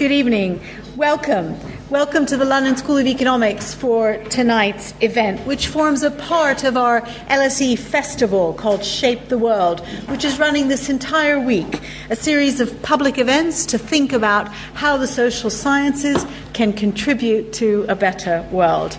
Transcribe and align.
Good 0.00 0.12
evening. 0.12 0.62
Welcome. 0.96 1.56
Welcome 1.90 2.24
to 2.24 2.38
the 2.38 2.46
London 2.46 2.74
School 2.74 2.96
of 2.96 3.06
Economics 3.06 3.74
for 3.74 4.16
tonight's 4.30 4.94
event, 5.02 5.46
which 5.46 5.66
forms 5.66 6.02
a 6.02 6.10
part 6.10 6.64
of 6.64 6.78
our 6.78 7.02
LSE 7.28 7.78
festival 7.78 8.54
called 8.54 8.82
Shape 8.82 9.28
the 9.28 9.36
World, 9.36 9.86
which 10.08 10.24
is 10.24 10.38
running 10.38 10.68
this 10.68 10.88
entire 10.88 11.38
week. 11.38 11.82
A 12.08 12.16
series 12.16 12.60
of 12.60 12.80
public 12.80 13.18
events 13.18 13.66
to 13.66 13.76
think 13.76 14.14
about 14.14 14.48
how 14.72 14.96
the 14.96 15.06
social 15.06 15.50
sciences 15.50 16.24
can 16.54 16.72
contribute 16.72 17.52
to 17.52 17.84
a 17.86 17.94
better 17.94 18.48
world. 18.50 18.96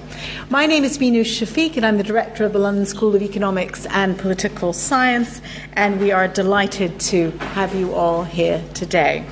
My 0.52 0.68
name 0.68 0.84
is 0.84 1.00
Minouche 1.00 1.42
Shafik, 1.42 1.78
and 1.78 1.86
I'm 1.86 1.98
the 1.98 2.04
director 2.04 2.46
of 2.46 2.54
the 2.54 2.60
London 2.60 2.86
School 2.86 3.16
of 3.16 3.24
Economics 3.24 3.88
and 3.88 4.20
Political 4.20 4.74
Science, 4.74 5.42
and 5.74 6.00
we 6.00 6.12
are 6.12 6.28
delighted 6.28 7.00
to 7.00 7.32
have 7.56 7.74
you 7.74 7.92
all 7.96 8.24
here 8.24 8.64
today. 8.76 9.26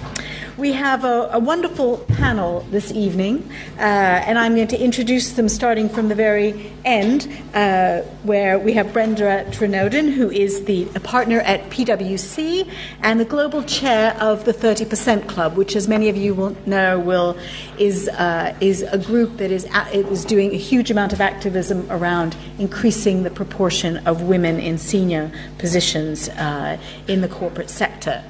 We 0.59 0.73
have 0.73 1.05
a, 1.05 1.29
a 1.31 1.39
wonderful 1.39 1.99
panel 1.99 2.67
this 2.69 2.91
evening, 2.91 3.49
uh, 3.77 3.79
and 3.79 4.37
I'm 4.37 4.55
going 4.55 4.67
to 4.67 4.77
introduce 4.77 5.31
them 5.31 5.47
starting 5.47 5.87
from 5.87 6.09
the 6.09 6.15
very 6.15 6.73
end, 6.83 7.31
uh, 7.53 8.01
where 8.23 8.59
we 8.59 8.73
have 8.73 8.91
Brenda 8.91 9.45
Trenowden, 9.51 10.11
who 10.11 10.29
is 10.29 10.65
the 10.65 10.83
partner 11.01 11.39
at 11.39 11.69
PwC 11.69 12.69
and 13.01 13.21
the 13.21 13.25
global 13.25 13.63
chair 13.63 14.17
of 14.19 14.43
the 14.43 14.51
30% 14.51 15.29
Club, 15.29 15.55
which, 15.55 15.77
as 15.77 15.87
many 15.87 16.09
of 16.09 16.17
you 16.17 16.35
will 16.35 16.57
know, 16.65 16.99
will 16.99 17.37
is 17.77 18.09
uh, 18.09 18.53
is 18.59 18.81
a 18.81 18.97
group 18.97 19.37
that 19.37 19.51
is 19.51 19.65
is 19.93 20.25
doing 20.25 20.51
a 20.51 20.57
huge 20.57 20.91
amount 20.91 21.13
of 21.13 21.21
activism 21.21 21.89
around 21.89 22.35
increasing 22.57 23.23
the 23.23 23.31
proportion 23.31 24.05
of 24.05 24.23
women 24.23 24.59
in 24.59 24.77
senior 24.77 25.31
positions 25.57 26.27
uh, 26.27 26.77
in 27.07 27.21
the 27.21 27.29
corporate 27.29 27.69
sector. 27.69 28.21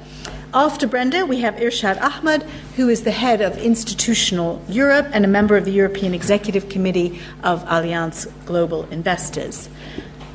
After 0.52 0.88
Brenda, 0.88 1.24
we 1.24 1.42
have 1.42 1.54
Irshaad 1.54 2.00
Ahmad, 2.00 2.42
who 2.74 2.88
is 2.88 3.04
the 3.04 3.12
head 3.12 3.40
of 3.40 3.56
Institutional 3.56 4.60
Europe 4.68 5.06
and 5.12 5.24
a 5.24 5.28
member 5.28 5.56
of 5.56 5.64
the 5.64 5.70
European 5.70 6.12
Executive 6.12 6.68
Committee 6.68 7.20
of 7.44 7.64
Allianz 7.66 8.26
Global 8.46 8.84
Investors. 8.90 9.68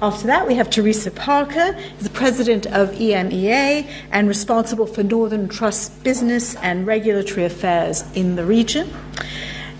After 0.02 0.28
that, 0.28 0.48
we 0.48 0.56
have 0.56 0.70
Teresa 0.70 1.12
Parker, 1.12 1.78
the 2.00 2.10
president 2.10 2.66
of 2.68 2.92
EMEA 2.92 3.90
and 4.10 4.30
responsible 4.30 4.88
for 4.88 5.04
Northern 5.04 5.50
Trust 5.50 6.02
business 6.02 6.56
and 6.56 6.88
regulatory 6.88 7.44
affairs 7.44 8.06
in 8.14 8.38
the 8.38 8.46
region. 8.46 8.94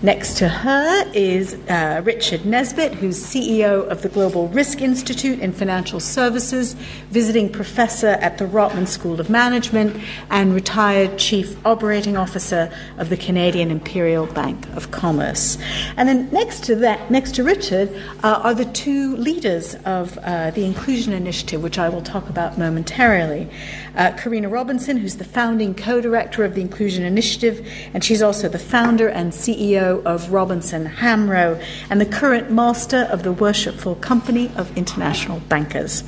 Next 0.02 0.36
to 0.38 0.48
her 0.50 1.10
is 1.14 1.54
uh, 1.70 2.02
Richard 2.04 2.44
Nesbitt, 2.44 2.92
who's 2.96 3.16
CEO 3.16 3.88
of 3.88 4.02
the 4.02 4.10
Global 4.10 4.46
Risk 4.48 4.82
Institute 4.82 5.38
in 5.40 5.52
Financial 5.52 6.00
Services, 6.00 6.74
visiting 7.08 7.50
professor 7.50 8.08
at 8.08 8.36
the 8.36 8.44
Rotman 8.44 8.88
School 8.88 9.20
of 9.20 9.30
Management, 9.30 9.96
and 10.28 10.52
retired 10.52 11.18
chief 11.18 11.56
operating 11.64 12.14
officer 12.14 12.70
of 12.98 13.08
the 13.08 13.16
Canadian 13.16 13.70
Imperial 13.70 14.26
Bank 14.26 14.68
of 14.76 14.90
Commerce. 14.90 15.56
And 15.96 16.06
then 16.06 16.28
next 16.30 16.64
to 16.64 16.76
that, 16.76 17.10
next 17.10 17.34
to 17.36 17.42
Richard, 17.42 17.90
uh, 18.22 18.40
are 18.44 18.54
the 18.54 18.66
two 18.66 19.16
leaders 19.16 19.76
of 19.86 20.18
uh, 20.18 20.50
the 20.50 20.66
Inclusion 20.66 21.14
Initiative, 21.14 21.62
which 21.62 21.78
I 21.78 21.88
will 21.88 22.02
talk 22.02 22.28
about 22.28 22.58
momentarily. 22.58 23.48
Uh, 23.94 24.12
Karina 24.12 24.50
Robinson, 24.50 24.98
who's 24.98 25.16
the 25.16 25.24
founding 25.24 25.74
co 25.74 26.02
director 26.02 26.44
of 26.44 26.54
the 26.54 26.60
Inclusion 26.60 27.02
Initiative, 27.02 27.66
and 27.94 28.04
she's 28.04 28.20
also 28.20 28.46
the 28.46 28.58
founder 28.58 29.08
and 29.08 29.32
CEO 29.32 29.85
of 29.86 30.32
Robinson 30.32 30.86
Hambro, 30.86 31.62
and 31.90 32.00
the 32.00 32.06
current 32.06 32.50
master 32.50 33.08
of 33.10 33.22
the 33.22 33.32
Worshipful 33.32 33.96
Company 33.96 34.50
of 34.56 34.76
International 34.76 35.40
Bankers. 35.40 36.04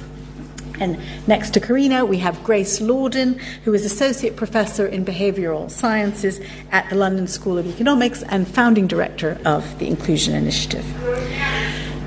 And 0.80 0.98
next 1.26 1.50
to 1.54 1.60
Karina, 1.60 2.04
we 2.04 2.18
have 2.18 2.42
Grace 2.44 2.80
Lordan, 2.80 3.40
who 3.64 3.74
is 3.74 3.84
Associate 3.84 4.36
Professor 4.36 4.86
in 4.86 5.04
Behavioral 5.04 5.70
Sciences 5.70 6.40
at 6.70 6.88
the 6.88 6.96
London 6.96 7.26
School 7.26 7.58
of 7.58 7.66
Economics 7.66 8.22
and 8.22 8.46
founding 8.46 8.86
director 8.86 9.38
of 9.44 9.78
the 9.78 9.88
Inclusion 9.88 10.34
Initiative. 10.34 10.84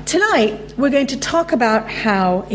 Tonight, 0.06 0.74
we're 0.76 0.90
going 0.90 1.06
to 1.06 1.18
talk 1.18 1.52
about 1.52 1.90
how 1.90 2.46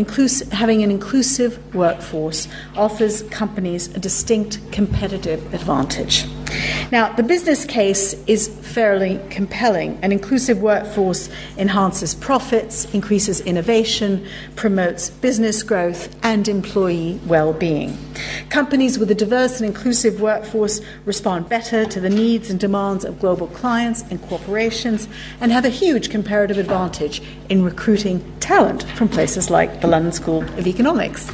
having 0.52 0.82
an 0.82 0.90
inclusive 0.90 1.74
workforce 1.74 2.46
offers 2.76 3.22
companies 3.30 3.88
a 3.96 3.98
distinct 3.98 4.60
competitive 4.70 5.54
advantage. 5.54 6.26
Now, 6.90 7.12
the 7.12 7.22
business 7.22 7.66
case 7.66 8.14
is 8.26 8.48
fairly 8.48 9.20
compelling. 9.28 9.98
An 10.00 10.10
inclusive 10.10 10.62
workforce 10.62 11.28
enhances 11.58 12.14
profits, 12.14 12.86
increases 12.94 13.42
innovation, 13.42 14.26
promotes 14.56 15.10
business 15.10 15.62
growth, 15.62 16.16
and 16.24 16.48
employee 16.48 17.20
well 17.26 17.52
being. 17.52 17.98
Companies 18.48 18.98
with 18.98 19.10
a 19.10 19.14
diverse 19.14 19.60
and 19.60 19.66
inclusive 19.66 20.22
workforce 20.22 20.80
respond 21.04 21.50
better 21.50 21.84
to 21.84 22.00
the 22.00 22.08
needs 22.08 22.48
and 22.48 22.58
demands 22.58 23.04
of 23.04 23.20
global 23.20 23.48
clients 23.48 24.02
and 24.10 24.22
corporations 24.22 25.08
and 25.42 25.52
have 25.52 25.66
a 25.66 25.70
huge 25.70 26.08
comparative 26.08 26.56
advantage 26.56 27.20
in 27.50 27.62
recruiting 27.62 28.22
talent 28.40 28.84
from 28.96 29.08
places 29.08 29.50
like 29.50 29.82
the 29.82 29.86
London 29.86 30.12
School 30.12 30.42
of 30.42 30.66
Economics. 30.66 31.30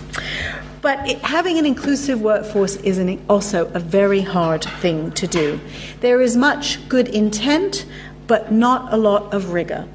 But 0.85 1.09
it, 1.09 1.23
having 1.23 1.59
an 1.59 1.65
inclusive 1.65 2.21
workforce 2.21 2.77
is 2.77 2.99
an, 2.99 3.25
also 3.27 3.69
a 3.73 3.79
very 3.79 4.21
hard 4.21 4.63
thing 4.63 5.13
to 5.13 5.27
do. 5.27 5.59
There 6.01 6.21
is 6.21 6.37
much 6.37 6.87
good 6.91 7.09
intent, 7.09 7.87
but 8.27 8.53
not 8.53 8.93
a 8.93 8.99
lot 8.99 9.33
of 9.33 9.55
rigor. 9.55 9.89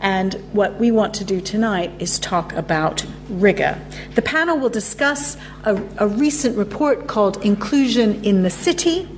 And 0.00 0.34
what 0.52 0.78
we 0.78 0.90
want 0.90 1.14
to 1.14 1.24
do 1.24 1.40
tonight 1.40 1.90
is 1.98 2.18
talk 2.18 2.52
about 2.52 3.06
rigor. 3.28 3.80
The 4.14 4.22
panel 4.22 4.58
will 4.58 4.68
discuss 4.68 5.36
a, 5.64 5.76
a, 5.98 6.06
recent 6.06 6.58
report 6.58 7.06
called 7.06 7.42
Inclusion 7.44 8.22
in 8.24 8.42
the 8.42 8.50
City, 8.50 9.08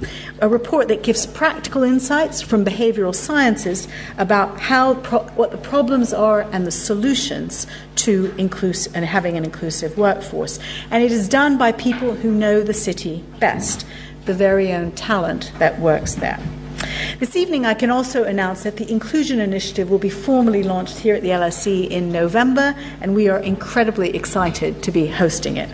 a 0.41 0.49
report 0.49 0.89
that 0.89 1.03
gives 1.03 1.27
practical 1.27 1.83
insights 1.83 2.41
from 2.41 2.65
behavioral 2.65 3.15
sciences 3.15 3.89
about 4.17 4.61
how 4.61 4.95
pro- 4.95 5.25
what 5.31 5.51
the 5.51 5.59
problems 5.59 6.13
are 6.13 6.43
and 6.53 6.67
the 6.67 6.71
solutions 6.71 7.67
to 7.97 8.29
inclus- 8.39 8.89
and 8.95 9.05
having 9.05 9.37
an 9.37 9.45
inclusive 9.45 9.99
workforce. 9.99 10.59
And 10.91 11.03
it 11.03 11.11
is 11.11 11.29
done 11.29 11.59
by 11.59 11.73
people 11.73 12.15
who 12.15 12.31
know 12.31 12.63
the 12.63 12.75
city 12.75 13.25
best, 13.41 13.87
the 14.27 14.35
very 14.35 14.73
own 14.73 14.93
talent 14.93 15.51
that 15.59 15.81
works 15.81 16.15
there. 16.15 16.39
This 17.19 17.37
evening, 17.37 17.65
I 17.65 17.75
can 17.75 17.91
also 17.91 18.25
announce 18.25 18.63
that 18.65 18.77
the 18.77 18.91
Inclusion 18.91 19.41
Initiative 19.41 19.91
will 19.91 19.99
be 19.99 20.11
formally 20.11 20.63
launched 20.63 20.99
here 20.99 21.15
at 21.15 21.23
the 21.23 21.31
LSE 21.31 21.89
in 21.89 22.13
November, 22.13 22.75
and 23.01 23.15
we 23.15 23.29
are 23.29 23.39
incredibly 23.39 24.15
excited 24.15 24.83
to 24.83 24.91
be 24.91 25.07
hosting 25.07 25.57
it. 25.57 25.71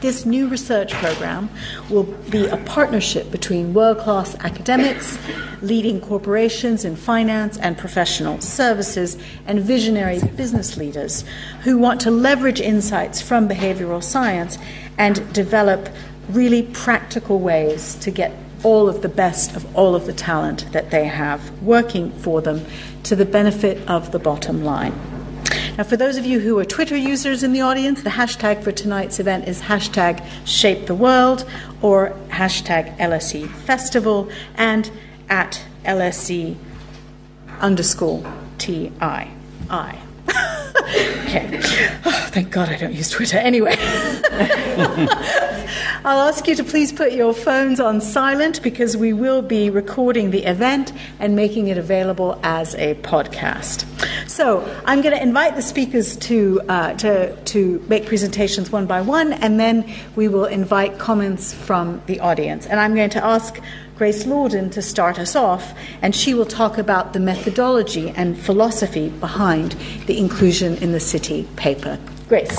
This 0.00 0.24
new 0.24 0.48
research 0.48 0.92
program 0.94 1.50
will 1.90 2.04
be 2.04 2.46
a 2.46 2.56
partnership 2.56 3.30
between 3.30 3.74
world 3.74 3.98
class 3.98 4.34
academics, 4.36 5.18
leading 5.60 6.00
corporations 6.00 6.86
in 6.86 6.96
finance 6.96 7.58
and 7.58 7.76
professional 7.76 8.40
services, 8.40 9.18
and 9.46 9.60
visionary 9.60 10.18
business 10.36 10.78
leaders 10.78 11.24
who 11.64 11.76
want 11.76 12.00
to 12.00 12.10
leverage 12.10 12.62
insights 12.62 13.20
from 13.20 13.46
behavioral 13.46 14.02
science 14.02 14.56
and 14.96 15.30
develop 15.34 15.90
really 16.30 16.62
practical 16.62 17.38
ways 17.38 17.94
to 17.96 18.10
get 18.10 18.32
all 18.62 18.88
of 18.88 19.02
the 19.02 19.08
best 19.08 19.56
of 19.56 19.76
all 19.76 19.94
of 19.94 20.06
the 20.06 20.12
talent 20.12 20.70
that 20.72 20.90
they 20.90 21.06
have 21.06 21.50
working 21.62 22.10
for 22.12 22.40
them 22.40 22.64
to 23.04 23.16
the 23.16 23.24
benefit 23.24 23.88
of 23.88 24.12
the 24.12 24.18
bottom 24.18 24.64
line. 24.64 24.94
Now, 25.76 25.84
for 25.84 25.96
those 25.96 26.16
of 26.16 26.26
you 26.26 26.40
who 26.40 26.58
are 26.58 26.64
Twitter 26.64 26.96
users 26.96 27.42
in 27.42 27.52
the 27.52 27.62
audience, 27.62 28.02
the 28.02 28.10
hashtag 28.10 28.62
for 28.62 28.72
tonight's 28.72 29.18
event 29.18 29.48
is 29.48 29.62
hashtag 29.62 30.24
Shape 30.44 30.86
the 30.86 30.94
World 30.94 31.48
or 31.80 32.10
hashtag 32.28 32.96
LSE 32.98 33.48
Festival 33.48 34.28
and 34.56 34.90
at 35.28 35.64
LSE 35.84 36.56
underscore 37.60 38.22
TI. 38.58 38.92
I. 39.70 39.98
okay. 41.24 41.60
Oh, 42.04 42.28
thank 42.30 42.50
God 42.50 42.68
I 42.68 42.76
don't 42.76 42.94
use 42.94 43.10
Twitter. 43.10 43.38
Anyway. 43.38 43.76
I'll 46.02 46.28
ask 46.28 46.46
you 46.46 46.54
to 46.54 46.64
please 46.64 46.94
put 46.94 47.12
your 47.12 47.34
phones 47.34 47.78
on 47.78 48.00
silent 48.00 48.62
because 48.62 48.96
we 48.96 49.12
will 49.12 49.42
be 49.42 49.68
recording 49.68 50.30
the 50.30 50.44
event 50.44 50.94
and 51.18 51.36
making 51.36 51.68
it 51.68 51.76
available 51.76 52.40
as 52.42 52.74
a 52.76 52.94
podcast. 52.94 53.84
So 54.26 54.62
I'm 54.86 55.02
going 55.02 55.14
to 55.14 55.22
invite 55.22 55.56
the 55.56 55.62
speakers 55.62 56.16
to, 56.16 56.62
uh, 56.70 56.94
to, 56.94 57.36
to 57.36 57.84
make 57.88 58.06
presentations 58.06 58.72
one 58.72 58.86
by 58.86 59.02
one, 59.02 59.34
and 59.34 59.60
then 59.60 59.92
we 60.16 60.26
will 60.26 60.46
invite 60.46 60.98
comments 60.98 61.52
from 61.52 62.00
the 62.06 62.20
audience. 62.20 62.66
And 62.66 62.80
I'm 62.80 62.94
going 62.94 63.10
to 63.10 63.22
ask 63.22 63.60
Grace 63.98 64.24
Lordan 64.24 64.72
to 64.72 64.80
start 64.80 65.18
us 65.18 65.36
off, 65.36 65.74
and 66.00 66.16
she 66.16 66.32
will 66.32 66.46
talk 66.46 66.78
about 66.78 67.12
the 67.12 67.20
methodology 67.20 68.08
and 68.16 68.38
philosophy 68.38 69.10
behind 69.10 69.72
the 70.06 70.16
Inclusion 70.16 70.78
in 70.78 70.92
the 70.92 71.00
City 71.00 71.46
paper. 71.56 71.98
Grace. 72.26 72.58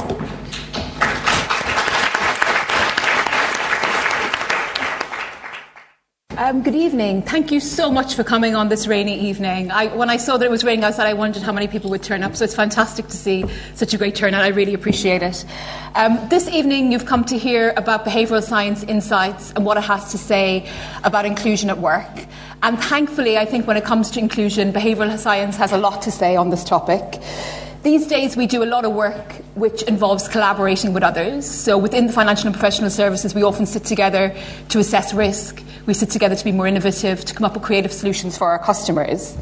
Um, 6.42 6.64
good 6.64 6.74
evening. 6.74 7.22
Thank 7.22 7.52
you 7.52 7.60
so 7.60 7.92
much 7.92 8.16
for 8.16 8.24
coming 8.24 8.56
on 8.56 8.68
this 8.68 8.88
rainy 8.88 9.30
evening. 9.30 9.70
I, 9.70 9.96
when 9.96 10.10
I 10.10 10.18
saw 10.18 10.38
that 10.38 10.46
it 10.46 10.50
was 10.50 10.64
raining 10.64 10.84
outside, 10.84 11.06
I 11.06 11.14
wondered 11.14 11.44
how 11.44 11.52
many 11.52 11.68
people 11.68 11.92
would 11.92 12.02
turn 12.02 12.24
up, 12.24 12.36
so 12.36 12.44
it's 12.44 12.56
fantastic 12.56 13.06
to 13.10 13.16
see 13.16 13.46
such 13.76 13.94
a 13.94 13.98
great 14.00 14.16
turnout. 14.16 14.42
I 14.42 14.48
really 14.48 14.74
appreciate 14.74 15.22
it. 15.22 15.46
Um, 15.94 16.20
this 16.30 16.50
evening, 16.50 16.92
you've 16.92 17.06
come 17.06 17.26
to 17.26 17.38
hear 17.38 17.76
about 17.78 18.06
behavioural 18.06 18.42
science 18.42 18.82
insights 18.82 19.52
and 19.52 19.68
what 19.68 19.78
it 19.78 19.84
has 19.84 20.10
to 20.14 20.18
say 20.18 20.68
about 21.04 21.28
inclusion 21.28 21.70
at 21.70 21.78
work. 21.78 22.26
And 22.64 22.80
thankfully, 22.80 23.38
I 23.38 23.46
think 23.46 23.68
when 23.68 23.78
it 23.78 23.86
comes 23.86 24.10
to 24.10 24.20
inclusion, 24.20 24.74
behavioural 24.74 25.20
science 25.20 25.58
has 25.58 25.72
a 25.72 25.78
lot 25.78 26.02
to 26.02 26.12
say 26.12 26.38
on 26.38 26.50
this 26.50 26.64
topic. 26.64 27.22
These 27.84 28.06
days, 28.06 28.38
we 28.38 28.46
do 28.46 28.62
a 28.62 28.66
lot 28.66 28.86
of 28.86 28.94
work 28.94 29.34
which 29.56 29.82
involves 29.84 30.28
collaborating 30.28 30.94
with 30.94 31.02
others. 31.02 31.50
So, 31.50 31.80
within 31.80 32.06
the 32.06 32.14
financial 32.14 32.46
and 32.46 32.54
professional 32.54 32.92
services, 32.92 33.34
we 33.34 33.42
often 33.42 33.66
sit 33.66 33.86
together 33.86 34.36
to 34.70 34.78
assess 34.78 35.16
risk. 35.16 35.64
We 35.88 35.96
sit 35.96 36.12
together 36.12 36.36
to 36.36 36.44
be 36.44 36.52
more 36.52 36.68
innovative, 36.68 37.26
to 37.26 37.34
come 37.34 37.44
up 37.44 37.56
with 37.56 37.64
creative 37.64 37.92
solutions 37.92 38.38
for 38.38 38.50
our 38.50 38.60
customers. 38.60 39.36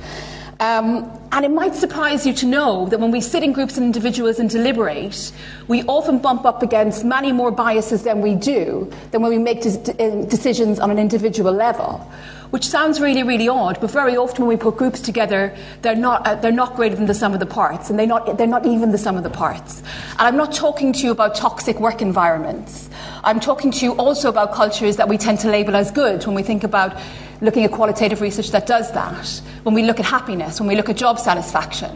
Um, 0.60 1.10
and 1.32 1.46
it 1.46 1.52
might 1.52 1.74
surprise 1.74 2.26
you 2.26 2.34
to 2.34 2.46
know 2.46 2.88
that 2.88 3.00
when 3.00 3.12
we 3.12 3.22
sit 3.22 3.44
in 3.44 3.54
groups 3.54 3.78
and 3.78 3.86
individuals 3.86 4.40
and 4.40 4.50
deliberate, 4.50 5.32
we 5.70 5.84
often 5.84 6.20
bump 6.20 6.44
up 6.44 6.62
against 6.62 7.06
many 7.06 7.32
more 7.32 7.50
biases 7.50 8.04
than 8.04 8.20
we 8.20 8.36
do 8.36 8.92
than 9.12 9.22
when 9.22 9.32
we 9.32 9.38
make 9.38 9.62
de- 9.62 10.26
decisions 10.26 10.80
on 10.80 10.92
an 10.92 11.00
individual 11.00 11.54
level 11.54 12.06
which 12.50 12.68
sounds 12.68 13.00
really, 13.00 13.24
really 13.24 13.48
odd, 13.48 13.80
but 13.80 13.92
very 13.92 14.18
often 14.18 14.46
when 14.46 14.58
we 14.58 14.62
put 14.62 14.76
groups 14.76 15.00
together, 15.00 15.56
they're 15.82 15.96
not, 15.96 16.26
uh, 16.26 16.36
they're 16.36 16.52
not 16.52 16.76
greater 16.76 16.96
than 16.96 17.06
the 17.06 17.14
sum 17.14 17.34
of 17.34 17.40
the 17.40 17.46
parts, 17.46 17.90
and 17.90 18.00
they're 18.00 18.08
not, 18.08 18.38
they're 18.38 18.48
not 18.48 18.66
even 18.66 18.92
the 18.92 18.98
sum 18.98 19.18
of 19.18 19.24
the 19.24 19.30
parts. 19.30 19.82
And 20.14 20.22
I'm 20.22 20.38
not 20.38 20.54
talking 20.54 20.92
to 20.94 21.00
you 21.00 21.12
about 21.12 21.36
toxic 21.36 21.80
work 21.80 22.02
environments. 22.02 22.90
I'm 23.24 23.40
talking 23.40 23.72
to 23.72 23.86
you 23.86 23.92
also 23.94 24.30
about 24.30 24.54
cultures 24.54 24.96
that 24.96 25.08
we 25.08 25.18
tend 25.18 25.40
to 25.40 25.50
label 25.50 25.76
as 25.76 25.92
good 25.92 26.26
when 26.26 26.36
we 26.36 26.44
think 26.44 26.64
about 26.64 27.00
looking 27.42 27.64
at 27.64 27.72
qualitative 27.72 28.22
research 28.22 28.52
that 28.52 28.68
does 28.68 28.92
that, 28.92 29.28
when 29.64 29.74
we 29.74 29.84
look 29.84 30.00
at 30.00 30.06
happiness, 30.06 30.60
when 30.60 30.68
we 30.68 30.76
look 30.76 30.90
at 30.90 30.98
job 30.98 31.20
satisfaction. 31.20 31.90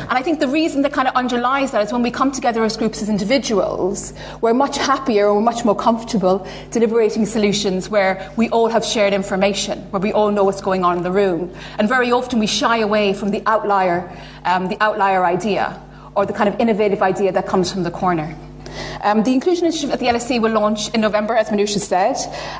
And 0.00 0.12
I 0.12 0.22
think 0.22 0.40
the 0.40 0.48
reason 0.48 0.82
that 0.82 0.92
kind 0.92 1.08
of 1.08 1.14
underlies 1.14 1.70
that 1.72 1.82
is 1.82 1.92
when 1.92 2.02
we 2.02 2.10
come 2.10 2.32
together 2.32 2.64
as 2.64 2.76
groups, 2.76 3.00
as 3.02 3.08
individuals, 3.08 4.12
we're 4.40 4.54
much 4.54 4.76
happier, 4.76 5.32
we're 5.32 5.40
much 5.40 5.64
more 5.64 5.74
comfortable 5.76 6.46
deliberating 6.70 7.26
solutions 7.26 7.88
where 7.88 8.30
we 8.36 8.48
all 8.50 8.68
have 8.68 8.84
shared 8.84 9.12
information, 9.12 9.78
where 9.90 10.00
we 10.00 10.12
all 10.12 10.30
know 10.30 10.44
what's 10.44 10.60
going 10.60 10.84
on 10.84 10.96
in 10.98 11.02
the 11.02 11.12
room. 11.12 11.52
And 11.78 11.88
very 11.88 12.12
often 12.12 12.38
we 12.38 12.46
shy 12.46 12.78
away 12.78 13.12
from 13.12 13.30
the 13.30 13.42
outlier, 13.46 14.10
um, 14.44 14.68
the 14.68 14.76
outlier 14.82 15.24
idea, 15.24 15.80
or 16.14 16.26
the 16.26 16.32
kind 16.32 16.48
of 16.48 16.60
innovative 16.60 17.02
idea 17.02 17.32
that 17.32 17.46
comes 17.46 17.72
from 17.72 17.84
the 17.84 17.90
corner. 17.90 18.36
Um, 19.02 19.22
the 19.22 19.32
Inclusion 19.32 19.66
Initiative 19.66 19.90
at 19.90 19.98
the 19.98 20.06
LSE 20.06 20.40
will 20.40 20.52
launch 20.52 20.88
in 20.94 21.00
November, 21.00 21.34
as 21.34 21.48
Minouche 21.48 21.78
said, 21.78 22.16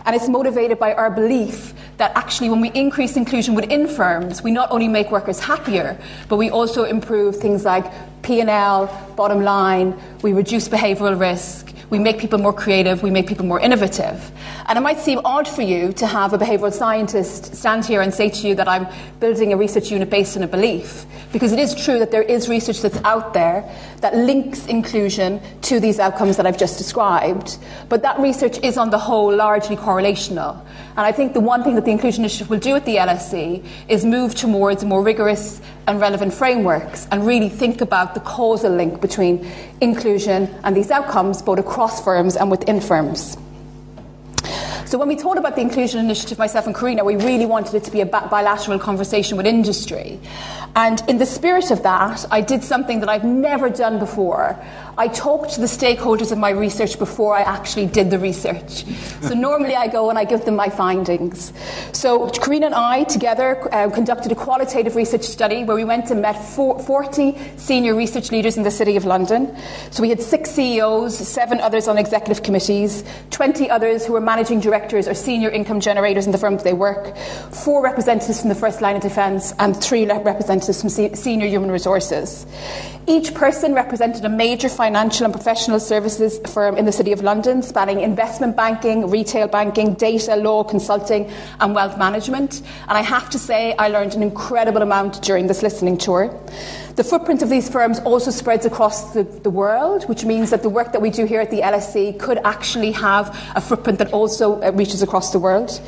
and 0.07 0.17
it's 0.17 0.29
motivated 0.29 0.79
by 0.79 0.95
our 0.95 1.11
belief 1.11 1.75
that 1.97 2.13
actually 2.17 2.49
when 2.49 2.61
we 2.61 2.71
increase 2.73 3.17
inclusion 3.17 3.55
within 3.55 3.87
firms, 3.87 4.43
we 4.43 4.51
not 4.51 4.71
only 4.71 4.89
make 4.89 5.11
workers 5.11 5.39
happier, 5.39 5.99
but 6.29 6.37
we 6.37 6.51
also 6.51 6.85
improve 6.85 7.37
things 7.37 7.65
like 7.65 7.85
P&L, 8.23 9.13
bottom 9.17 9.43
line, 9.43 9.99
we 10.23 10.33
reduce 10.33 10.69
behavioural 10.69 11.19
risk, 11.19 11.75
we 11.91 11.99
make 11.99 12.19
people 12.19 12.39
more 12.39 12.53
creative, 12.53 13.03
we 13.03 13.11
make 13.11 13.27
people 13.27 13.45
more 13.45 13.61
innovative. 13.61 14.31
And 14.67 14.79
it 14.79 14.81
might 14.81 15.01
seem 15.01 15.21
odd 15.25 15.49
for 15.49 15.63
you 15.63 15.93
to 15.95 16.07
have 16.07 16.33
a 16.33 16.39
behavioural 16.39 16.73
scientist 16.73 17.55
stand 17.57 17.85
here 17.85 18.01
and 18.01 18.15
say 18.15 18.31
to 18.31 18.49
you 18.49 18.55
that 18.55 18.69
I'm 18.69 18.87
building 19.19 19.53
a 19.53 19.57
research 19.57 19.91
unit 19.91 20.09
based 20.09 20.37
on 20.37 20.43
a 20.43 20.47
belief, 20.47 21.05
because 21.33 21.53
it 21.53 21.59
is 21.59 21.75
true 21.75 21.99
that 21.99 22.11
there 22.11 22.23
is 22.23 22.49
research 22.49 22.81
that's 22.81 22.99
out 23.05 23.35
there 23.35 23.69
that 24.01 24.17
links 24.17 24.67
inclusion 24.67 25.41
to 25.63 25.79
these 25.79 25.99
outcomes 25.99 26.37
that 26.37 26.47
I've 26.47 26.59
just 26.59 26.79
described. 26.79 27.59
But 27.89 28.03
that 28.03 28.19
research 28.19 28.59
is, 28.63 28.77
on 28.77 28.91
the 28.91 28.99
whole, 28.99 29.35
largely 29.35 29.77
correlational. 29.77 30.61
And 30.97 31.01
I 31.01 31.13
think 31.13 31.33
the 31.33 31.41
one 31.41 31.63
thing 31.63 31.77
that 31.77 31.85
the 31.85 31.93
Inclusion 31.93 32.25
Initiative 32.25 32.51
will 32.51 32.59
do 32.59 32.75
at 32.75 32.85
the 32.85 32.97
LSE 32.97 33.65
is 33.89 34.05
move 34.05 34.35
towards 34.35 34.85
more 34.85 35.03
rigorous 35.03 35.61
and 35.87 36.01
relevant 36.01 36.35
frameworks 36.35 37.07
and 37.11 37.27
really 37.27 37.49
think 37.49 37.81
about 37.81 38.15
the 38.15 38.21
causal 38.21 38.73
link 38.73 39.01
between 39.01 39.51
inclusion 39.81 40.49
and 40.65 40.77
these 40.77 40.91
outcomes, 40.91 41.43
both 41.43 41.59
across 41.59 42.03
firms 42.03 42.37
and 42.37 42.51
within 42.51 42.81
firms. 42.81 43.37
So 44.91 44.99
when 44.99 45.07
we 45.07 45.15
thought 45.15 45.39
about 45.39 45.55
the 45.55 45.61
inclusion 45.61 46.01
initiative, 46.01 46.37
myself 46.37 46.67
and 46.67 46.75
Karina, 46.75 47.05
we 47.05 47.15
really 47.15 47.47
wanted 47.47 47.77
it 47.77 47.85
to 47.85 47.93
be 47.93 48.01
a 48.01 48.07
bilateral 48.07 48.77
conversation 48.81 49.37
with 49.37 49.47
industry. 49.47 50.19
And 50.75 51.01
in 51.09 51.19
the 51.19 51.27
spirit 51.27 51.71
of 51.71 51.85
that, 51.85 52.27
I 52.33 52.41
did 52.41 52.65
something 52.65 52.99
that 52.99 53.09
I've 53.09 53.23
never 53.23 53.71
done 53.71 54.01
before. 54.01 54.59
I 54.99 55.09
talked 55.09 55.55
to 55.55 55.61
the 55.61 55.67
stakeholders 55.67 56.33
of 56.33 56.39
my 56.39 56.51
research 56.51 56.99
before 56.99 57.35
I 57.35 57.43
actually 57.43 57.87
did 57.87 58.11
the 58.11 58.19
research. 58.19 58.85
So 59.23 59.35
normally 59.35 59.75
I 59.75 59.89
go 59.89 60.11
and 60.11 60.19
I 60.19 60.25
give 60.25 60.45
them 60.45 60.57
my 60.57 60.69
findings. 60.69 61.53
So 61.93 62.29
Karina 62.31 62.67
and 62.67 62.75
I 62.75 63.05
together 63.05 63.73
uh, 63.73 63.91
conducted 63.91 64.33
a 64.33 64.35
qualitative 64.35 64.97
research 64.97 65.25
study 65.25 65.65
where 65.65 65.77
we 65.77 65.85
went 65.85 66.11
and 66.11 66.23
met 66.23 66.35
40 66.35 67.39
senior 67.57 67.95
research 67.95 68.31
leaders 68.31 68.57
in 68.57 68.63
the 68.63 68.71
City 68.71 68.97
of 68.97 69.05
London. 69.05 69.57
So 69.91 70.03
we 70.03 70.09
had 70.09 70.21
six 70.21 70.51
CEOs, 70.51 71.17
seven 71.17 71.61
others 71.61 71.89
on 71.89 71.99
executive 71.99 72.43
committees, 72.43 73.05
20 73.31 73.71
others 73.71 74.07
who 74.07 74.13
were 74.13 74.21
managing 74.21 74.61
directors 74.61 75.07
or 75.07 75.15
senior 75.15 75.51
income 75.51 75.81
generators 75.81 76.27
in 76.27 76.33
the 76.33 76.39
firms 76.39 76.63
they 76.63 76.73
work, 76.73 77.17
four 77.53 77.83
representatives 77.83 78.41
from 78.41 78.49
the 78.49 78.55
first 78.55 78.81
line 78.81 78.97
of 78.97 79.03
defence, 79.03 79.53
and 79.59 79.77
three 79.77 80.07
representatives 80.07 80.81
from 80.81 80.91
senior 80.91 81.47
human 81.47 81.71
resources. 81.71 82.47
Each 83.07 83.35
person 83.35 83.75
represented 83.75 84.25
a 84.25 84.29
major 84.29 84.69
financial 84.81 85.27
and 85.27 85.35
professional 85.35 85.79
services 85.79 86.41
firm 86.55 86.75
in 86.79 86.87
the 86.87 86.91
City 86.91 87.13
of 87.13 87.23
London, 87.23 87.63
spanning 87.63 88.01
investment 88.01 88.57
banking, 88.57 89.11
retail 89.11 89.47
banking, 89.47 89.93
data, 89.93 90.35
law, 90.37 90.65
consulting, 90.65 91.31
and 91.61 91.75
wealth 91.75 91.99
management. 91.99 92.63
And 92.89 92.93
I 92.93 93.03
have 93.03 93.29
to 93.29 93.39
say, 93.39 93.75
I 93.75 93.89
learned 93.89 94.15
an 94.15 94.23
incredible 94.23 94.81
amount 94.81 95.21
during 95.21 95.49
this 95.49 95.63
listening 95.63 95.99
tour. 95.99 96.35
The 96.97 97.05
footprint 97.05 97.43
of 97.43 97.51
these 97.51 97.69
firms 97.69 97.99
also 98.01 98.31
spreads 98.31 98.65
across 98.65 99.13
the, 99.13 99.25
the, 99.25 99.51
world, 99.51 100.09
which 100.09 100.25
means 100.25 100.49
that 100.49 100.63
the 100.63 100.71
work 100.71 100.93
that 100.93 101.03
we 101.03 101.11
do 101.11 101.27
here 101.27 101.43
at 101.43 101.51
the 101.51 101.61
LSE 101.61 102.19
could 102.19 102.39
actually 102.39 102.93
have 102.93 103.29
a 103.55 103.61
footprint 103.61 103.99
that 103.99 104.15
also 104.15 104.63
uh, 104.63 104.71
reaches 104.73 105.03
across 105.03 105.31
the 105.31 105.39
world. 105.39 105.79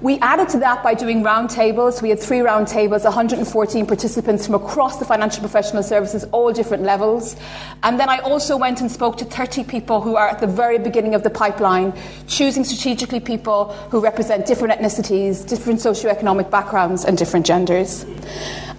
We 0.00 0.20
added 0.20 0.48
to 0.50 0.58
that 0.60 0.84
by 0.84 0.94
doing 0.94 1.24
roundtables. 1.24 2.00
We 2.02 2.10
had 2.10 2.20
three 2.20 2.38
roundtables, 2.38 3.02
114 3.02 3.84
participants 3.84 4.46
from 4.46 4.54
across 4.54 4.98
the 5.00 5.04
financial 5.04 5.40
professional 5.40 5.82
services, 5.82 6.24
all 6.30 6.52
different 6.52 6.84
levels. 6.84 7.34
And 7.82 7.98
then 7.98 8.08
I 8.08 8.18
also 8.18 8.56
went 8.56 8.80
and 8.80 8.92
spoke 8.92 9.16
to 9.16 9.24
30 9.24 9.64
people 9.64 10.00
who 10.00 10.14
are 10.14 10.28
at 10.28 10.38
the 10.38 10.46
very 10.46 10.78
beginning 10.78 11.16
of 11.16 11.24
the 11.24 11.30
pipeline, 11.30 11.92
choosing 12.28 12.62
strategically 12.62 13.18
people 13.18 13.72
who 13.90 13.98
represent 13.98 14.46
different 14.46 14.78
ethnicities, 14.78 15.44
different 15.44 15.80
socioeconomic 15.80 16.48
backgrounds, 16.48 17.04
and 17.04 17.18
different 17.18 17.44
genders. 17.44 18.06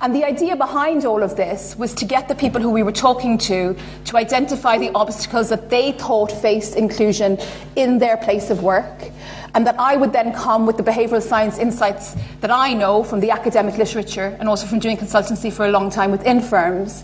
And 0.01 0.15
the 0.15 0.23
idea 0.23 0.55
behind 0.55 1.03
all 1.03 1.23
of 1.23 1.35
this 1.35 1.75
was 1.77 1.93
to 1.95 2.05
get 2.05 2.29
the 2.29 2.35
people 2.35 2.61
who 2.61 2.69
we 2.69 2.83
were 2.83 2.91
talking 2.93 3.37
to 3.39 3.75
to 4.05 4.17
identify 4.17 4.77
the 4.77 4.91
obstacles 4.91 5.49
that 5.49 5.69
they 5.69 5.91
thought 5.91 6.31
faced 6.31 6.75
inclusion 6.77 7.37
in 7.75 7.99
their 7.99 8.15
place 8.15 8.49
of 8.49 8.63
work 8.63 9.11
and 9.55 9.67
that 9.67 9.77
I 9.77 9.97
would 9.97 10.13
then 10.13 10.31
come 10.31 10.65
with 10.65 10.77
the 10.77 10.83
behavioural 10.83 11.21
science 11.21 11.57
insights 11.57 12.15
that 12.39 12.51
I 12.51 12.73
know 12.73 13.03
from 13.03 13.19
the 13.19 13.31
academic 13.31 13.77
literature 13.77 14.37
and 14.39 14.47
also 14.47 14.67
from 14.67 14.79
doing 14.79 14.95
consultancy 14.95 15.51
for 15.51 15.65
a 15.65 15.71
long 15.71 15.89
time 15.89 16.11
within 16.11 16.39
firms 16.39 17.03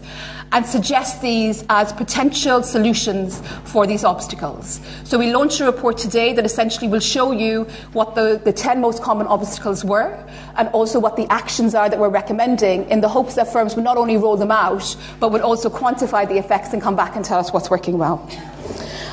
and 0.52 0.66
suggest 0.66 1.22
these 1.22 1.66
as 1.70 1.92
potential 1.94 2.64
solutions 2.64 3.42
for 3.66 3.86
these 3.86 4.04
obstacles. 4.04 4.80
So 5.04 5.18
we 5.18 5.34
launched 5.34 5.60
a 5.60 5.66
report 5.66 5.98
today 5.98 6.34
that 6.34 6.46
essentially 6.46 6.88
will 6.88 7.00
show 7.00 7.32
you 7.32 7.64
what 7.94 8.16
the, 8.16 8.42
the 8.44 8.54
10 8.54 8.80
most 8.80 9.02
common 9.04 9.28
obstacles 9.28 9.84
were 9.84 10.18
and 10.56 10.70
also 10.70 11.00
what 11.00 11.16
the 11.16 11.32
actions 11.32 11.76
are 11.76 11.90
that 11.90 12.00
we're 12.00 12.10
recommending 12.10 12.90
in 12.90 13.02
the 13.02 13.10
hopes 13.10 13.36
that 13.36 13.52
firms 13.52 13.76
will 13.76 13.84
not 13.84 13.98
only 13.98 14.18
roll 14.18 14.38
them 14.38 14.52
out 14.52 14.96
but 15.20 15.32
would 15.32 15.42
also 15.42 15.70
quantify 15.70 16.28
the 16.28 16.38
effects 16.38 16.74
and 16.74 16.82
come 16.82 16.96
back 16.96 17.16
and 17.16 17.26
tell 17.26 17.40
us 17.40 17.52
what's 17.52 17.70
working 17.70 17.98
well. 17.98 18.30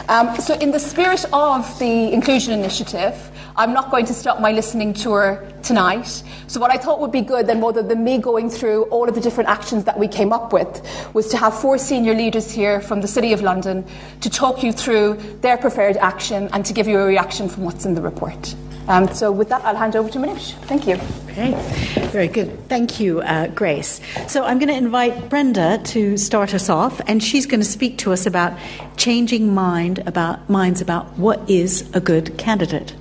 Um, 0.08 0.36
so, 0.40 0.54
in 0.54 0.72
the 0.72 0.80
spirit 0.80 1.24
of 1.32 1.78
the 1.78 2.12
Inclusion 2.12 2.52
Initiative, 2.52 3.30
I'm 3.54 3.74
not 3.74 3.90
going 3.90 4.06
to 4.06 4.14
stop 4.14 4.40
my 4.40 4.50
listening 4.52 4.94
tour 4.94 5.46
tonight. 5.62 6.22
So, 6.46 6.58
what 6.58 6.70
I 6.70 6.78
thought 6.78 7.00
would 7.00 7.12
be 7.12 7.20
good, 7.20 7.46
then, 7.46 7.60
rather 7.60 7.82
than 7.82 8.02
me 8.02 8.16
going 8.16 8.48
through 8.48 8.84
all 8.84 9.08
of 9.08 9.14
the 9.14 9.20
different 9.20 9.50
actions 9.50 9.84
that 9.84 9.98
we 9.98 10.08
came 10.08 10.32
up 10.32 10.54
with, 10.54 10.80
was 11.12 11.28
to 11.28 11.36
have 11.36 11.58
four 11.58 11.76
senior 11.76 12.14
leaders 12.14 12.50
here 12.50 12.80
from 12.80 13.02
the 13.02 13.08
City 13.08 13.32
of 13.32 13.42
London 13.42 13.84
to 14.22 14.30
talk 14.30 14.62
you 14.62 14.72
through 14.72 15.16
their 15.42 15.58
preferred 15.58 15.98
action 15.98 16.48
and 16.52 16.64
to 16.64 16.72
give 16.72 16.88
you 16.88 16.98
a 16.98 17.04
reaction 17.04 17.48
from 17.48 17.64
what's 17.64 17.84
in 17.84 17.94
the 17.94 18.00
report. 18.00 18.54
Um, 18.88 19.12
so, 19.14 19.30
with 19.30 19.50
that, 19.50 19.62
I'll 19.64 19.76
hand 19.76 19.96
over 19.96 20.08
to 20.08 20.18
Minouche. 20.18 20.54
Thank 20.64 20.86
you. 20.86 20.94
Okay, 21.30 21.52
very 22.08 22.28
good. 22.28 22.68
Thank 22.68 23.00
you, 23.00 23.20
uh, 23.20 23.48
Grace. 23.48 24.00
So, 24.28 24.44
I'm 24.44 24.58
going 24.58 24.70
to 24.70 24.76
invite 24.76 25.28
Brenda 25.28 25.78
to 25.84 26.16
start 26.16 26.54
us 26.54 26.70
off, 26.70 27.02
and 27.06 27.22
she's 27.22 27.44
going 27.44 27.60
to 27.60 27.66
speak 27.66 27.98
to 27.98 28.12
us 28.12 28.24
about 28.24 28.58
changing 28.96 29.54
mind 29.54 29.98
about 30.06 30.48
minds 30.48 30.80
about 30.80 31.18
what 31.18 31.50
is 31.50 31.90
a 31.94 32.00
good 32.00 32.38
candidate. 32.38 32.94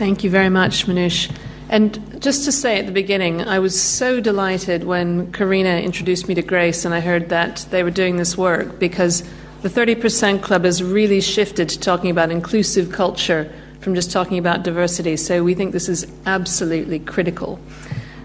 Thank 0.00 0.24
you 0.24 0.30
very 0.30 0.48
much, 0.48 0.86
Minouche. 0.86 1.30
And 1.68 2.22
just 2.22 2.46
to 2.46 2.52
say 2.52 2.78
at 2.78 2.86
the 2.86 2.90
beginning, 2.90 3.42
I 3.42 3.58
was 3.58 3.78
so 3.78 4.18
delighted 4.18 4.84
when 4.84 5.30
Karina 5.30 5.76
introduced 5.76 6.26
me 6.26 6.34
to 6.36 6.40
Grace 6.40 6.86
and 6.86 6.94
I 6.94 7.00
heard 7.00 7.28
that 7.28 7.66
they 7.68 7.82
were 7.82 7.90
doing 7.90 8.16
this 8.16 8.34
work 8.34 8.78
because 8.78 9.22
the 9.60 9.68
30% 9.68 10.40
Club 10.40 10.64
has 10.64 10.82
really 10.82 11.20
shifted 11.20 11.68
to 11.68 11.78
talking 11.78 12.10
about 12.10 12.30
inclusive 12.30 12.90
culture 12.90 13.52
from 13.80 13.94
just 13.94 14.10
talking 14.10 14.38
about 14.38 14.62
diversity. 14.62 15.18
So 15.18 15.44
we 15.44 15.52
think 15.52 15.72
this 15.72 15.90
is 15.90 16.10
absolutely 16.24 17.00
critical. 17.00 17.60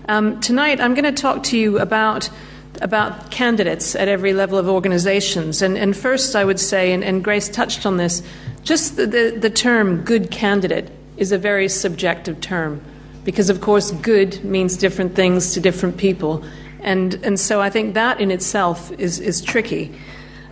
Um, 0.08 0.40
tonight, 0.40 0.80
I'm 0.80 0.94
going 0.94 1.14
to 1.14 1.22
talk 1.22 1.44
to 1.44 1.58
you 1.58 1.80
about 1.80 2.30
about 2.80 3.32
candidates 3.32 3.98
at 3.98 4.08
every 4.08 4.32
level 4.32 4.58
of 4.58 4.70
organizations. 4.70 5.62
And, 5.62 5.78
and 5.78 5.96
first, 5.96 6.38
I 6.38 6.46
would 6.46 6.60
say, 6.62 6.94
and, 6.94 7.04
and 7.04 7.22
Grace 7.22 7.50
touched 7.50 7.86
on 7.86 7.98
this, 7.98 8.24
just 8.64 8.96
the, 8.96 9.06
the, 9.06 9.38
the 9.38 9.50
term 9.50 10.04
good 10.04 10.32
candidate 10.32 10.90
is 11.18 11.32
a 11.32 11.38
very 11.38 11.68
subjective 11.70 12.42
term 12.42 12.82
because, 13.24 13.50
of 13.50 13.62
course, 13.62 13.92
good 13.92 14.44
means 14.44 14.78
different 14.78 15.16
things 15.16 15.54
to 15.54 15.60
different 15.60 15.98
people. 15.98 16.44
And, 16.82 17.16
and 17.24 17.40
so 17.40 17.60
I 17.62 17.70
think 17.70 17.96
that 17.96 18.22
in 18.22 18.30
itself 18.30 18.92
is, 19.00 19.20
is 19.20 19.42
tricky. 19.42 20.00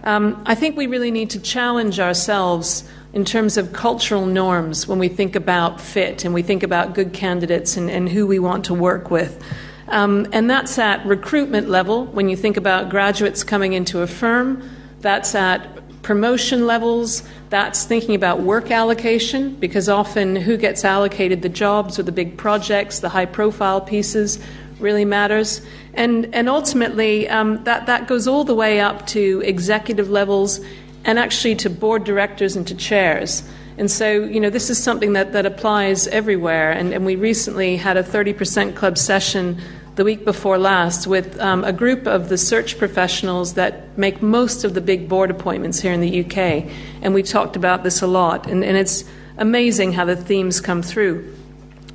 Um, 0.03 0.41
I 0.45 0.55
think 0.55 0.75
we 0.75 0.87
really 0.87 1.11
need 1.11 1.29
to 1.31 1.39
challenge 1.39 1.99
ourselves 1.99 2.83
in 3.13 3.23
terms 3.23 3.57
of 3.57 3.71
cultural 3.71 4.25
norms 4.25 4.87
when 4.87 4.97
we 4.97 5.07
think 5.07 5.35
about 5.35 5.79
fit 5.79 6.25
and 6.25 6.33
we 6.33 6.41
think 6.41 6.63
about 6.63 6.95
good 6.95 7.13
candidates 7.13 7.77
and, 7.77 7.89
and 7.89 8.09
who 8.09 8.25
we 8.25 8.39
want 8.39 8.65
to 8.65 8.73
work 8.73 9.11
with. 9.11 9.41
Um, 9.87 10.27
and 10.33 10.49
that's 10.49 10.79
at 10.79 11.05
recruitment 11.05 11.69
level 11.69 12.05
when 12.07 12.27
you 12.27 12.35
think 12.35 12.57
about 12.57 12.89
graduates 12.89 13.43
coming 13.43 13.73
into 13.73 14.01
a 14.01 14.07
firm, 14.07 14.67
that's 15.01 15.35
at 15.35 15.82
promotion 16.03 16.67
levels, 16.67 17.23
that's 17.49 17.85
thinking 17.85 18.13
about 18.13 18.41
work 18.41 18.69
allocation, 18.69 19.55
because 19.55 19.89
often 19.89 20.35
who 20.35 20.57
gets 20.57 20.85
allocated 20.85 21.41
the 21.41 21.49
jobs 21.49 21.97
or 21.97 22.03
the 22.03 22.11
big 22.11 22.37
projects, 22.37 22.99
the 22.99 23.09
high 23.09 23.25
profile 23.25 23.81
pieces, 23.81 24.39
really 24.79 25.05
matters. 25.05 25.61
And, 25.93 26.33
and 26.35 26.49
ultimately, 26.49 27.27
um, 27.29 27.63
that, 27.63 27.85
that 27.87 28.07
goes 28.07 28.27
all 28.27 28.43
the 28.43 28.53
way 28.53 28.79
up 28.79 29.07
to 29.07 29.41
executive 29.45 30.09
levels 30.09 30.59
and 31.05 31.17
actually 31.17 31.55
to 31.55 31.69
board 31.69 32.03
directors 32.03 32.55
and 32.55 32.67
to 32.67 32.75
chairs. 32.75 33.43
And 33.77 33.89
so, 33.89 34.23
you 34.23 34.39
know, 34.39 34.49
this 34.49 34.69
is 34.69 34.81
something 34.81 35.13
that, 35.13 35.33
that 35.33 35.45
applies 35.45 36.07
everywhere. 36.07 36.71
And, 36.71 36.93
and 36.93 37.05
we 37.05 37.15
recently 37.15 37.77
had 37.77 37.97
a 37.97 38.03
30% 38.03 38.75
club 38.75 38.97
session 38.97 39.59
the 39.95 40.03
week 40.03 40.25
before 40.25 40.57
last 40.57 41.05
with 41.05 41.39
um, 41.39 41.63
a 41.63 41.71
group 41.71 42.07
of 42.07 42.29
the 42.29 42.37
search 42.37 42.77
professionals 42.79 43.53
that 43.53 43.95
make 43.97 44.21
most 44.21 44.63
of 44.63 44.73
the 44.73 44.81
big 44.81 45.07
board 45.07 45.29
appointments 45.29 45.79
here 45.79 45.91
in 45.91 46.01
the 46.01 46.25
UK. 46.25 46.67
And 47.01 47.13
we 47.13 47.21
talked 47.21 47.55
about 47.55 47.83
this 47.83 48.01
a 48.01 48.07
lot. 48.07 48.47
And, 48.47 48.63
and 48.63 48.75
it's 48.75 49.03
amazing 49.37 49.93
how 49.93 50.05
the 50.05 50.15
themes 50.15 50.59
come 50.61 50.81
through. 50.81 51.35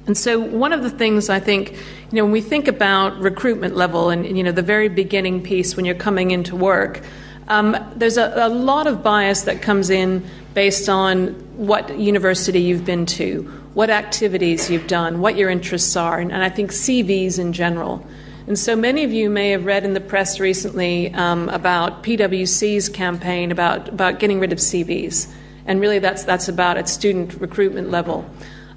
And 0.07 0.17
so, 0.17 0.39
one 0.39 0.73
of 0.73 0.83
the 0.83 0.91
things 0.91 1.29
I 1.29 1.39
think, 1.39 1.73
you 1.73 1.79
know, 2.13 2.25
when 2.25 2.33
we 2.33 2.41
think 2.41 2.67
about 2.67 3.19
recruitment 3.21 3.77
level 3.77 4.09
and, 4.09 4.37
you 4.37 4.43
know, 4.43 4.53
the 4.53 4.63
very 4.63 4.89
beginning 4.89 5.43
piece 5.43 5.77
when 5.77 5.85
you're 5.85 5.95
coming 5.95 6.31
into 6.31 6.57
work, 6.57 7.03
um, 7.49 7.77
there's 7.97 8.17
a, 8.17 8.33
a 8.37 8.49
lot 8.49 8.87
of 8.87 9.03
bias 9.03 9.43
that 9.43 9.61
comes 9.61 9.91
in 9.91 10.25
based 10.55 10.89
on 10.89 11.29
what 11.57 11.99
university 11.99 12.61
you've 12.61 12.85
been 12.85 13.05
to, 13.05 13.58
what 13.75 13.91
activities 13.91 14.71
you've 14.71 14.87
done, 14.87 15.21
what 15.21 15.37
your 15.37 15.51
interests 15.51 15.97
are, 15.97 16.19
and, 16.19 16.33
and 16.33 16.43
I 16.43 16.49
think 16.49 16.73
CVs 16.73 17.39
in 17.39 17.53
general. 17.53 18.07
And 18.47 18.59
so 18.59 18.75
many 18.75 19.05
of 19.05 19.13
you 19.13 19.29
may 19.29 19.51
have 19.51 19.67
read 19.67 19.85
in 19.85 19.93
the 19.93 20.01
press 20.01 20.41
recently 20.41 21.13
um, 21.13 21.51
about 21.51 22.03
PwC's 22.03 22.89
campaign 22.89 23.53
about, 23.53 23.89
about 23.91 24.19
getting 24.19 24.41
rid 24.41 24.53
of 24.53 24.59
CVs. 24.59 25.31
And 25.67 25.81
really, 25.81 25.99
that's, 25.99 26.25
that's 26.25 26.49
about 26.49 26.79
at 26.79 26.89
student 26.89 27.35
recruitment 27.35 27.91
level. 27.91 28.29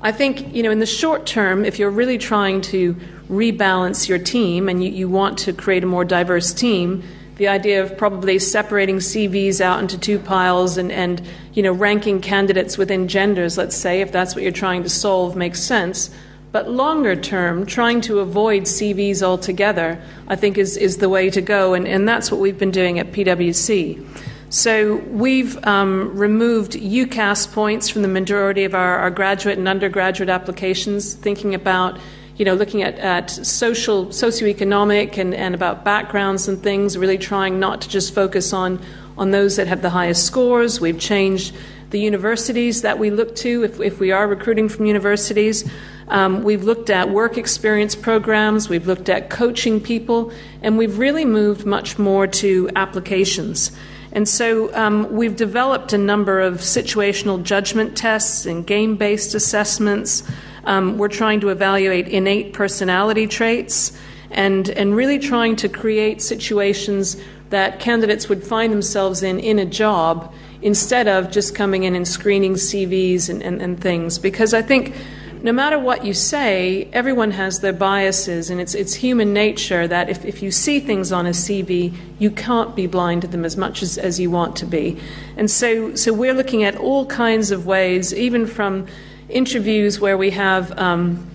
I 0.02 0.12
think, 0.12 0.54
you 0.54 0.62
know, 0.62 0.72
in 0.72 0.80
the 0.80 0.86
short 0.86 1.26
term, 1.26 1.64
if 1.64 1.80
you're 1.80 1.90
really 1.90 2.18
trying 2.18 2.60
to 2.64 2.96
rebalance 3.30 4.10
your 4.10 4.20
team 4.20 4.68
and 4.68 4.84
you, 4.84 4.92
you 4.92 5.08
want 5.08 5.38
to 5.40 5.54
create 5.54 5.84
a 5.84 5.88
more 5.88 6.04
diverse 6.04 6.54
team, 6.54 7.04
the 7.38 7.48
idea 7.48 7.82
of 7.82 7.98
probably 7.98 8.40
separating 8.40 8.98
CVs 8.98 9.62
out 9.62 9.80
into 9.80 9.98
two 9.98 10.20
piles 10.20 10.78
and, 10.78 10.92
and 10.92 11.22
you 11.54 11.64
know, 11.64 11.72
ranking 11.72 12.22
candidates 12.22 12.78
within 12.78 13.08
genders, 13.08 13.58
let's 13.58 13.76
say, 13.76 14.02
if 14.02 14.12
that's 14.12 14.36
what 14.36 14.44
you're 14.44 14.52
trying 14.52 14.84
to 14.84 14.90
solve, 14.90 15.36
makes 15.36 15.62
sense. 15.62 16.10
But 16.52 16.70
longer 16.70 17.16
term, 17.16 17.66
trying 17.66 18.02
to 18.02 18.20
avoid 18.20 18.64
CVs 18.64 19.24
altogether, 19.24 20.02
I 20.28 20.36
think, 20.36 20.58
is, 20.58 20.76
is 20.76 20.98
the 20.98 21.08
way 21.08 21.30
to 21.30 21.42
go. 21.42 21.74
And, 21.74 21.88
and 21.88 22.08
that's 22.08 22.30
what 22.30 22.42
we've 22.42 22.58
been 22.58 22.72
doing 22.72 23.00
at 23.00 23.12
PwC. 23.12 24.06
So 24.50 24.96
we've 25.08 25.66
um, 25.66 26.14
removed 26.18 26.74
UCAS 26.74 27.54
points 27.54 27.88
from 27.88 28.02
the 28.02 28.10
majority 28.10 28.66
of 28.66 28.76
our, 28.76 28.98
our 28.98 29.10
graduate 29.10 29.58
and 29.58 29.66
undergraduate 29.66 30.28
applications, 30.28 31.14
thinking 31.14 31.56
about 31.56 31.98
you 32.38 32.46
know, 32.46 32.54
looking 32.54 32.82
at, 32.82 32.98
at 33.00 33.30
social, 33.30 34.08
socioeconomic 34.08 35.18
and, 35.18 35.34
and 35.34 35.54
about 35.54 35.84
backgrounds 35.84 36.48
and 36.48 36.62
things, 36.62 36.98
really 36.98 37.18
trying 37.18 37.60
not 37.60 37.82
to 37.82 37.90
just 37.90 38.14
focus 38.14 38.54
on, 38.54 38.80
on 39.18 39.32
those 39.32 39.58
that 39.58 39.68
have 39.68 39.82
the 39.82 39.90
highest 39.90 40.26
scores. 40.26 40.82
We've 40.82 41.00
changed 41.00 41.56
the 41.92 42.00
universities 42.00 42.82
that 42.82 42.98
we 42.98 43.12
look 43.12 43.36
to 43.36 43.64
if, 43.64 43.80
if 43.80 44.00
we 44.00 44.12
are 44.12 44.28
recruiting 44.28 44.70
from 44.70 44.86
universities. 44.86 45.70
Um, 46.08 46.44
we've 46.44 46.64
looked 46.64 46.90
at 46.90 47.10
work 47.10 47.38
experience 47.38 47.96
programs, 47.96 48.68
we've 48.68 48.88
looked 48.88 49.08
at 49.08 49.30
coaching 49.30 49.80
people, 49.80 50.32
and 50.62 50.78
we've 50.78 50.98
really 50.98 51.26
moved 51.26 51.66
much 51.66 51.98
more 52.00 52.28
to 52.28 52.70
applications. 52.76 53.72
And 54.12 54.28
so 54.28 54.74
um, 54.76 55.10
we've 55.12 55.36
developed 55.36 55.94
a 55.94 55.98
number 55.98 56.42
of 56.42 56.56
situational 56.56 57.42
judgment 57.42 57.96
tests 57.96 58.46
and 58.46 58.68
game 58.68 58.98
based 58.98 59.34
assessments. 59.36 60.24
Um, 60.66 60.98
we're 60.98 61.08
trying 61.08 61.40
to 61.42 61.50
evaluate 61.50 62.08
innate 62.08 62.54
personality 62.54 63.28
traits 63.28 63.98
and, 64.30 64.70
and 64.70 64.96
really 64.96 65.20
trying 65.20 65.56
to 65.58 65.70
create 65.70 66.22
situations 66.22 67.18
that 67.50 67.80
candidates 67.80 68.30
would 68.30 68.44
find 68.44 68.72
themselves 68.72 69.24
in 69.24 69.40
in 69.40 69.60
a 69.60 69.66
job 69.66 70.34
instead 70.62 71.08
of 71.08 71.32
just 71.32 71.56
coming 71.56 71.84
in 71.84 71.96
and 71.96 72.08
screening 72.08 72.54
CVs 72.54 73.30
and, 73.30 73.42
and, 73.42 73.62
and 73.62 73.82
things. 73.82 74.20
Because 74.20 74.54
I 74.54 74.62
think 74.62 74.96
no 75.44 75.52
matter 75.52 75.80
what 75.80 76.06
you 76.06 76.14
say, 76.14 76.88
everyone 76.94 77.32
has 77.32 77.62
their 77.62 77.74
biases, 77.74 78.52
and 78.52 78.62
it's, 78.62 78.76
it's 78.76 78.94
human 78.94 79.34
nature 79.34 79.88
that 79.88 80.08
if, 80.08 80.24
if 80.24 80.44
you 80.44 80.52
see 80.52 80.80
things 80.80 81.12
on 81.12 81.26
a 81.26 81.32
CV, 81.32 81.96
you 82.20 82.30
can't 82.30 82.76
be 82.76 82.86
blind 82.86 83.24
to 83.24 83.28
them 83.28 83.44
as 83.44 83.58
much 83.58 83.82
as, 83.82 83.98
as 83.98 84.20
you 84.20 84.30
want 84.30 84.56
to 84.58 84.68
be. 84.68 85.00
And 85.38 85.50
so, 85.50 85.96
so 85.96 86.14
we're 86.14 86.36
looking 86.36 86.64
at 86.64 86.76
all 86.76 87.08
kinds 87.08 87.50
of 87.50 87.66
ways, 87.66 88.14
even 88.14 88.46
from 88.46 88.86
interviews 89.32 90.00
where 90.00 90.18
we 90.18 90.32
have 90.32 90.78
um, 90.78 91.32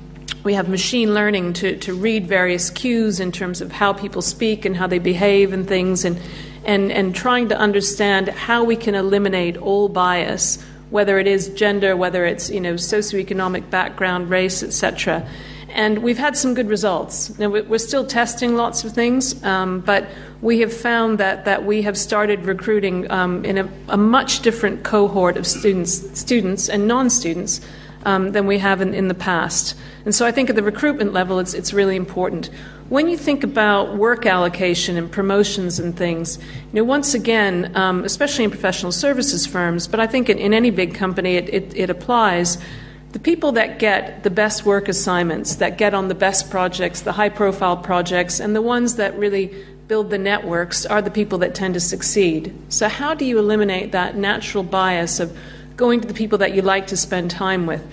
we 0.47 0.55
have 0.55 0.69
machine 0.69 1.12
learning 1.12 1.55
to, 1.55 1.76
to 1.79 1.93
read 1.93 2.29
various 2.29 2.71
cues 2.71 3.19
in 3.19 3.33
terms 3.33 3.61
of 3.61 3.73
how 3.73 3.93
people 3.93 4.23
speak 4.23 4.65
and 4.65 4.76
how 4.76 4.87
they 4.87 5.00
behave 5.00 5.53
and 5.53 5.67
things 5.67 6.05
and, 6.05 6.21
and, 6.65 6.93
and 6.93 7.17
trying 7.17 7.49
to 7.49 7.59
understand 7.59 8.29
how 8.29 8.62
we 8.62 8.76
can 8.76 8.95
eliminate 8.95 9.57
all 9.57 9.88
bias, 9.88 10.65
whether 10.91 11.19
it 11.19 11.26
is 11.26 11.49
gender, 11.49 11.97
whether 11.97 12.25
it's 12.25 12.49
you 12.49 12.61
know 12.61 12.75
socioeconomic 12.75 13.69
background, 13.71 14.31
race, 14.31 14.62
etc. 14.62 15.29
And 15.69 15.99
we've 15.99 16.17
had 16.17 16.37
some 16.37 16.55
good 16.55 16.69
results. 16.69 17.37
Now, 17.41 17.49
we're 17.49 17.79
still 17.79 18.07
testing 18.07 18.55
lots 18.55 18.85
of 18.85 18.93
things, 18.93 19.43
um, 19.43 19.81
but 19.81 20.09
we 20.41 20.61
have 20.61 20.73
found 20.73 21.19
that, 21.19 21.45
that 21.45 21.65
we 21.67 21.83
have 21.83 21.99
started 21.99 22.45
recruiting 22.45 23.11
um, 23.11 23.45
in 23.45 23.59
a, 23.59 23.69
a, 23.88 23.97
much 23.97 24.41
different 24.41 24.85
cohort 24.85 25.37
of 25.37 25.47
students, 25.47 26.19
students 26.19 26.69
and 26.69 26.87
non 26.87 27.11
students 27.11 27.61
um, 28.07 28.31
than 28.33 28.47
we 28.47 28.59
have 28.59 28.81
in, 28.81 28.95
in, 28.95 29.09
the 29.09 29.15
past. 29.15 29.77
And 30.05 30.15
so 30.15 30.25
I 30.25 30.31
think 30.31 30.49
at 30.49 30.55
the 30.55 30.63
recruitment 30.63 31.13
level, 31.13 31.41
it's, 31.41 31.53
it's 31.53 31.75
really 31.75 31.97
important. 31.97 32.47
When 32.89 33.09
you 33.09 33.19
think 33.19 33.43
about 33.43 33.97
work 33.97 34.27
allocation 34.27 34.97
and 34.97 35.11
promotions 35.11 35.81
and 35.81 35.95
things, 35.95 36.39
you 36.39 36.45
know, 36.73 36.85
once 36.85 37.15
again, 37.15 37.77
um, 37.77 38.05
especially 38.05 38.45
in 38.45 38.51
professional 38.51 38.93
services 38.93 39.45
firms, 39.45 39.89
but 39.89 39.99
I 39.99 40.07
think 40.07 40.31
in, 40.31 40.39
in 40.39 40.55
any 40.55 40.71
big 40.71 40.95
company 40.95 41.35
it, 41.35 41.53
it, 41.53 41.77
it 41.77 41.91
applies, 41.91 42.59
the 43.11 43.19
people 43.19 43.51
that 43.53 43.81
get 43.81 44.23
the 44.23 44.31
best 44.31 44.65
work 44.65 44.89
assignments, 44.89 45.57
that 45.57 45.77
get 45.77 45.93
on 45.93 46.07
the 46.07 46.15
best 46.15 46.49
projects, 46.49 47.01
the 47.01 47.13
high 47.13 47.29
profile 47.29 47.77
projects, 47.77 48.39
and 48.39 48.55
the 48.55 48.63
ones 48.63 48.97
that 48.97 49.19
really 49.19 49.53
build 49.89 50.11
the 50.11 50.19
networks 50.19 50.87
are 50.87 51.03
the 51.03 51.11
people 51.11 51.39
that 51.39 51.55
tend 51.55 51.75
to 51.75 51.81
succeed. 51.81 52.55
So, 52.69 52.89
how 52.89 53.15
do 53.15 53.25
you 53.25 53.39
eliminate 53.39 53.93
that 53.93 54.17
natural 54.17 54.63
bias 54.63 55.19
of 55.19 55.37
going 55.76 56.00
to 56.00 56.09
the 56.09 56.14
people 56.14 56.38
that 56.38 56.54
you 56.54 56.62
like 56.62 56.87
to 56.88 56.97
spend 56.97 57.30
time 57.30 57.66
with. 57.66 57.87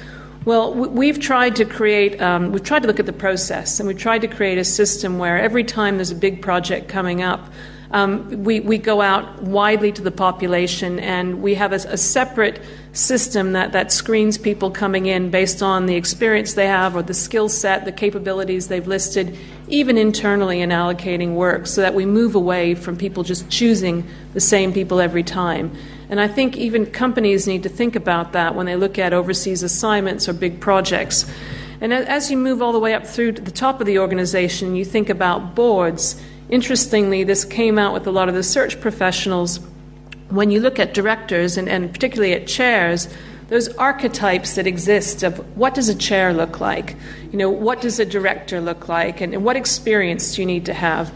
Well, 0.45 0.73
we've 0.73 1.19
tried 1.19 1.55
to 1.57 1.65
create, 1.65 2.21
um, 2.21 2.51
we've 2.51 2.63
tried 2.63 2.81
to 2.81 2.87
look 2.87 2.99
at 2.99 3.05
the 3.05 3.13
process, 3.13 3.79
and 3.79 3.87
we've 3.87 3.97
tried 3.97 4.21
to 4.21 4.27
create 4.27 4.57
a 4.57 4.65
system 4.65 5.17
where 5.17 5.37
every 5.39 5.63
time 5.63 5.97
there's 5.97 6.11
a 6.11 6.15
big 6.15 6.41
project 6.41 6.89
coming 6.89 7.21
up, 7.21 7.49
um, 7.91 8.43
we, 8.43 8.59
we 8.59 8.79
go 8.79 9.01
out 9.01 9.43
widely 9.43 9.91
to 9.91 10.01
the 10.01 10.11
population 10.11 10.99
and 10.99 11.43
we 11.43 11.53
have 11.53 11.73
a, 11.73 11.75
a, 11.75 11.97
separate 11.97 12.59
system 12.91 13.53
that, 13.53 13.71
that 13.73 13.91
screens 13.91 14.35
people 14.39 14.71
coming 14.71 15.05
in 15.05 15.29
based 15.29 15.61
on 15.61 15.85
the 15.85 15.95
experience 15.95 16.55
they 16.55 16.65
have 16.65 16.95
or 16.95 17.03
the 17.03 17.13
skill 17.13 17.47
set, 17.47 17.85
the 17.85 17.91
capabilities 17.91 18.67
they've 18.67 18.87
listed, 18.87 19.37
even 19.67 19.95
internally 19.95 20.59
in 20.59 20.71
allocating 20.71 21.35
work, 21.35 21.67
so 21.67 21.81
that 21.81 21.93
we 21.93 22.03
move 22.03 22.33
away 22.33 22.73
from 22.73 22.97
people 22.97 23.21
just 23.21 23.47
choosing 23.51 24.07
the 24.33 24.41
same 24.41 24.73
people 24.73 24.99
every 24.99 25.23
time. 25.23 25.71
And 26.09 26.19
I 26.19 26.27
think 26.27 26.57
even 26.57 26.85
companies 26.85 27.47
need 27.47 27.63
to 27.63 27.69
think 27.69 27.95
about 27.95 28.33
that 28.33 28.55
when 28.55 28.65
they 28.65 28.75
look 28.75 28.99
at 28.99 29.13
overseas 29.13 29.63
assignments 29.63 30.27
or 30.27 30.33
big 30.33 30.59
projects. 30.59 31.25
And 31.81 31.93
as 31.93 32.31
you 32.31 32.37
move 32.37 32.61
all 32.61 32.71
the 32.71 32.79
way 32.79 32.93
up 32.93 33.05
through 33.05 33.33
to 33.33 33.41
the 33.41 33.51
top 33.51 33.81
of 33.81 33.87
the 33.87 33.99
organization, 33.99 34.75
you 34.75 34.85
think 34.85 35.09
about 35.09 35.55
boards. 35.55 36.21
Interestingly, 36.49 37.23
this 37.23 37.45
came 37.45 37.77
out 37.77 37.93
with 37.93 38.07
a 38.07 38.11
lot 38.11 38.29
of 38.29 38.35
the 38.35 38.43
search 38.43 38.79
professionals. 38.79 39.59
When 40.29 40.51
you 40.51 40.59
look 40.59 40.79
at 40.79 40.93
directors 40.93 41.57
and, 41.57 41.67
and 41.67 41.91
particularly 41.91 42.33
at 42.33 42.47
chairs, 42.47 43.07
those 43.49 43.67
archetypes 43.75 44.55
that 44.55 44.65
exist 44.65 45.23
of 45.23 45.37
what 45.57 45.73
does 45.73 45.89
a 45.89 45.95
chair 45.95 46.33
look 46.33 46.59
like? 46.59 46.95
You 47.31 47.37
know, 47.37 47.49
what 47.49 47.81
does 47.81 47.99
a 47.99 48.05
director 48.05 48.61
look 48.61 48.87
like? 48.87 49.21
And, 49.21 49.33
and 49.33 49.43
what 49.43 49.55
experience 49.55 50.35
do 50.35 50.41
you 50.41 50.45
need 50.45 50.65
to 50.67 50.73
have? 50.73 51.13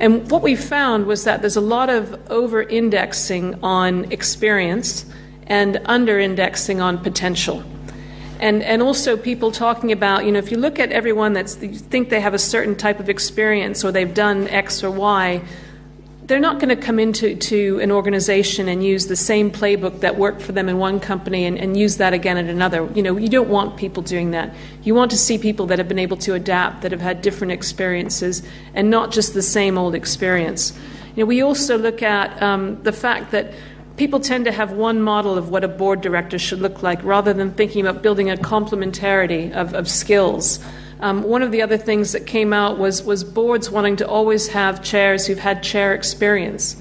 And 0.00 0.30
what 0.30 0.40
we 0.40 0.56
found 0.56 1.06
was 1.06 1.24
that 1.24 1.42
there's 1.42 1.56
a 1.56 1.60
lot 1.60 1.90
of 1.90 2.18
over 2.30 2.62
indexing 2.62 3.62
on 3.62 4.10
experience 4.10 5.04
and 5.46 5.78
under 5.84 6.18
indexing 6.18 6.80
on 6.80 6.96
potential. 6.98 7.62
And, 8.40 8.62
and 8.62 8.80
also 8.80 9.18
people 9.18 9.52
talking 9.52 9.92
about, 9.92 10.24
you 10.24 10.32
know, 10.32 10.38
if 10.38 10.50
you 10.50 10.56
look 10.56 10.78
at 10.78 10.90
everyone 10.90 11.34
that's, 11.34 11.62
you 11.62 11.74
think 11.74 12.08
they 12.08 12.20
have 12.20 12.32
a 12.32 12.38
certain 12.38 12.74
type 12.74 12.98
of 12.98 13.10
experience 13.10 13.84
or 13.84 13.92
they've 13.92 14.14
done 14.14 14.48
X 14.48 14.82
or 14.82 14.90
Y, 14.90 15.42
they're 16.30 16.38
not 16.38 16.60
going 16.60 16.68
to 16.68 16.76
come 16.76 17.00
into 17.00 17.34
to 17.34 17.80
an 17.80 17.90
organization 17.90 18.68
and 18.68 18.84
use 18.84 19.08
the 19.08 19.16
same 19.16 19.50
playbook 19.50 19.98
that 19.98 20.16
worked 20.16 20.40
for 20.40 20.52
them 20.52 20.68
in 20.68 20.78
one 20.78 21.00
company 21.00 21.44
and, 21.44 21.58
and, 21.58 21.76
use 21.76 21.96
that 21.96 22.12
again 22.12 22.36
at 22.36 22.44
another. 22.44 22.88
You 22.94 23.02
know, 23.02 23.16
you 23.16 23.28
don't 23.28 23.48
want 23.48 23.76
people 23.76 24.00
doing 24.00 24.30
that. 24.30 24.54
You 24.84 24.94
want 24.94 25.10
to 25.10 25.16
see 25.16 25.38
people 25.38 25.66
that 25.66 25.78
have 25.78 25.88
been 25.88 25.98
able 25.98 26.16
to 26.18 26.34
adapt, 26.34 26.82
that 26.82 26.92
have 26.92 27.00
had 27.00 27.20
different 27.20 27.52
experiences, 27.52 28.44
and 28.74 28.90
not 28.90 29.10
just 29.10 29.34
the 29.34 29.42
same 29.42 29.76
old 29.76 29.96
experience. 29.96 30.72
You 31.16 31.24
know, 31.24 31.26
we 31.26 31.42
also 31.42 31.76
look 31.76 32.00
at 32.00 32.40
um, 32.40 32.80
the 32.84 32.92
fact 32.92 33.32
that 33.32 33.52
people 33.96 34.20
tend 34.20 34.44
to 34.44 34.52
have 34.52 34.70
one 34.70 35.02
model 35.02 35.36
of 35.36 35.50
what 35.50 35.64
a 35.64 35.68
board 35.68 36.00
director 36.00 36.38
should 36.38 36.60
look 36.60 36.80
like 36.80 37.02
rather 37.02 37.32
than 37.32 37.50
thinking 37.54 37.84
about 37.84 38.02
building 38.02 38.30
a 38.30 38.36
complementarity 38.36 39.50
of, 39.50 39.74
of 39.74 39.88
skills. 39.88 40.60
Um, 41.00 41.22
one 41.22 41.42
of 41.42 41.50
the 41.50 41.62
other 41.62 41.78
things 41.78 42.12
that 42.12 42.26
came 42.26 42.52
out 42.52 42.78
was, 42.78 43.02
was 43.02 43.24
boards 43.24 43.70
wanting 43.70 43.96
to 43.96 44.06
always 44.06 44.48
have 44.48 44.82
chairs 44.82 45.26
who've 45.26 45.38
had 45.38 45.62
chair 45.62 45.94
experience. 45.94 46.76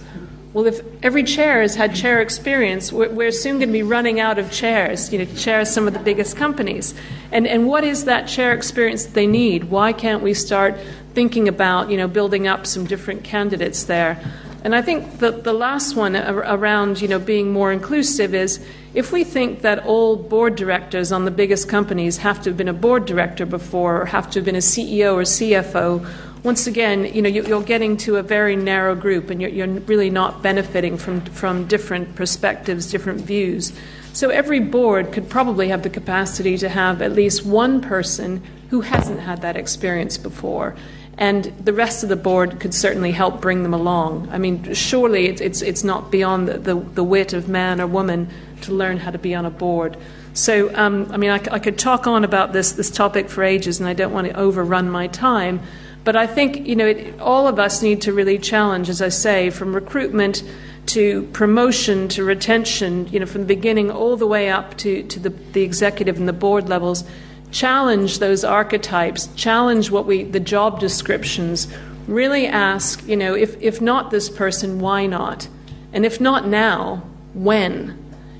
Well, 0.51 0.65
if 0.65 0.81
every 1.03 1.23
chair 1.23 1.61
has 1.61 1.75
had 1.75 1.95
chair 1.95 2.19
experience, 2.21 2.91
we're, 2.91 3.09
we're 3.09 3.31
soon 3.31 3.59
going 3.59 3.69
to 3.69 3.73
be 3.73 3.83
running 3.83 4.19
out 4.19 4.37
of 4.37 4.51
chairs, 4.51 5.13
you 5.13 5.19
know, 5.19 5.25
chairs 5.35 5.69
some 5.69 5.87
of 5.87 5.93
the 5.93 5.99
biggest 5.99 6.35
companies. 6.35 6.93
And, 7.31 7.47
and 7.47 7.67
what 7.67 7.83
is 7.83 8.05
that 8.05 8.27
chair 8.27 8.53
experience 8.53 9.05
that 9.05 9.13
they 9.13 9.27
need? 9.27 9.65
Why 9.65 9.93
can't 9.93 10.23
we 10.23 10.33
start 10.33 10.77
thinking 11.13 11.47
about, 11.47 11.89
you 11.89 11.97
know, 11.97 12.07
building 12.07 12.47
up 12.47 12.65
some 12.65 12.85
different 12.85 13.23
candidates 13.23 13.83
there? 13.83 14.19
And 14.63 14.75
I 14.75 14.81
think 14.81 15.19
the, 15.19 15.31
the 15.31 15.53
last 15.53 15.95
one 15.95 16.15
around 16.15 16.99
you 16.99 17.07
know, 17.07 17.19
being 17.19 17.53
more 17.53 17.71
inclusive 17.71 18.33
is 18.33 18.59
if 18.93 19.11
we 19.11 19.23
think 19.23 19.61
that 19.61 19.85
all 19.85 20.15
board 20.15 20.55
directors 20.55 21.11
on 21.11 21.25
the 21.25 21.31
biggest 21.31 21.69
companies 21.69 22.17
have 22.17 22.41
to 22.43 22.49
have 22.49 22.57
been 22.57 22.67
a 22.67 22.73
board 22.73 23.05
director 23.05 23.45
before 23.45 24.01
or 24.01 24.05
have 24.05 24.29
to 24.31 24.39
have 24.39 24.45
been 24.45 24.55
a 24.55 24.59
CEO 24.59 25.13
or 25.13 25.21
CFO, 25.21 26.07
once 26.43 26.67
again, 26.67 27.05
you 27.05 27.21
know, 27.21 27.29
you're 27.29 27.61
getting 27.61 27.97
to 27.97 28.15
a 28.15 28.23
very 28.23 28.55
narrow 28.55 28.95
group 28.95 29.29
and 29.29 29.41
you're, 29.41 29.67
really 29.67 30.09
not 30.09 30.41
benefiting 30.41 30.97
from, 30.97 31.21
from 31.21 31.67
different 31.67 32.15
perspectives, 32.15 32.89
different 32.89 33.21
views. 33.21 33.73
So 34.13 34.29
every 34.29 34.59
board 34.59 35.11
could 35.11 35.29
probably 35.29 35.67
have 35.67 35.83
the 35.83 35.89
capacity 35.89 36.57
to 36.57 36.69
have 36.69 37.01
at 37.01 37.11
least 37.11 37.45
one 37.45 37.81
person 37.81 38.41
who 38.69 38.81
hasn't 38.81 39.19
had 39.19 39.41
that 39.41 39.57
experience 39.57 40.17
before 40.17 40.75
and 41.19 41.43
the 41.59 41.73
rest 41.73 42.01
of 42.01 42.07
the 42.07 42.15
board 42.15 42.61
could 42.61 42.73
certainly 42.73 43.11
help 43.11 43.41
bring 43.41 43.61
them 43.63 43.73
along. 43.73 44.29
I 44.31 44.37
mean, 44.37 44.73
surely 44.73 45.27
it's, 45.27 45.41
it's, 45.41 45.61
it's 45.61 45.83
not 45.83 46.11
beyond 46.11 46.47
the, 46.47 46.57
the, 46.57 46.75
the, 46.75 47.03
wit 47.03 47.33
of 47.33 47.49
man 47.49 47.81
or 47.81 47.87
woman 47.87 48.29
to 48.63 48.73
learn 48.73 48.97
how 48.97 49.11
to 49.11 49.17
be 49.17 49.35
on 49.35 49.45
a 49.45 49.49
board. 49.49 49.97
So, 50.33 50.73
um, 50.75 51.11
I 51.11 51.17
mean, 51.17 51.31
I, 51.31 51.41
I, 51.51 51.59
could 51.59 51.77
talk 51.77 52.07
on 52.07 52.23
about 52.23 52.53
this, 52.53 52.73
this 52.73 52.91
topic 52.91 53.29
for 53.29 53.43
ages, 53.43 53.79
and 53.79 53.89
I 53.89 53.93
don't 53.93 54.13
want 54.13 54.27
to 54.27 54.33
overrun 54.33 54.89
my 54.89 55.07
time. 55.07 55.61
But 56.03 56.15
I 56.15 56.27
think, 56.27 56.67
you 56.67 56.75
know, 56.75 56.87
it, 56.87 57.19
all 57.19 57.47
of 57.47 57.59
us 57.59 57.81
need 57.81 58.01
to 58.03 58.13
really 58.13 58.37
challenge, 58.37 58.89
as 58.89 59.01
I 59.01 59.09
say, 59.09 59.49
from 59.49 59.73
recruitment 59.73 60.43
to 60.87 61.23
promotion 61.33 62.07
to 62.09 62.23
retention, 62.23 63.07
you 63.07 63.19
know, 63.19 63.25
from 63.25 63.41
the 63.41 63.47
beginning 63.47 63.91
all 63.91 64.15
the 64.15 64.27
way 64.27 64.49
up 64.49 64.77
to, 64.77 65.03
to 65.03 65.19
the, 65.19 65.29
the 65.29 65.61
executive 65.61 66.17
and 66.17 66.27
the 66.27 66.33
board 66.33 66.69
levels 66.69 67.03
challenge 67.51 68.19
those 68.19 68.43
archetypes, 68.43 69.27
challenge 69.35 69.91
what 69.91 70.05
we 70.05 70.23
the 70.23 70.39
job 70.39 70.79
descriptions, 70.79 71.67
really 72.07 72.47
ask, 72.47 73.05
you 73.07 73.15
know, 73.15 73.35
if, 73.35 73.59
if 73.61 73.81
not 73.81 74.11
this 74.11 74.29
person, 74.29 74.79
why 74.79 75.05
not? 75.05 75.47
And 75.93 76.05
if 76.05 76.19
not 76.19 76.47
now, 76.47 77.03
when? 77.33 77.97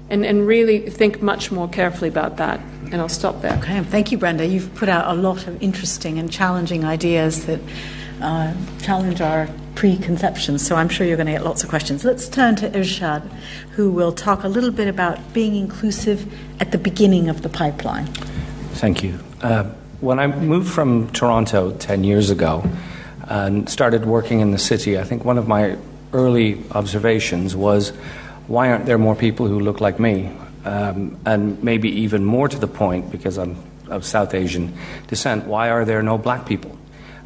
And, 0.09 0.25
and 0.25 0.47
really 0.47 0.89
think 0.89 1.21
much 1.21 1.51
more 1.51 1.69
carefully 1.69 2.09
about 2.09 2.37
that. 2.37 2.59
And 2.91 2.95
I'll 2.95 3.09
stop 3.09 3.41
there. 3.41 3.55
Okay, 3.57 3.79
thank 3.83 4.11
you, 4.11 4.17
Brenda. 4.17 4.45
You've 4.45 4.73
put 4.73 4.89
out 4.89 5.15
a 5.15 5.19
lot 5.19 5.45
of 5.45 5.61
interesting 5.61 6.17
and 6.17 6.31
challenging 6.31 6.83
ideas 6.83 7.45
that 7.45 7.59
uh, 8.21 8.53
challenge 8.81 9.21
our 9.21 9.47
preconceptions, 9.75 10.65
so 10.65 10.75
I'm 10.75 10.89
sure 10.89 11.07
you're 11.07 11.15
going 11.15 11.27
to 11.27 11.31
get 11.31 11.43
lots 11.43 11.63
of 11.63 11.69
questions. 11.69 12.03
Let's 12.03 12.27
turn 12.27 12.57
to 12.57 12.69
Irshaad, 12.69 13.21
who 13.71 13.91
will 13.91 14.11
talk 14.11 14.43
a 14.43 14.49
little 14.49 14.71
bit 14.71 14.89
about 14.89 15.33
being 15.33 15.55
inclusive 15.55 16.29
at 16.59 16.71
the 16.73 16.77
beginning 16.77 17.29
of 17.29 17.43
the 17.43 17.49
pipeline. 17.49 18.07
Thank 18.73 19.03
you. 19.03 19.19
Uh, 19.41 19.63
when 20.01 20.19
I 20.19 20.27
moved 20.27 20.69
from 20.69 21.09
Toronto 21.11 21.71
10 21.71 22.03
years 22.03 22.29
ago 22.29 22.69
and 23.23 23.69
started 23.69 24.05
working 24.05 24.41
in 24.41 24.51
the 24.51 24.57
city, 24.57 24.99
I 24.99 25.03
think 25.05 25.23
one 25.23 25.37
of 25.37 25.47
my 25.47 25.77
early 26.11 26.61
observations 26.71 27.55
was 27.55 27.93
why 28.49 28.71
aren't 28.71 28.87
there 28.87 28.97
more 28.97 29.15
people 29.15 29.47
who 29.47 29.59
look 29.59 29.79
like 29.79 29.99
me? 29.99 30.31
Um, 30.65 31.17
and 31.25 31.63
maybe 31.63 32.01
even 32.01 32.25
more 32.25 32.49
to 32.49 32.57
the 32.57 32.67
point, 32.67 33.11
because 33.11 33.37
I'm 33.37 33.55
of 33.87 34.05
South 34.05 34.33
Asian 34.33 34.73
descent, 35.07 35.45
why 35.45 35.69
are 35.69 35.85
there 35.85 36.03
no 36.03 36.17
black 36.17 36.45
people? 36.45 36.77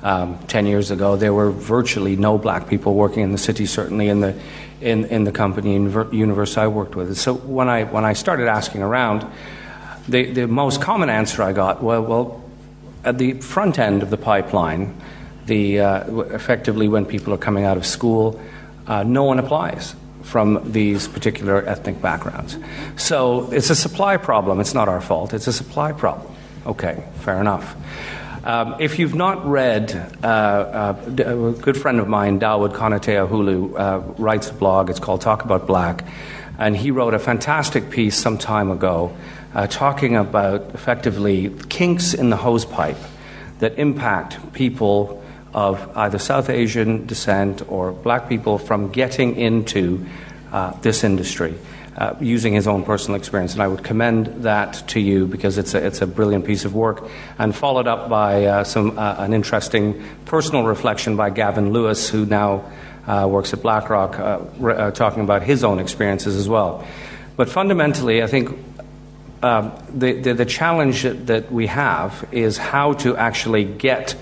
Um, 0.01 0.37
Ten 0.47 0.65
years 0.65 0.91
ago, 0.91 1.15
there 1.15 1.33
were 1.33 1.51
virtually 1.51 2.15
no 2.15 2.37
black 2.37 2.67
people 2.67 2.93
working 2.93 3.23
in 3.23 3.31
the 3.31 3.37
city, 3.37 3.65
certainly 3.65 4.09
in 4.09 4.19
the 4.19 4.35
in, 4.81 5.05
in 5.05 5.23
the 5.23 5.31
company 5.31 5.73
universe 5.73 6.57
I 6.57 6.67
worked 6.67 6.95
with. 6.95 7.17
So 7.17 7.33
when 7.33 7.69
I 7.69 7.85
when 7.85 8.03
I 8.03 8.13
started 8.13 8.47
asking 8.47 8.81
around, 8.81 9.25
the, 10.09 10.25
the 10.25 10.47
most 10.47 10.81
common 10.81 11.09
answer 11.09 11.41
I 11.41 11.53
got 11.53 11.81
was, 11.81 12.05
well, 12.05 12.43
at 13.05 13.17
the 13.17 13.39
front 13.39 13.79
end 13.79 14.03
of 14.03 14.09
the 14.09 14.17
pipeline, 14.17 14.93
the, 15.45 15.79
uh, 15.79 16.19
effectively 16.33 16.89
when 16.89 17.05
people 17.05 17.33
are 17.33 17.37
coming 17.37 17.63
out 17.63 17.77
of 17.77 17.85
school, 17.85 18.41
uh, 18.87 19.03
no 19.03 19.23
one 19.23 19.39
applies 19.39 19.95
from 20.23 20.71
these 20.71 21.07
particular 21.07 21.65
ethnic 21.67 22.01
backgrounds. 22.01 22.57
So 22.97 23.51
it's 23.51 23.69
a 23.69 23.75
supply 23.75 24.17
problem. 24.17 24.59
It's 24.59 24.73
not 24.73 24.87
our 24.87 25.01
fault. 25.01 25.33
It's 25.33 25.47
a 25.47 25.53
supply 25.53 25.91
problem. 25.91 26.33
Okay, 26.65 27.03
fair 27.19 27.39
enough. 27.39 27.75
Um, 28.43 28.75
if 28.79 28.99
you've 28.99 29.15
not 29.15 29.45
read, 29.45 29.93
uh, 30.21 30.27
uh, 30.27 30.95
a 31.07 31.51
good 31.61 31.77
friend 31.77 31.99
of 31.99 32.09
mine, 32.09 32.39
Dawid 32.39 32.73
Konotey-Ahulu, 32.73 33.79
uh, 33.79 33.99
writes 34.17 34.49
a 34.49 34.53
blog. 34.53 34.89
It's 34.89 34.99
called 34.99 35.21
Talk 35.21 35.45
About 35.45 35.65
Black. 35.65 36.03
And 36.59 36.75
he 36.75 36.91
wrote 36.91 37.13
a 37.13 37.19
fantastic 37.19 37.89
piece 37.89 38.17
some 38.17 38.37
time 38.37 38.69
ago 38.69 39.15
uh, 39.53 39.67
talking 39.67 40.17
about 40.17 40.73
effectively 40.73 41.55
kinks 41.69 42.13
in 42.13 42.29
the 42.29 42.35
hose 42.37 42.65
pipe 42.65 42.97
that 43.59 43.77
impact 43.79 44.53
people 44.53 45.22
of 45.53 45.97
either 45.97 46.17
South 46.17 46.49
Asian 46.49 47.05
descent 47.05 47.61
or 47.69 47.91
black 47.91 48.27
people 48.27 48.57
from 48.57 48.91
getting 48.91 49.35
into 49.35 50.05
uh, 50.51 50.71
this 50.81 51.03
industry. 51.03 51.55
Uh, 51.95 52.15
using 52.19 52.53
his 52.53 52.67
own 52.67 52.83
personal 52.83 53.15
experience, 53.15 53.53
and 53.53 53.61
I 53.61 53.67
would 53.67 53.83
commend 53.83 54.25
that 54.45 54.83
to 54.87 54.99
you 54.99 55.27
because 55.27 55.59
it's 55.59 55.75
a, 55.75 55.85
it's 55.85 56.01
a 56.01 56.07
brilliant 56.07 56.43
piece 56.43 56.65
of 56.65 56.73
work, 56.73 57.07
and 57.37 57.55
followed 57.55 57.85
up 57.85 58.09
by 58.09 58.45
uh, 58.45 58.63
some 58.63 58.97
uh, 58.97 59.17
an 59.19 59.31
interesting 59.31 60.03
personal 60.25 60.63
reflection 60.63 61.15
by 61.15 61.29
Gavin 61.29 61.71
Lewis, 61.71 62.09
who 62.09 62.25
now 62.25 62.63
uh, 63.05 63.27
works 63.29 63.53
at 63.53 63.61
BlackRock, 63.61 64.17
uh, 64.17 64.39
re- 64.57 64.91
talking 64.91 65.21
about 65.21 65.43
his 65.43 65.63
own 65.63 65.77
experiences 65.77 66.35
as 66.35 66.49
well. 66.49 66.83
But 67.35 67.47
fundamentally, 67.47 68.23
I 68.23 68.27
think 68.27 68.57
um, 69.43 69.71
the, 69.93 70.13
the, 70.13 70.33
the 70.33 70.45
challenge 70.45 71.03
that 71.03 71.51
we 71.51 71.67
have 71.67 72.27
is 72.31 72.57
how 72.57 72.93
to 72.93 73.15
actually 73.17 73.65
get 73.65 74.15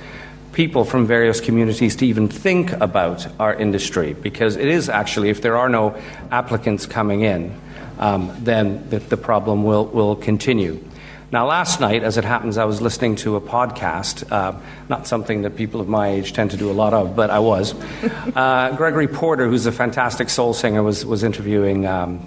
people 0.54 0.84
from 0.84 1.06
various 1.06 1.40
communities 1.40 1.96
to 1.98 2.06
even 2.06 2.28
think 2.28 2.72
about 2.74 3.28
our 3.40 3.54
industry 3.54 4.14
because 4.14 4.56
it 4.56 4.68
is 4.68 4.90
actually, 4.90 5.30
if 5.30 5.42
there 5.42 5.58
are 5.58 5.70
no 5.70 6.00
applicants 6.32 6.86
coming 6.86 7.22
in, 7.22 7.56
um, 8.00 8.36
then 8.40 8.90
the, 8.90 9.00
the, 9.00 9.18
problem 9.18 9.64
will, 9.64 9.86
will 9.86 10.16
continue. 10.16 10.84
Now, 11.32 11.48
last 11.48 11.80
night, 11.80 12.04
as 12.04 12.18
it 12.18 12.26
happens, 12.26 12.58
I 12.58 12.66
was 12.66 12.82
listening 12.82 13.16
to 13.18 13.38
a 13.38 13.42
podcast, 13.42 14.30
uh, 14.32 14.60
not 14.90 15.08
something 15.08 15.44
that 15.44 15.56
people 15.56 15.80
of 15.80 15.88
my 15.88 16.10
age 16.10 16.34
tend 16.34 16.52
to 16.52 16.58
do 16.58 16.70
a 16.70 16.74
lot 16.74 16.94
of, 16.94 17.16
but 17.16 17.30
I 17.30 17.40
was. 17.40 17.74
Uh, 18.32 18.76
Gregory 18.78 19.08
Porter, 19.08 19.48
who's 19.48 19.66
a 19.66 19.72
fantastic 19.72 20.30
soul 20.30 20.54
singer, 20.54 20.82
was, 20.82 21.06
was 21.06 21.24
interviewing, 21.24 21.86
um, 21.86 22.22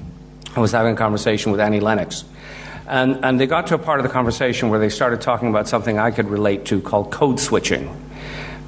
I 0.54 0.60
was 0.60 0.72
having 0.72 0.94
a 0.94 0.96
conversation 0.96 1.50
with 1.50 1.60
Annie 1.60 1.80
Lennox. 1.80 2.24
And, 2.86 3.24
and 3.24 3.40
they 3.40 3.46
got 3.46 3.68
to 3.68 3.74
a 3.74 3.78
part 3.78 4.00
of 4.00 4.06
the 4.06 4.12
conversation 4.12 4.68
where 4.68 4.78
they 4.78 4.90
started 4.90 5.22
talking 5.22 5.48
about 5.48 5.66
something 5.66 5.98
I 5.98 6.10
could 6.10 6.28
relate 6.28 6.66
to 6.66 6.80
called 6.82 7.10
code 7.10 7.40
switching. 7.40 7.88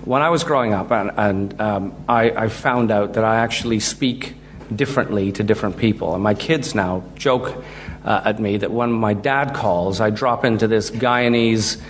When 0.07 0.23
I 0.23 0.31
was 0.31 0.45
growing 0.45 0.73
up, 0.73 0.93
and, 0.93 1.11
and 1.17 1.61
um, 1.61 2.05
I, 2.09 2.31
I 2.31 2.49
found 2.49 2.93
out 2.93 3.15
that 3.15 3.25
I 3.25 3.39
actually 3.39 3.81
speak 3.81 4.37
differently 4.73 5.33
to 5.33 5.43
different 5.43 5.79
people. 5.79 6.15
And 6.15 6.23
my 6.23 6.33
kids 6.33 6.77
now 6.77 7.03
joke 7.17 7.65
uh, 8.05 8.23
at 8.25 8.39
me 8.39 8.57
that 8.59 8.71
when 8.71 8.93
my 8.93 9.15
dad 9.15 9.53
calls, 9.53 10.01
I 10.01 10.11
drop 10.11 10.45
into 10.45 10.69
this 10.69 10.93
Guyanese 10.93 11.83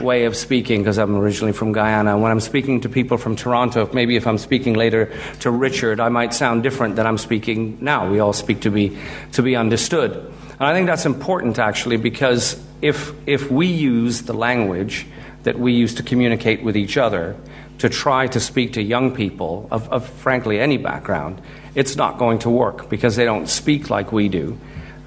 way 0.00 0.26
of 0.26 0.36
speaking 0.36 0.82
because 0.82 0.96
I'm 0.96 1.16
originally 1.16 1.52
from 1.52 1.72
Guyana. 1.72 2.16
When 2.16 2.30
I'm 2.30 2.38
speaking 2.38 2.82
to 2.82 2.88
people 2.88 3.18
from 3.18 3.34
Toronto, 3.34 3.90
maybe 3.92 4.14
if 4.14 4.28
I'm 4.28 4.38
speaking 4.38 4.74
later 4.74 5.12
to 5.40 5.50
Richard, 5.50 5.98
I 5.98 6.08
might 6.08 6.34
sound 6.34 6.62
different 6.62 6.94
than 6.94 7.04
I'm 7.04 7.18
speaking 7.18 7.78
now. 7.80 8.08
We 8.08 8.20
all 8.20 8.32
speak 8.32 8.60
to 8.60 8.70
be, 8.70 8.96
to 9.32 9.42
be 9.42 9.56
understood. 9.56 10.12
And 10.12 10.62
I 10.62 10.72
think 10.72 10.86
that's 10.86 11.04
important 11.04 11.58
actually 11.58 11.96
because 11.96 12.62
if, 12.80 13.12
if 13.26 13.50
we 13.50 13.66
use 13.66 14.22
the 14.22 14.34
language 14.34 15.04
that 15.46 15.60
we 15.60 15.72
use 15.72 15.94
to 15.94 16.02
communicate 16.02 16.64
with 16.64 16.76
each 16.76 16.96
other 16.96 17.36
to 17.78 17.88
try 17.88 18.26
to 18.26 18.40
speak 18.40 18.72
to 18.72 18.82
young 18.82 19.14
people 19.14 19.68
of, 19.70 19.88
of 19.90 20.04
frankly 20.04 20.58
any 20.58 20.76
background, 20.76 21.40
it's 21.76 21.94
not 21.94 22.18
going 22.18 22.40
to 22.40 22.50
work 22.50 22.90
because 22.90 23.14
they 23.14 23.24
don't 23.24 23.48
speak 23.48 23.88
like 23.88 24.10
we 24.10 24.28
do. 24.28 24.58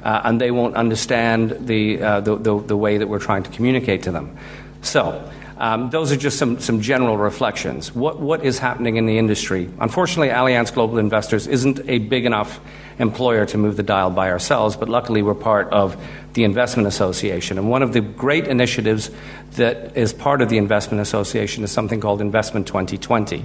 Uh, 0.02 0.22
and 0.24 0.40
they 0.40 0.50
won't 0.50 0.78
understand 0.78 1.68
the, 1.68 2.02
uh, 2.02 2.22
the, 2.22 2.38
the, 2.38 2.58
the, 2.58 2.78
way 2.78 2.98
that 2.98 3.10
we're 3.10 3.20
trying 3.20 3.44
to 3.44 3.50
communicate 3.50 4.04
to 4.04 4.12
them. 4.14 4.38
So, 4.82 5.30
um, 5.58 5.90
those 5.90 6.10
are 6.14 6.16
just 6.16 6.38
some, 6.38 6.58
some 6.62 6.80
general 6.80 7.18
reflections. 7.18 7.94
What, 7.94 8.22
what 8.22 8.46
is 8.46 8.60
happening 8.60 8.96
in 8.96 9.08
the 9.08 9.18
industry? 9.18 9.70
Unfortunately, 9.82 10.30
Allianz 10.30 10.74
Global 10.74 11.00
Investors 11.00 11.48
isn't 11.48 11.82
a 11.90 11.98
big 11.98 12.26
enough 12.26 12.62
employer 13.00 13.46
to 13.48 13.58
move 13.58 13.78
the 13.78 13.84
dial 13.84 14.12
by 14.12 14.30
ourselves, 14.30 14.76
but 14.76 14.90
luckily 14.90 15.22
we're 15.22 15.34
part 15.34 15.70
of 15.70 15.98
the 16.34 16.44
Investment 16.44 16.88
Association. 16.88 17.58
And 17.58 17.70
one 17.70 17.82
of 17.82 17.94
the 17.94 18.02
great 18.02 18.48
initiatives 18.48 19.10
that 19.54 19.98
is 19.98 20.14
part 20.14 20.42
of 20.42 20.50
the 20.50 20.58
Investment 20.58 21.02
Association 21.02 21.64
is 21.64 21.72
something 21.72 22.00
called 22.00 22.22
Investment 22.22 22.68
2020. 22.68 23.44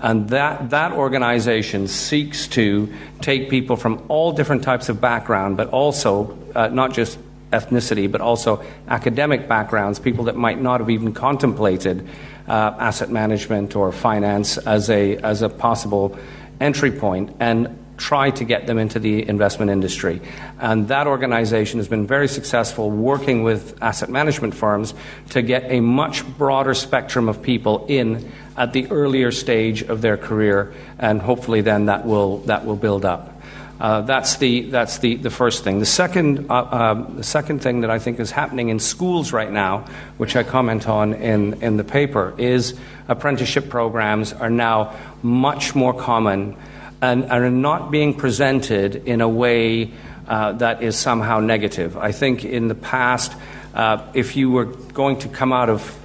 And 0.00 0.28
that, 0.28 0.70
that 0.70 0.92
organization 0.92 1.88
seeks 1.88 2.48
to 2.48 2.92
take 3.20 3.50
people 3.50 3.76
from 3.76 4.04
all 4.08 4.32
different 4.32 4.62
types 4.62 4.88
of 4.88 5.00
background, 5.00 5.56
but 5.56 5.70
also 5.70 6.38
uh, 6.54 6.68
not 6.68 6.92
just 6.92 7.18
ethnicity, 7.52 8.10
but 8.10 8.20
also 8.20 8.62
academic 8.88 9.48
backgrounds, 9.48 9.98
people 9.98 10.24
that 10.24 10.36
might 10.36 10.60
not 10.60 10.80
have 10.80 10.90
even 10.90 11.12
contemplated 11.12 12.06
uh, 12.48 12.74
asset 12.78 13.10
management 13.10 13.74
or 13.74 13.90
finance 13.92 14.58
as 14.58 14.90
a, 14.90 15.16
as 15.18 15.42
a 15.42 15.48
possible 15.48 16.16
entry 16.60 16.92
point, 16.92 17.34
and 17.40 17.85
try 17.96 18.30
to 18.30 18.44
get 18.44 18.66
them 18.66 18.78
into 18.78 18.98
the 18.98 19.28
investment 19.28 19.70
industry. 19.70 20.20
And 20.60 20.88
that 20.88 21.06
organization 21.06 21.78
has 21.78 21.88
been 21.88 22.06
very 22.06 22.28
successful 22.28 22.90
working 22.90 23.42
with 23.42 23.82
asset 23.82 24.10
management 24.10 24.54
firms 24.54 24.94
to 25.30 25.42
get 25.42 25.70
a 25.70 25.80
much 25.80 26.26
broader 26.36 26.74
spectrum 26.74 27.28
of 27.28 27.42
people 27.42 27.86
in 27.88 28.30
at 28.56 28.72
the 28.72 28.86
earlier 28.90 29.30
stage 29.30 29.82
of 29.82 30.00
their 30.00 30.16
career, 30.16 30.72
and 30.98 31.20
hopefully 31.20 31.60
then 31.60 31.86
that 31.86 32.06
will, 32.06 32.38
that 32.38 32.64
will 32.64 32.76
build 32.76 33.04
up. 33.04 33.32
Uh, 33.78 34.00
that's 34.00 34.36
the, 34.36 34.62
that's 34.70 34.98
the, 34.98 35.16
the 35.16 35.28
first 35.28 35.62
thing. 35.62 35.80
The 35.80 35.86
second, 35.86 36.50
uh, 36.50 36.54
uh, 36.54 37.10
the 37.16 37.22
second 37.22 37.60
thing 37.60 37.82
that 37.82 37.90
I 37.90 37.98
think 37.98 38.18
is 38.18 38.30
happening 38.30 38.70
in 38.70 38.78
schools 38.78 39.32
right 39.32 39.52
now, 39.52 39.84
which 40.16 40.34
I 40.34 40.44
comment 40.44 40.88
on 40.88 41.12
in, 41.12 41.62
in 41.62 41.76
the 41.76 41.84
paper, 41.84 42.34
is 42.38 42.78
apprenticeship 43.08 43.68
programs 43.68 44.32
are 44.32 44.48
now 44.48 44.96
much 45.22 45.74
more 45.74 45.92
common 45.92 46.56
and 47.00 47.30
are 47.30 47.50
not 47.50 47.90
being 47.90 48.14
presented 48.14 48.96
in 49.06 49.20
a 49.20 49.28
way 49.28 49.92
uh, 50.28 50.52
that 50.52 50.82
is 50.82 50.96
somehow 50.96 51.40
negative. 51.40 51.96
I 51.96 52.12
think 52.12 52.44
in 52.44 52.68
the 52.68 52.74
past, 52.74 53.32
uh, 53.74 54.02
if 54.14 54.36
you 54.36 54.50
were 54.50 54.64
going 54.64 55.18
to 55.20 55.28
come 55.28 55.52
out 55.52 55.68
of 55.68 55.96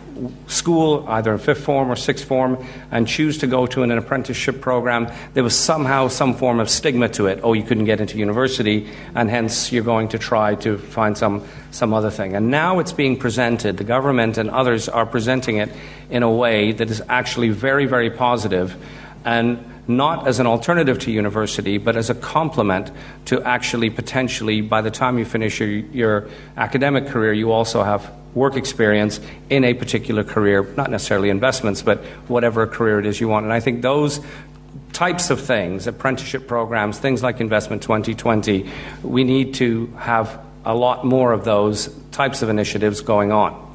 school, 0.47 1.05
either 1.07 1.33
in 1.33 1.39
fifth 1.39 1.63
form 1.63 1.89
or 1.89 1.95
sixth 1.95 2.25
form, 2.25 2.63
and 2.91 3.07
choose 3.07 3.39
to 3.39 3.47
go 3.47 3.65
to 3.65 3.81
an, 3.81 3.91
an, 3.91 3.97
apprenticeship 3.97 4.61
program, 4.61 5.11
there 5.33 5.43
was 5.43 5.57
somehow 5.57 6.07
some 6.07 6.35
form 6.35 6.59
of 6.59 6.69
stigma 6.69 7.09
to 7.09 7.27
it. 7.27 7.39
Oh, 7.41 7.53
you 7.53 7.63
couldn't 7.63 7.85
get 7.85 8.01
into 8.01 8.17
university, 8.17 8.89
and 9.15 9.29
hence 9.29 9.71
you're 9.71 9.83
going 9.83 10.09
to 10.09 10.19
try 10.19 10.55
to 10.55 10.77
find 10.77 11.17
some, 11.17 11.43
some 11.71 11.93
other 11.93 12.11
thing. 12.11 12.35
And 12.35 12.51
now 12.51 12.79
it's 12.79 12.93
being 12.93 13.17
presented, 13.17 13.77
the 13.77 13.83
government 13.83 14.37
and 14.37 14.49
others 14.49 14.87
are 14.89 15.05
presenting 15.05 15.57
it 15.57 15.71
in 16.09 16.21
a 16.21 16.31
way 16.31 16.71
that 16.73 16.91
is 16.91 17.01
actually 17.09 17.49
very, 17.49 17.85
very 17.85 18.11
positive 18.11 18.75
and 19.23 19.70
not 19.87 20.27
as 20.27 20.39
an 20.39 20.47
alternative 20.47 20.99
to 20.99 21.11
university, 21.11 21.77
but 21.77 21.95
as 21.95 22.09
a 22.09 22.15
complement 22.15 22.91
to 23.25 23.41
actually 23.43 23.89
potentially, 23.89 24.61
by 24.61 24.81
the 24.81 24.91
time 24.91 25.17
you 25.17 25.25
finish 25.25 25.59
your, 25.59 25.69
your 25.69 26.29
academic 26.57 27.07
career, 27.07 27.33
you 27.33 27.51
also 27.51 27.83
have 27.83 28.11
work 28.33 28.55
experience 28.55 29.19
in 29.49 29.63
a 29.63 29.73
particular 29.73 30.23
career, 30.23 30.63
not 30.77 30.89
necessarily 30.89 31.29
investments, 31.29 31.81
but 31.81 31.99
whatever 32.27 32.65
career 32.67 32.99
it 32.99 33.05
is 33.05 33.19
you 33.19 33.27
want. 33.27 33.43
And 33.43 33.53
I 33.53 33.59
think 33.59 33.81
those 33.81 34.19
types 34.93 35.29
of 35.29 35.41
things, 35.41 35.87
apprenticeship 35.87 36.47
programs, 36.47 36.99
things 36.99 37.23
like 37.23 37.41
Investment 37.41 37.81
2020, 37.81 38.69
we 39.03 39.23
need 39.23 39.55
to 39.55 39.87
have 39.97 40.39
a 40.65 40.75
lot 40.75 41.03
more 41.05 41.33
of 41.33 41.43
those 41.43 41.87
types 42.11 42.41
of 42.41 42.49
initiatives 42.49 43.01
going 43.01 43.31
on. 43.31 43.70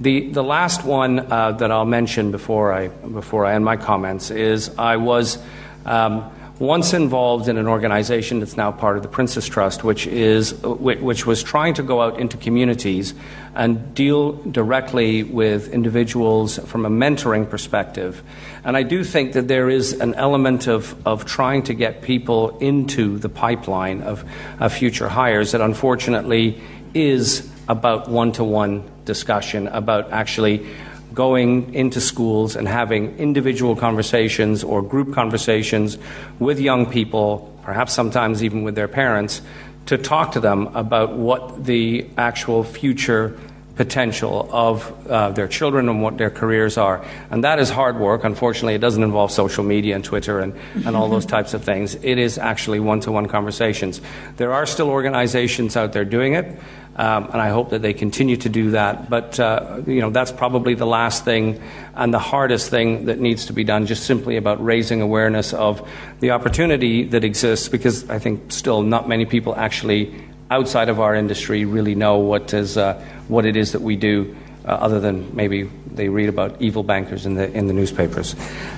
The, 0.00 0.28
the 0.30 0.44
last 0.44 0.84
one 0.84 1.18
uh, 1.18 1.52
that 1.52 1.72
I'll 1.72 1.84
mention 1.84 2.30
before 2.30 2.72
I, 2.72 2.88
before 2.88 3.44
I 3.44 3.54
end 3.54 3.64
my 3.64 3.76
comments 3.76 4.30
is 4.30 4.70
I 4.78 4.96
was 4.96 5.38
um, 5.84 6.30
once 6.60 6.92
involved 6.92 7.48
in 7.48 7.56
an 7.56 7.66
organization 7.66 8.38
that's 8.38 8.56
now 8.56 8.70
part 8.70 8.96
of 8.96 9.02
the 9.02 9.08
Prince's 9.08 9.48
Trust, 9.48 9.82
which, 9.82 10.06
is, 10.06 10.54
which 10.62 11.26
was 11.26 11.42
trying 11.42 11.74
to 11.74 11.82
go 11.82 12.00
out 12.00 12.18
into 12.20 12.36
communities 12.36 13.12
and 13.56 13.92
deal 13.94 14.32
directly 14.32 15.24
with 15.24 15.72
individuals 15.72 16.58
from 16.58 16.86
a 16.86 16.90
mentoring 16.90 17.48
perspective. 17.48 18.22
And 18.64 18.76
I 18.76 18.84
do 18.84 19.02
think 19.02 19.32
that 19.32 19.48
there 19.48 19.68
is 19.68 19.94
an 19.94 20.14
element 20.14 20.68
of, 20.68 20.94
of 21.06 21.24
trying 21.24 21.64
to 21.64 21.74
get 21.74 22.02
people 22.02 22.56
into 22.58 23.18
the 23.18 23.28
pipeline 23.28 24.02
of, 24.02 24.24
of 24.60 24.72
future 24.72 25.08
hires 25.08 25.52
that 25.52 25.60
unfortunately 25.60 26.60
is 26.94 27.50
about 27.68 28.08
one 28.08 28.32
to 28.32 28.44
one 28.44 28.82
discussion, 29.04 29.68
about 29.68 30.10
actually 30.10 30.66
going 31.14 31.72
into 31.74 32.00
schools 32.00 32.56
and 32.56 32.68
having 32.68 33.16
individual 33.18 33.76
conversations 33.76 34.64
or 34.64 34.82
group 34.82 35.14
conversations 35.14 35.98
with 36.38 36.60
young 36.60 36.86
people, 36.86 37.54
perhaps 37.62 37.92
sometimes 37.92 38.42
even 38.42 38.62
with 38.62 38.74
their 38.74 38.88
parents, 38.88 39.42
to 39.86 39.96
talk 39.96 40.32
to 40.32 40.40
them 40.40 40.66
about 40.76 41.14
what 41.14 41.64
the 41.64 42.06
actual 42.16 42.62
future 42.62 43.38
potential 43.78 44.48
of 44.50 45.08
uh, 45.08 45.30
their 45.30 45.46
children 45.46 45.88
and 45.88 46.02
what 46.02 46.18
their 46.18 46.30
careers 46.30 46.76
are. 46.76 47.02
And 47.30 47.44
that 47.44 47.60
is 47.60 47.70
hard 47.70 47.96
work. 47.96 48.24
Unfortunately, 48.24 48.74
it 48.74 48.80
doesn't 48.80 49.04
involve 49.04 49.30
social 49.30 49.62
media 49.62 49.94
and 49.94 50.04
Twitter 50.04 50.40
and, 50.40 50.52
and 50.84 50.96
all 50.96 51.08
those 51.08 51.24
types 51.36 51.54
of 51.54 51.62
things. 51.62 51.94
It 51.94 52.18
is 52.18 52.38
actually 52.38 52.80
one 52.80 52.98
to 53.00 53.12
one 53.12 53.26
conversations. 53.26 54.00
There 54.36 54.52
are 54.52 54.66
still 54.66 54.90
organizations 54.90 55.76
out 55.76 55.92
there 55.92 56.04
doing 56.04 56.34
it. 56.34 56.58
Um, 56.96 57.30
and 57.32 57.40
I 57.40 57.50
hope 57.50 57.70
that 57.70 57.80
they 57.80 57.92
continue 57.92 58.36
to 58.38 58.48
do 58.48 58.72
that. 58.72 59.08
But 59.08 59.38
uh, 59.38 59.82
you 59.86 60.00
know, 60.00 60.10
that's 60.10 60.32
probably 60.32 60.74
the 60.74 60.86
last 60.86 61.24
thing 61.24 61.62
and 61.94 62.12
the 62.12 62.18
hardest 62.18 62.70
thing 62.70 63.04
that 63.04 63.20
needs 63.20 63.46
to 63.46 63.52
be 63.52 63.62
done. 63.62 63.86
Just 63.86 64.02
simply 64.02 64.36
about 64.36 64.62
raising 64.64 65.00
awareness 65.00 65.54
of 65.54 65.88
the 66.18 66.32
opportunity 66.32 67.04
that 67.04 67.22
exists, 67.22 67.68
because 67.68 68.10
I 68.10 68.18
think 68.18 68.50
still 68.50 68.82
not 68.82 69.08
many 69.08 69.26
people 69.26 69.54
actually 69.54 70.12
outside 70.50 70.88
of 70.88 70.98
our 70.98 71.14
industry 71.14 71.64
really 71.64 71.94
know 71.94 72.18
what 72.18 72.52
is 72.54 72.76
uh, 72.76 73.00
what 73.28 73.44
it 73.44 73.56
is 73.56 73.72
that 73.72 73.82
we 73.82 73.96
do. 73.96 74.36
Uh, 74.64 74.72
other 74.72 75.00
than 75.00 75.34
maybe 75.34 75.62
they 75.94 76.10
read 76.10 76.28
about 76.28 76.60
evil 76.60 76.82
bankers 76.82 77.24
in 77.24 77.34
the 77.36 77.50
in 77.52 77.68
the 77.68 77.72
newspapers. 77.72 78.36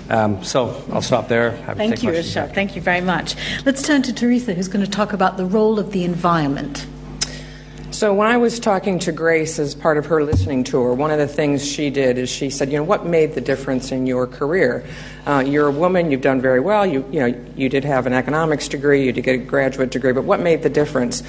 Um, 0.08 0.44
so 0.44 0.84
I'll 0.92 1.02
stop 1.02 1.26
there. 1.26 1.52
Thank 1.74 2.04
you, 2.04 2.10
Richard. 2.10 2.54
Thank 2.54 2.76
you 2.76 2.82
very 2.82 3.00
much. 3.00 3.34
Let's 3.64 3.82
turn 3.82 4.02
to 4.02 4.12
Teresa, 4.12 4.54
who's 4.54 4.68
going 4.68 4.84
to 4.84 4.90
talk 4.90 5.12
about 5.12 5.36
the 5.36 5.46
role 5.46 5.80
of 5.80 5.90
the 5.90 6.04
environment. 6.04 6.86
So, 8.00 8.14
when 8.14 8.28
I 8.28 8.38
was 8.38 8.58
talking 8.58 8.98
to 9.00 9.12
Grace 9.12 9.58
as 9.58 9.74
part 9.74 9.98
of 9.98 10.06
her 10.06 10.24
listening 10.24 10.64
tour, 10.64 10.94
one 10.94 11.10
of 11.10 11.18
the 11.18 11.28
things 11.28 11.70
she 11.70 11.90
did 11.90 12.16
is 12.16 12.30
she 12.30 12.48
said, 12.48 12.72
You 12.72 12.78
know, 12.78 12.82
what 12.82 13.04
made 13.04 13.34
the 13.34 13.42
difference 13.42 13.92
in 13.92 14.06
your 14.06 14.26
career? 14.26 14.86
Uh, 15.26 15.44
you're 15.46 15.68
a 15.68 15.70
woman, 15.70 16.10
you've 16.10 16.22
done 16.22 16.40
very 16.40 16.60
well, 16.60 16.86
you, 16.86 17.04
you 17.12 17.20
know, 17.20 17.44
you 17.56 17.68
did 17.68 17.84
have 17.84 18.06
an 18.06 18.14
economics 18.14 18.68
degree, 18.68 19.04
you 19.04 19.12
did 19.12 19.20
get 19.20 19.34
a 19.34 19.38
graduate 19.44 19.90
degree, 19.90 20.12
but 20.12 20.24
what 20.24 20.40
made 20.40 20.62
the 20.62 20.70
difference? 20.70 21.22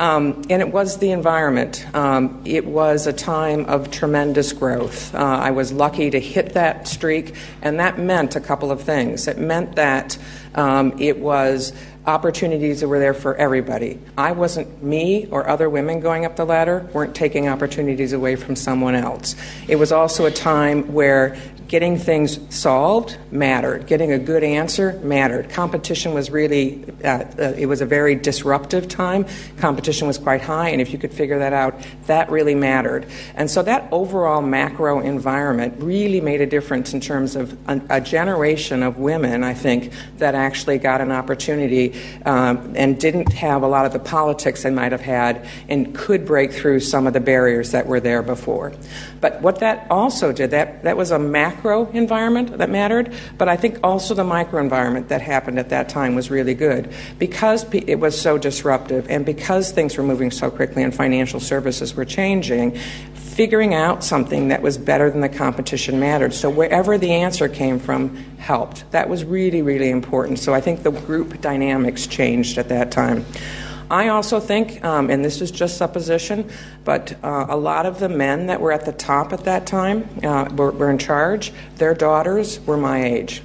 Um, 0.00 0.42
and 0.48 0.62
it 0.62 0.72
was 0.72 0.96
the 0.96 1.10
environment. 1.10 1.86
Um, 1.94 2.40
it 2.46 2.64
was 2.64 3.06
a 3.06 3.12
time 3.12 3.66
of 3.66 3.90
tremendous 3.90 4.54
growth. 4.54 5.14
Uh, 5.14 5.18
I 5.18 5.50
was 5.50 5.72
lucky 5.72 6.08
to 6.08 6.18
hit 6.18 6.54
that 6.54 6.88
streak, 6.88 7.34
and 7.60 7.78
that 7.80 7.98
meant 7.98 8.34
a 8.34 8.40
couple 8.40 8.70
of 8.72 8.80
things. 8.80 9.28
It 9.28 9.36
meant 9.36 9.76
that 9.76 10.16
um, 10.54 10.98
it 10.98 11.18
was 11.18 11.74
opportunities 12.06 12.80
that 12.80 12.88
were 12.88 12.98
there 12.98 13.14
for 13.14 13.34
everybody. 13.36 13.98
I 14.18 14.32
wasn't 14.32 14.82
me 14.82 15.26
or 15.30 15.48
other 15.48 15.70
women 15.70 16.00
going 16.00 16.24
up 16.24 16.36
the 16.36 16.44
ladder 16.44 16.88
weren't 16.92 17.14
taking 17.14 17.48
opportunities 17.48 18.12
away 18.12 18.36
from 18.36 18.56
someone 18.56 18.94
else. 18.94 19.36
It 19.68 19.76
was 19.76 19.90
also 19.90 20.26
a 20.26 20.30
time 20.30 20.92
where 20.92 21.36
getting 21.74 21.98
things 21.98 22.38
solved 22.54 23.18
mattered. 23.32 23.84
Getting 23.88 24.12
a 24.12 24.18
good 24.18 24.44
answer 24.44 24.92
mattered. 25.02 25.50
Competition 25.50 26.14
was 26.14 26.30
really, 26.30 26.84
uh, 27.02 27.24
uh, 27.36 27.52
it 27.58 27.66
was 27.66 27.80
a 27.80 27.84
very 27.84 28.14
disruptive 28.14 28.86
time. 28.86 29.26
Competition 29.56 30.06
was 30.06 30.16
quite 30.16 30.40
high, 30.40 30.68
and 30.68 30.80
if 30.80 30.92
you 30.92 31.00
could 31.00 31.12
figure 31.12 31.40
that 31.40 31.52
out, 31.52 31.74
that 32.06 32.30
really 32.30 32.54
mattered. 32.54 33.08
And 33.34 33.50
so 33.50 33.60
that 33.62 33.88
overall 33.90 34.40
macro 34.40 35.00
environment 35.00 35.74
really 35.82 36.20
made 36.20 36.40
a 36.40 36.46
difference 36.46 36.94
in 36.94 37.00
terms 37.00 37.34
of 37.34 37.58
a, 37.68 37.80
a 37.90 38.00
generation 38.00 38.84
of 38.84 38.98
women, 38.98 39.42
I 39.42 39.54
think, 39.54 39.92
that 40.18 40.36
actually 40.36 40.78
got 40.78 41.00
an 41.00 41.10
opportunity 41.10 42.00
um, 42.24 42.74
and 42.76 43.00
didn't 43.00 43.32
have 43.32 43.64
a 43.64 43.68
lot 43.68 43.84
of 43.84 43.92
the 43.92 43.98
politics 43.98 44.62
they 44.62 44.70
might 44.70 44.92
have 44.92 45.00
had 45.00 45.44
and 45.68 45.92
could 45.92 46.24
break 46.24 46.52
through 46.52 46.78
some 46.78 47.08
of 47.08 47.14
the 47.14 47.20
barriers 47.20 47.72
that 47.72 47.88
were 47.88 47.98
there 47.98 48.22
before. 48.22 48.72
But 49.24 49.40
what 49.40 49.60
that 49.60 49.86
also 49.90 50.32
did, 50.32 50.50
that, 50.50 50.82
that 50.82 50.98
was 50.98 51.10
a 51.10 51.18
macro 51.18 51.86
environment 51.92 52.58
that 52.58 52.68
mattered, 52.68 53.10
but 53.38 53.48
I 53.48 53.56
think 53.56 53.78
also 53.82 54.12
the 54.12 54.22
micro 54.22 54.60
environment 54.60 55.08
that 55.08 55.22
happened 55.22 55.58
at 55.58 55.70
that 55.70 55.88
time 55.88 56.14
was 56.14 56.30
really 56.30 56.52
good 56.52 56.92
because 57.18 57.64
it 57.72 57.98
was 57.98 58.20
so 58.20 58.36
disruptive 58.36 59.08
and 59.08 59.24
because 59.24 59.72
things 59.72 59.96
were 59.96 60.02
moving 60.02 60.30
so 60.30 60.50
quickly 60.50 60.82
and 60.82 60.94
financial 60.94 61.40
services 61.40 61.94
were 61.94 62.04
changing 62.04 62.76
figuring 63.14 63.72
out 63.72 64.04
something 64.04 64.48
that 64.48 64.60
was 64.60 64.76
better 64.76 65.10
than 65.10 65.22
the 65.22 65.28
competition 65.30 65.98
mattered. 65.98 66.34
So 66.34 66.50
wherever 66.50 66.98
the 66.98 67.12
answer 67.12 67.48
came 67.48 67.78
from 67.78 68.14
helped. 68.36 68.88
That 68.90 69.08
was 69.08 69.24
really, 69.24 69.62
really 69.62 69.88
important. 69.88 70.38
So 70.38 70.52
I 70.52 70.60
think 70.60 70.82
the 70.82 70.92
group 70.92 71.40
dynamics 71.40 72.06
changed 72.06 72.58
at 72.58 72.68
that 72.68 72.92
time. 72.92 73.24
I 73.90 74.08
also 74.08 74.40
think, 74.40 74.84
um, 74.84 75.10
and 75.10 75.24
this 75.24 75.40
is 75.40 75.50
just 75.50 75.76
supposition, 75.76 76.50
but 76.84 77.16
uh, 77.22 77.46
a 77.48 77.56
lot 77.56 77.86
of 77.86 77.98
the 77.98 78.08
men 78.08 78.46
that 78.46 78.60
were 78.60 78.72
at 78.72 78.84
the 78.84 78.92
top 78.92 79.32
at 79.32 79.44
that 79.44 79.66
time 79.66 80.08
uh, 80.22 80.48
were, 80.54 80.70
were 80.72 80.90
in 80.90 80.98
charge. 80.98 81.52
Their 81.76 81.94
daughters 81.94 82.60
were 82.60 82.76
my 82.76 83.04
age. 83.04 83.42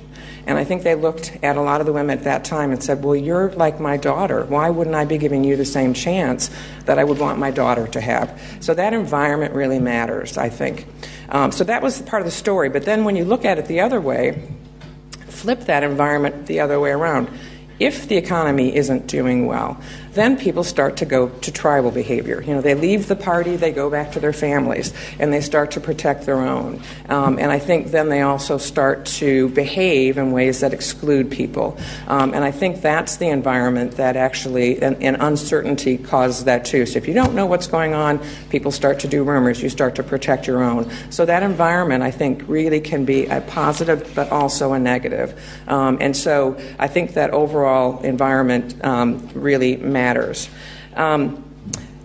And 0.49 0.57
I 0.57 0.63
think 0.63 0.81
they 0.81 0.95
looked 0.95 1.37
at 1.43 1.57
a 1.57 1.61
lot 1.61 1.79
of 1.79 1.85
the 1.85 1.93
women 1.93 2.17
at 2.17 2.23
that 2.23 2.43
time 2.43 2.71
and 2.71 2.81
said, 2.81 3.03
Well, 3.03 3.15
you're 3.15 3.51
like 3.51 3.79
my 3.79 3.97
daughter. 3.97 4.45
Why 4.45 4.71
wouldn't 4.71 4.95
I 4.95 5.05
be 5.05 5.19
giving 5.19 5.43
you 5.43 5.55
the 5.55 5.65
same 5.65 5.93
chance 5.93 6.49
that 6.85 6.97
I 6.97 7.03
would 7.03 7.19
want 7.19 7.37
my 7.37 7.51
daughter 7.51 7.85
to 7.87 8.01
have? 8.01 8.41
So 8.59 8.73
that 8.73 8.93
environment 8.93 9.53
really 9.53 9.79
matters, 9.79 10.39
I 10.39 10.49
think. 10.49 10.87
Um, 11.29 11.51
so 11.51 11.63
that 11.65 11.83
was 11.83 12.01
part 12.01 12.21
of 12.21 12.25
the 12.25 12.31
story. 12.31 12.69
But 12.69 12.85
then 12.85 13.03
when 13.03 13.15
you 13.15 13.25
look 13.25 13.45
at 13.45 13.59
it 13.59 13.67
the 13.67 13.81
other 13.81 14.01
way, 14.01 14.49
flip 15.27 15.65
that 15.65 15.83
environment 15.83 16.47
the 16.47 16.61
other 16.61 16.79
way 16.79 16.91
around. 16.91 17.29
If 17.79 18.09
the 18.09 18.17
economy 18.17 18.75
isn't 18.75 19.07
doing 19.07 19.45
well, 19.45 19.79
then 20.13 20.37
people 20.37 20.63
start 20.63 20.97
to 20.97 21.05
go 21.05 21.29
to 21.29 21.51
tribal 21.51 21.91
behavior. 21.91 22.41
You 22.41 22.55
know, 22.55 22.61
they 22.61 22.73
leave 22.73 23.07
the 23.07 23.15
party, 23.15 23.55
they 23.55 23.71
go 23.71 23.89
back 23.89 24.11
to 24.13 24.19
their 24.19 24.33
families, 24.33 24.93
and 25.19 25.31
they 25.31 25.41
start 25.41 25.71
to 25.71 25.79
protect 25.79 26.25
their 26.25 26.37
own. 26.37 26.81
Um, 27.07 27.37
and 27.39 27.51
I 27.51 27.59
think 27.59 27.91
then 27.91 28.09
they 28.09 28.21
also 28.21 28.57
start 28.57 29.05
to 29.05 29.49
behave 29.49 30.17
in 30.17 30.31
ways 30.31 30.61
that 30.61 30.73
exclude 30.73 31.29
people. 31.29 31.77
Um, 32.07 32.33
and 32.33 32.43
I 32.43 32.51
think 32.51 32.81
that's 32.81 33.17
the 33.17 33.29
environment 33.29 33.93
that 33.93 34.15
actually, 34.15 34.81
and, 34.81 35.01
and 35.01 35.17
uncertainty 35.19 35.97
causes 35.97 36.45
that 36.45 36.65
too. 36.65 36.85
So 36.85 36.97
if 36.97 37.07
you 37.07 37.13
don't 37.13 37.35
know 37.35 37.45
what's 37.45 37.67
going 37.67 37.93
on, 37.93 38.19
people 38.49 38.71
start 38.71 38.99
to 39.01 39.07
do 39.07 39.23
rumors, 39.23 39.61
you 39.61 39.69
start 39.69 39.95
to 39.95 40.03
protect 40.03 40.47
your 40.47 40.63
own. 40.63 40.89
So 41.11 41.25
that 41.25 41.43
environment, 41.43 42.03
I 42.03 42.11
think, 42.11 42.43
really 42.47 42.81
can 42.81 43.05
be 43.05 43.27
a 43.27 43.41
positive 43.41 44.11
but 44.15 44.31
also 44.31 44.73
a 44.73 44.79
negative. 44.79 45.39
Um, 45.67 45.97
and 46.01 46.15
so 46.15 46.59
I 46.79 46.87
think 46.87 47.13
that 47.13 47.29
overall 47.31 48.01
environment 48.01 48.83
um, 48.83 49.29
really 49.33 49.77
matters 49.77 49.98
matters. 49.99 50.49
Um, 50.95 51.43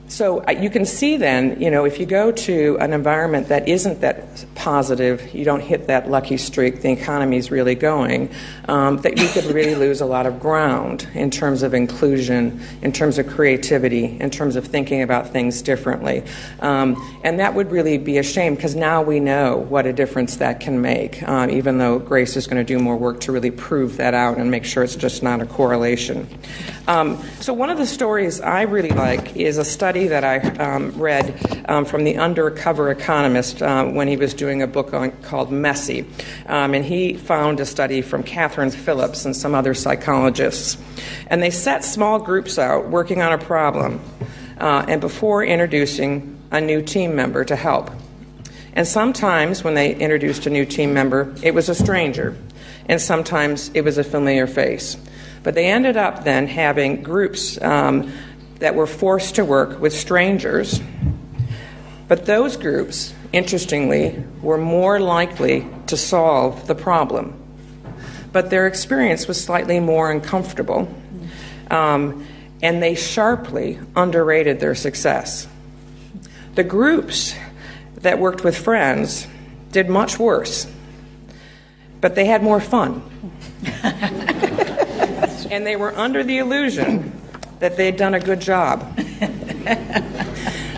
so 0.07 0.45
uh, 0.45 0.51
you 0.51 0.69
can 0.69 0.85
see 0.85 1.17
then, 1.17 1.61
you 1.61 1.71
know, 1.71 1.87
if 1.87 1.99
you 1.99 2.05
go 2.05 2.31
to 2.31 2.77
an 2.79 2.93
environment 2.93 3.49
that 3.49 3.69
isn't 3.69 4.03
that 4.03 4.45
positive, 4.55 5.35
you 5.35 5.45
don't 5.45 5.61
hit 5.61 5.87
that 5.87 6.11
lucky 6.11 6.37
streak, 6.37 6.83
the 6.83 6.93
economy 6.93 7.39
is 7.39 7.51
really 7.51 7.75
going, 7.75 8.31
um, 8.69 8.99
that 8.99 9.19
you 9.19 9.27
could 9.29 9.45
really 9.47 9.75
lose 9.75 10.03
a 10.03 10.07
lot 10.07 10.27
of 10.27 10.39
ground 10.39 11.09
in 11.15 11.31
terms 11.31 11.63
of 11.63 11.73
inclusion, 11.73 12.61
in 12.83 12.93
terms 12.93 13.19
of 13.19 13.27
creativity, 13.27 14.21
in 14.21 14.29
terms 14.31 14.57
of 14.57 14.67
thinking 14.67 15.01
about 15.01 15.29
things 15.29 15.63
differently. 15.63 16.23
Um, 16.61 17.21
and 17.25 17.41
that 17.41 17.55
would 17.55 17.71
really 17.71 17.97
be 17.97 18.19
a 18.19 18.23
shame 18.23 18.57
because 18.57 18.75
now 18.75 19.01
we 19.01 19.21
know 19.21 19.57
what 19.57 19.87
a 19.87 19.93
difference 19.93 20.37
that 20.37 20.61
can 20.61 20.83
make, 20.83 21.23
um, 21.27 21.51
even 21.51 21.79
though 21.79 21.99
Grace 21.99 22.37
is 22.37 22.47
going 22.47 22.65
to 22.65 22.65
do 22.65 22.79
more 22.79 22.97
work 22.97 23.21
to 23.21 23.33
really 23.33 23.51
prove 23.51 23.97
that 23.97 24.13
out 24.13 24.37
and 24.37 24.51
make 24.51 24.67
sure 24.67 24.85
it's 24.85 24.97
just 24.97 25.23
not 25.23 25.41
a 25.41 25.47
correlation. 25.47 26.29
Um, 26.87 27.23
so, 27.41 27.55
one 27.55 27.71
of 27.71 27.79
the 27.79 27.87
stories 27.87 28.43
I 28.43 28.63
really 28.63 28.91
like 28.91 29.37
is 29.37 29.57
a 29.57 29.65
study 29.65 29.94
that 29.95 30.25
I 30.25 30.39
um, 30.39 30.91
read 31.01 31.65
um, 31.69 31.85
from 31.85 32.05
the 32.05 32.17
undercover 32.17 32.91
economist 32.91 33.63
uh, 33.63 33.85
when 33.85 34.09
he 34.09 34.17
was 34.17 34.35
doing 34.35 34.61
a 34.61 34.67
book 34.67 34.93
on, 34.93 35.13
called 35.23 35.51
Messy. 35.51 36.07
Um, 36.47 36.75
and 36.75 36.85
he 36.85 37.15
found 37.15 37.61
a 37.61 37.65
study 37.65 38.03
from 38.03 38.23
Katherine 38.23 38.71
Phillips 38.71 39.25
and 39.25 39.35
some 39.35 39.55
other 39.55 39.73
psychologists. 39.73 40.77
And 41.29 41.43
they 41.43 41.51
set 41.51 41.85
small 41.85 42.19
groups 42.19 42.59
out 42.59 42.89
working 42.89 43.23
on 43.23 43.33
a 43.33 43.39
problem 43.39 44.01
uh, 44.59 44.85
and 44.89 45.01
before 45.01 45.45
introducing 45.45 46.39
a 46.51 46.61
new 46.61 46.83
team 46.83 47.15
member 47.15 47.45
to 47.45 47.57
help. 47.57 47.91
And 48.75 48.87
sometimes 48.87 49.63
when 49.63 49.75
they 49.75 49.95
introduced 49.95 50.47
a 50.47 50.51
new 50.51 50.67
team 50.67 50.93
member, 50.93 51.33
it 51.43 51.55
was 51.55 51.69
a 51.69 51.75
stranger. 51.75 52.37
And 52.87 53.01
sometimes 53.01 53.71
it 53.73 53.83
was 53.83 53.99
a 53.99 54.05
familiar 54.05 54.47
face. 54.47 54.97
But 55.45 55.55
they 55.55 55.67
ended 55.67 55.97
up 55.97 56.25
then 56.25 56.47
having 56.47 57.03
groups 57.03 57.61
um, 57.63 58.13
that 58.59 58.75
were 58.75 58.87
forced 58.87 59.35
to 59.37 59.45
work 59.45 59.81
with 59.81 59.93
strangers. 59.93 60.81
But 62.09 62.27
those 62.27 62.57
groups, 62.57 63.15
interestingly, 63.33 64.23
were 64.43 64.59
more 64.59 65.01
likely 65.01 65.67
to 65.87 65.97
solve 65.97 66.67
the 66.67 66.75
problem. 66.75 67.41
But 68.33 68.51
their 68.51 68.67
experience 68.67 69.27
was 69.27 69.43
slightly 69.43 69.81
more 69.81 70.11
uncomfortable, 70.11 70.93
um, 71.71 72.27
and 72.63 72.83
they 72.83 72.95
sharply 72.95 73.79
underrated 73.97 74.61
their 74.61 74.75
success. 74.75 75.49
The 76.55 76.65
groups 76.65 77.35
that 77.97 78.19
worked 78.19 78.45
with 78.45 78.57
friends 78.57 79.27
did 79.73 79.89
much 79.89 80.19
worse, 80.19 80.71
but 82.01 82.15
they 82.15 82.27
had 82.27 82.43
more 82.43 82.61
fun. 82.61 83.03
and 85.51 85.67
they 85.67 85.77
were 85.77 85.97
under 85.97 86.23
the 86.23 86.39
illusion 86.39 87.14
that 87.65 87.79
they'd 87.79 87.97
done 87.97 88.13
a 88.13 88.21
good 88.21 88.41
job. 88.41 88.83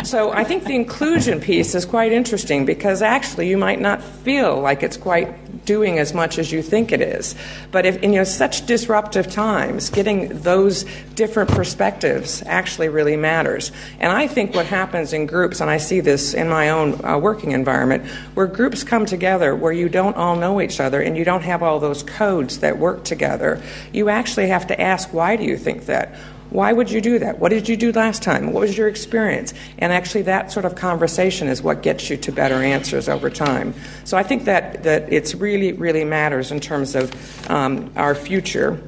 so 0.04 0.30
I 0.30 0.44
think 0.44 0.62
the 0.62 0.76
inclusion 0.76 1.40
piece 1.40 1.74
is 1.74 1.84
quite 1.84 2.12
interesting 2.12 2.64
because 2.64 3.02
actually 3.02 3.48
you 3.48 3.58
might 3.58 3.80
not 3.80 4.00
feel 4.00 4.60
like 4.60 4.84
it's 4.84 4.96
quite 4.96 5.64
doing 5.64 5.98
as 5.98 6.14
much 6.14 6.38
as 6.38 6.52
you 6.52 6.62
think 6.62 6.92
it 6.92 7.00
is. 7.00 7.34
But 7.72 7.86
if 7.86 7.96
in 8.04 8.12
you 8.12 8.20
know, 8.20 8.24
such 8.24 8.66
disruptive 8.66 9.28
times, 9.28 9.90
getting 9.90 10.28
those 10.42 10.84
different 11.16 11.50
perspectives 11.50 12.44
actually 12.46 12.88
really 12.88 13.16
matters. 13.16 13.72
And 13.98 14.12
I 14.12 14.28
think 14.28 14.54
what 14.54 14.66
happens 14.66 15.12
in 15.12 15.26
groups, 15.26 15.60
and 15.60 15.68
I 15.68 15.78
see 15.78 15.98
this 15.98 16.34
in 16.34 16.48
my 16.48 16.70
own 16.70 17.04
uh, 17.04 17.18
working 17.18 17.50
environment, 17.50 18.06
where 18.34 18.46
groups 18.46 18.84
come 18.84 19.06
together 19.06 19.56
where 19.56 19.72
you 19.72 19.88
don't 19.88 20.16
all 20.16 20.36
know 20.36 20.60
each 20.60 20.78
other 20.78 21.00
and 21.02 21.16
you 21.16 21.24
don't 21.24 21.42
have 21.42 21.64
all 21.64 21.80
those 21.80 22.04
codes 22.04 22.60
that 22.60 22.78
work 22.78 23.02
together, 23.02 23.60
you 23.92 24.08
actually 24.08 24.46
have 24.46 24.68
to 24.68 24.80
ask, 24.80 25.12
why 25.12 25.34
do 25.34 25.42
you 25.42 25.56
think 25.56 25.86
that? 25.86 26.14
Why 26.50 26.72
would 26.72 26.90
you 26.90 27.00
do 27.00 27.18
that? 27.18 27.38
What 27.38 27.50
did 27.50 27.68
you 27.68 27.76
do 27.76 27.92
last 27.92 28.22
time? 28.22 28.52
What 28.52 28.60
was 28.60 28.76
your 28.78 28.88
experience? 28.88 29.52
And 29.78 29.92
actually, 29.92 30.22
that 30.22 30.52
sort 30.52 30.64
of 30.64 30.74
conversation 30.74 31.48
is 31.48 31.62
what 31.62 31.82
gets 31.82 32.08
you 32.08 32.16
to 32.16 32.32
better 32.32 32.62
answers 32.62 33.08
over 33.08 33.30
time. 33.30 33.74
So 34.04 34.16
I 34.16 34.22
think 34.22 34.44
that, 34.44 34.82
that 34.84 35.12
it's 35.12 35.34
really, 35.34 35.72
really 35.72 36.04
matters 36.04 36.52
in 36.52 36.60
terms 36.60 36.94
of 36.94 37.50
um, 37.50 37.90
our 37.96 38.14
future. 38.14 38.80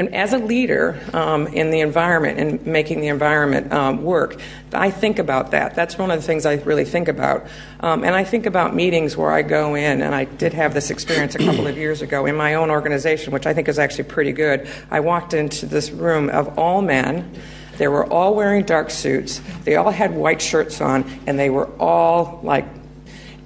And 0.00 0.14
as 0.14 0.32
a 0.32 0.38
leader 0.38 0.98
um, 1.12 1.46
in 1.48 1.70
the 1.70 1.80
environment 1.80 2.38
and 2.40 2.66
making 2.66 3.02
the 3.02 3.08
environment 3.08 3.70
um, 3.70 4.02
work, 4.02 4.40
I 4.72 4.90
think 4.90 5.18
about 5.18 5.50
that. 5.50 5.74
That's 5.74 5.98
one 5.98 6.10
of 6.10 6.18
the 6.18 6.26
things 6.26 6.46
I 6.46 6.54
really 6.54 6.86
think 6.86 7.08
about. 7.08 7.46
Um, 7.80 8.02
and 8.02 8.14
I 8.14 8.24
think 8.24 8.46
about 8.46 8.74
meetings 8.74 9.14
where 9.14 9.30
I 9.30 9.42
go 9.42 9.74
in, 9.74 10.00
and 10.00 10.14
I 10.14 10.24
did 10.24 10.54
have 10.54 10.72
this 10.72 10.90
experience 10.90 11.34
a 11.34 11.38
couple 11.40 11.66
of 11.66 11.76
years 11.76 12.00
ago 12.00 12.24
in 12.24 12.34
my 12.34 12.54
own 12.54 12.70
organization, 12.70 13.30
which 13.30 13.44
I 13.44 13.52
think 13.52 13.68
is 13.68 13.78
actually 13.78 14.04
pretty 14.04 14.32
good. 14.32 14.66
I 14.90 15.00
walked 15.00 15.34
into 15.34 15.66
this 15.66 15.90
room 15.90 16.30
of 16.30 16.58
all 16.58 16.80
men. 16.80 17.30
They 17.76 17.86
were 17.86 18.06
all 18.06 18.34
wearing 18.34 18.64
dark 18.64 18.88
suits. 18.88 19.42
They 19.64 19.76
all 19.76 19.90
had 19.90 20.14
white 20.14 20.40
shirts 20.40 20.80
on, 20.80 21.04
and 21.26 21.38
they 21.38 21.50
were 21.50 21.66
all 21.78 22.40
like 22.42 22.64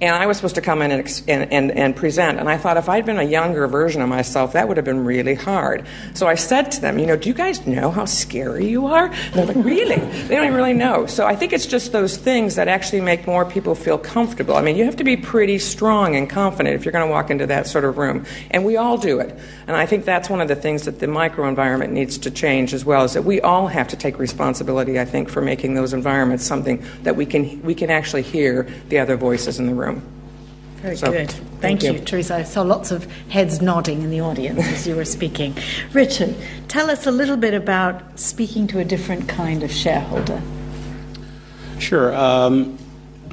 and 0.01 0.15
I 0.15 0.25
was 0.25 0.37
supposed 0.37 0.55
to 0.55 0.61
come 0.61 0.81
in 0.81 0.91
and, 0.91 1.53
and, 1.53 1.71
and, 1.71 1.95
present. 1.95 2.39
And 2.39 2.49
I 2.49 2.57
thought 2.57 2.75
if 2.75 2.89
I'd 2.89 3.05
been 3.05 3.17
a 3.17 3.23
younger 3.23 3.65
version 3.67 4.01
of 4.01 4.09
myself, 4.09 4.53
that 4.53 4.67
would 4.67 4.75
have 4.75 4.85
been 4.85 5.05
really 5.05 5.35
hard. 5.35 5.85
So 6.13 6.27
I 6.27 6.35
said 6.35 6.71
to 6.73 6.81
them, 6.81 6.99
you 6.99 7.05
know, 7.05 7.15
do 7.15 7.29
you 7.29 7.35
guys 7.35 7.65
know 7.65 7.91
how 7.91 8.03
scary 8.05 8.67
you 8.67 8.87
are? 8.87 9.05
And 9.05 9.33
they're 9.33 9.45
like, 9.45 9.63
really? 9.63 9.95
They 9.95 10.35
don't 10.35 10.45
even 10.45 10.55
really 10.55 10.73
know. 10.73 11.05
So 11.05 11.25
I 11.25 11.35
think 11.35 11.53
it's 11.53 11.65
just 11.65 11.93
those 11.93 12.17
things 12.17 12.55
that 12.55 12.67
actually 12.67 13.01
make 13.01 13.25
more 13.25 13.45
people 13.45 13.73
feel 13.73 13.97
comfortable. 13.97 14.55
I 14.55 14.61
mean, 14.61 14.75
you 14.75 14.83
have 14.83 14.97
to 14.97 15.05
be 15.05 15.15
pretty 15.15 15.59
strong 15.59 16.15
and 16.15 16.29
confident 16.29 16.75
if 16.75 16.83
you're 16.83 16.91
going 16.91 17.07
to 17.07 17.11
walk 17.11 17.29
into 17.29 17.47
that 17.47 17.67
sort 17.67 17.85
of 17.85 17.97
room. 17.97 18.25
And 18.51 18.65
we 18.65 18.75
all 18.75 18.97
do 18.97 19.19
it. 19.19 19.37
And 19.67 19.77
I 19.77 19.85
think 19.85 20.03
that's 20.03 20.29
one 20.29 20.41
of 20.41 20.47
the 20.49 20.55
things 20.55 20.83
that 20.83 20.99
the 20.99 21.07
microenvironment 21.07 21.91
needs 21.91 22.17
to 22.19 22.31
change 22.31 22.73
as 22.73 22.83
well, 22.83 23.05
is 23.05 23.13
that 23.13 23.23
we 23.23 23.39
all 23.41 23.67
have 23.67 23.87
to 23.89 23.95
take 23.95 24.19
responsibility, 24.19 24.99
I 24.99 25.05
think, 25.05 25.29
for 25.29 25.41
making 25.41 25.75
those 25.75 25.93
environments 25.93 26.45
something 26.45 26.83
that 27.03 27.15
we 27.15 27.25
can, 27.25 27.61
we 27.61 27.73
can 27.73 27.89
actually 27.89 28.23
hear 28.23 28.67
the 28.89 28.99
other 28.99 29.15
voices 29.15 29.59
in 29.59 29.67
the 29.67 29.73
room. 29.73 29.94
Very 30.85 30.97
so, 30.97 31.11
good. 31.11 31.31
Thank, 31.31 31.61
thank 31.61 31.83
you. 31.83 31.93
you, 31.93 31.99
Teresa. 31.99 32.35
I 32.35 32.43
saw 32.43 32.61
lots 32.61 32.91
of 32.91 33.11
heads 33.29 33.59
nodding 33.59 34.03
in 34.03 34.11
the 34.11 34.21
audience 34.21 34.59
as 34.67 34.87
you 34.87 34.95
were 34.95 35.03
speaking. 35.03 35.57
Richard, 35.93 36.35
tell 36.67 36.91
us 36.91 37.07
a 37.07 37.11
little 37.11 37.37
bit 37.37 37.55
about 37.55 38.19
speaking 38.19 38.67
to 38.67 38.77
a 38.77 38.85
different 38.85 39.27
kind 39.27 39.63
of 39.63 39.71
shareholder. 39.71 40.39
Sure. 41.79 42.15
Um, 42.15 42.77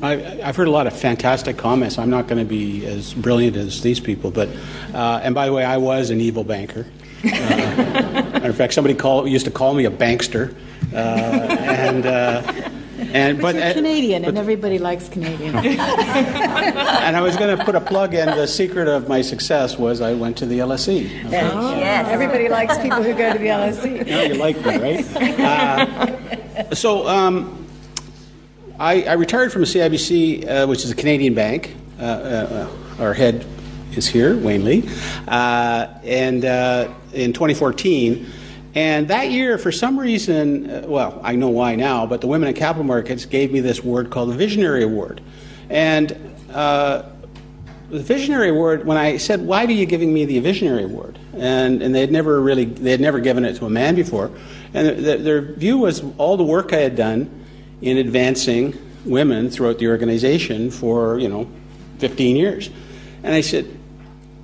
I, 0.01 0.17
have 0.17 0.57
heard 0.57 0.67
a 0.67 0.71
lot 0.71 0.87
of 0.87 0.99
fantastic 0.99 1.59
comments. 1.59 1.99
I'm 1.99 2.09
not 2.09 2.27
going 2.27 2.39
to 2.39 2.49
be 2.49 2.87
as 2.87 3.13
brilliant 3.13 3.59
as 3.59 3.83
these 3.83 4.01
people, 4.01 4.31
but 4.31 4.49
uh, 4.95 5.21
and 5.23 5.35
by 5.35 5.45
the 5.45 5.53
way, 5.53 5.63
I 5.63 5.77
was 5.77 6.09
an 6.09 6.23
evil 6.23 6.45
banker. 6.45 6.87
Uh, 7.23 7.29
matter 7.29 8.49
of 8.49 8.57
fact, 8.57 8.73
somebody 8.73 8.95
call, 8.95 9.29
used 9.29 9.45
to 9.45 9.51
call 9.51 9.75
me 9.75 9.85
a 9.85 9.91
bankster, 9.91 10.57
uh, 10.95 10.97
and 10.97 12.07
uh, 12.07 12.71
And 13.15 13.41
But 13.41 13.57
uh, 13.57 13.73
Canadian, 13.75 14.23
but- 14.23 14.31
and 14.31 14.39
everybody 14.39 14.79
likes 14.79 15.09
Canadian. 15.09 15.55
and 15.57 17.17
I 17.17 17.21
was 17.21 17.37
going 17.37 17.57
to 17.57 17.65
put 17.65 17.75
a 17.75 17.81
plug 17.81 18.15
in. 18.15 18.27
The 18.27 18.47
secret 18.47 18.89
of 18.89 19.09
my 19.09 19.23
success 19.23 19.77
was 19.79 20.01
I 20.01 20.15
went 20.15 20.37
to 20.39 20.47
the 20.47 20.59
LSE. 20.61 21.09
yes. 21.31 22.09
Everybody 22.09 22.49
likes 22.49 22.79
people 22.79 23.03
who 23.03 23.15
go 23.15 23.33
to 23.33 23.39
the 23.39 23.47
LSE. 23.47 24.07
Now 24.13 24.23
you 24.23 24.35
like 24.35 24.57
me, 24.65 24.77
right? 24.79 25.17
Uh, 25.41 26.75
so 26.75 27.07
um, 27.09 27.67
I, 28.79 29.03
I 29.03 29.13
retired 29.15 29.53
from 29.53 29.63
CIBC, 29.63 30.49
uh, 30.49 30.67
which 30.67 30.85
is 30.85 30.91
a 30.91 30.95
Canadian 30.95 31.35
bank. 31.35 31.75
Uh, 31.99 32.03
uh, 32.05 32.69
our 32.99 33.15
head 33.15 33.47
is 33.97 34.07
here, 34.07 34.37
Wayne 34.37 34.65
Lee, 34.65 34.89
uh, 35.29 35.87
and 36.05 36.45
uh, 36.45 36.89
in 37.13 37.33
2014. 37.33 38.27
And 38.75 39.09
that 39.09 39.31
year, 39.31 39.59
for 39.59 39.71
some 39.71 39.99
reason, 39.99 40.71
uh, 40.71 40.85
well, 40.87 41.21
I 41.23 41.37
know 41.37 41.51
why 41.51 41.75
now, 41.75 42.07
but 42.07 42.21
the 42.21 42.27
Women 42.27 42.49
in 42.49 42.55
Capital 42.55 42.85
Markets 42.85 43.27
gave 43.27 43.53
me 43.53 43.61
this 43.61 43.81
award 43.81 44.11
called 44.11 44.31
the 44.31 44.35
Visionary 44.35 44.83
Award. 44.83 45.21
And 45.69 46.17
uh, 46.53 47.03
the 47.91 48.01
Visionary 48.01 48.49
Award, 48.49 48.87
when 48.87 48.97
I 48.97 49.19
said, 49.19 49.43
"Why 49.43 49.65
are 49.65 49.71
you 49.71 49.85
giving 49.85 50.13
me 50.13 50.25
the 50.25 50.39
Visionary 50.39 50.85
Award?" 50.85 51.19
and 51.35 51.83
and 51.83 51.95
they 51.95 52.01
had 52.01 52.13
never 52.13 52.41
really 52.41 52.65
they 52.65 52.91
had 52.91 53.01
never 53.01 53.21
given 53.21 53.45
it 53.45 53.57
to 53.57 53.67
a 53.67 53.71
man 53.71 53.95
before, 53.95 54.31
and 54.75 55.05
th 55.05 55.21
their 55.21 55.41
view 55.41 55.79
was 55.79 56.03
all 56.19 56.37
the 56.37 56.45
work 56.45 56.73
I 56.73 56.81
had 56.81 56.97
done 56.97 57.29
in 57.81 57.99
advancing 57.99 58.77
women 59.05 59.51
throughout 59.51 59.79
the 59.79 59.89
organization 59.89 60.71
for 60.71 61.19
you 61.19 61.29
know 61.29 61.49
15 61.99 62.37
years, 62.37 62.71
and 63.23 63.35
I 63.35 63.41
said, 63.41 63.67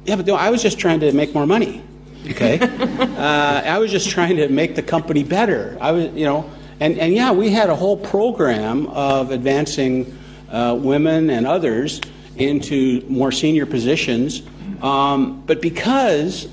"Yeah, 0.04 0.16
but 0.16 0.26
no, 0.26 0.34
I 0.34 0.50
was 0.50 0.62
just 0.62 0.78
trying 0.78 1.00
to 1.00 1.12
make 1.12 1.34
more 1.34 1.46
money." 1.46 1.82
Okay, 2.30 2.58
uh, 2.60 3.62
I 3.64 3.78
was 3.78 3.90
just 3.90 4.10
trying 4.10 4.36
to 4.36 4.48
make 4.48 4.74
the 4.74 4.82
company 4.82 5.24
better. 5.24 5.76
I 5.80 5.92
was, 5.92 6.12
you 6.12 6.24
know, 6.24 6.50
and 6.80 6.98
and 6.98 7.14
yeah, 7.14 7.32
we 7.32 7.50
had 7.50 7.70
a 7.70 7.76
whole 7.76 7.96
program 7.96 8.86
of 8.88 9.30
advancing 9.30 10.18
uh, 10.50 10.76
women 10.78 11.30
and 11.30 11.46
others 11.46 12.00
into 12.36 13.04
more 13.08 13.32
senior 13.32 13.66
positions. 13.66 14.42
Um, 14.82 15.42
but 15.46 15.60
because 15.60 16.48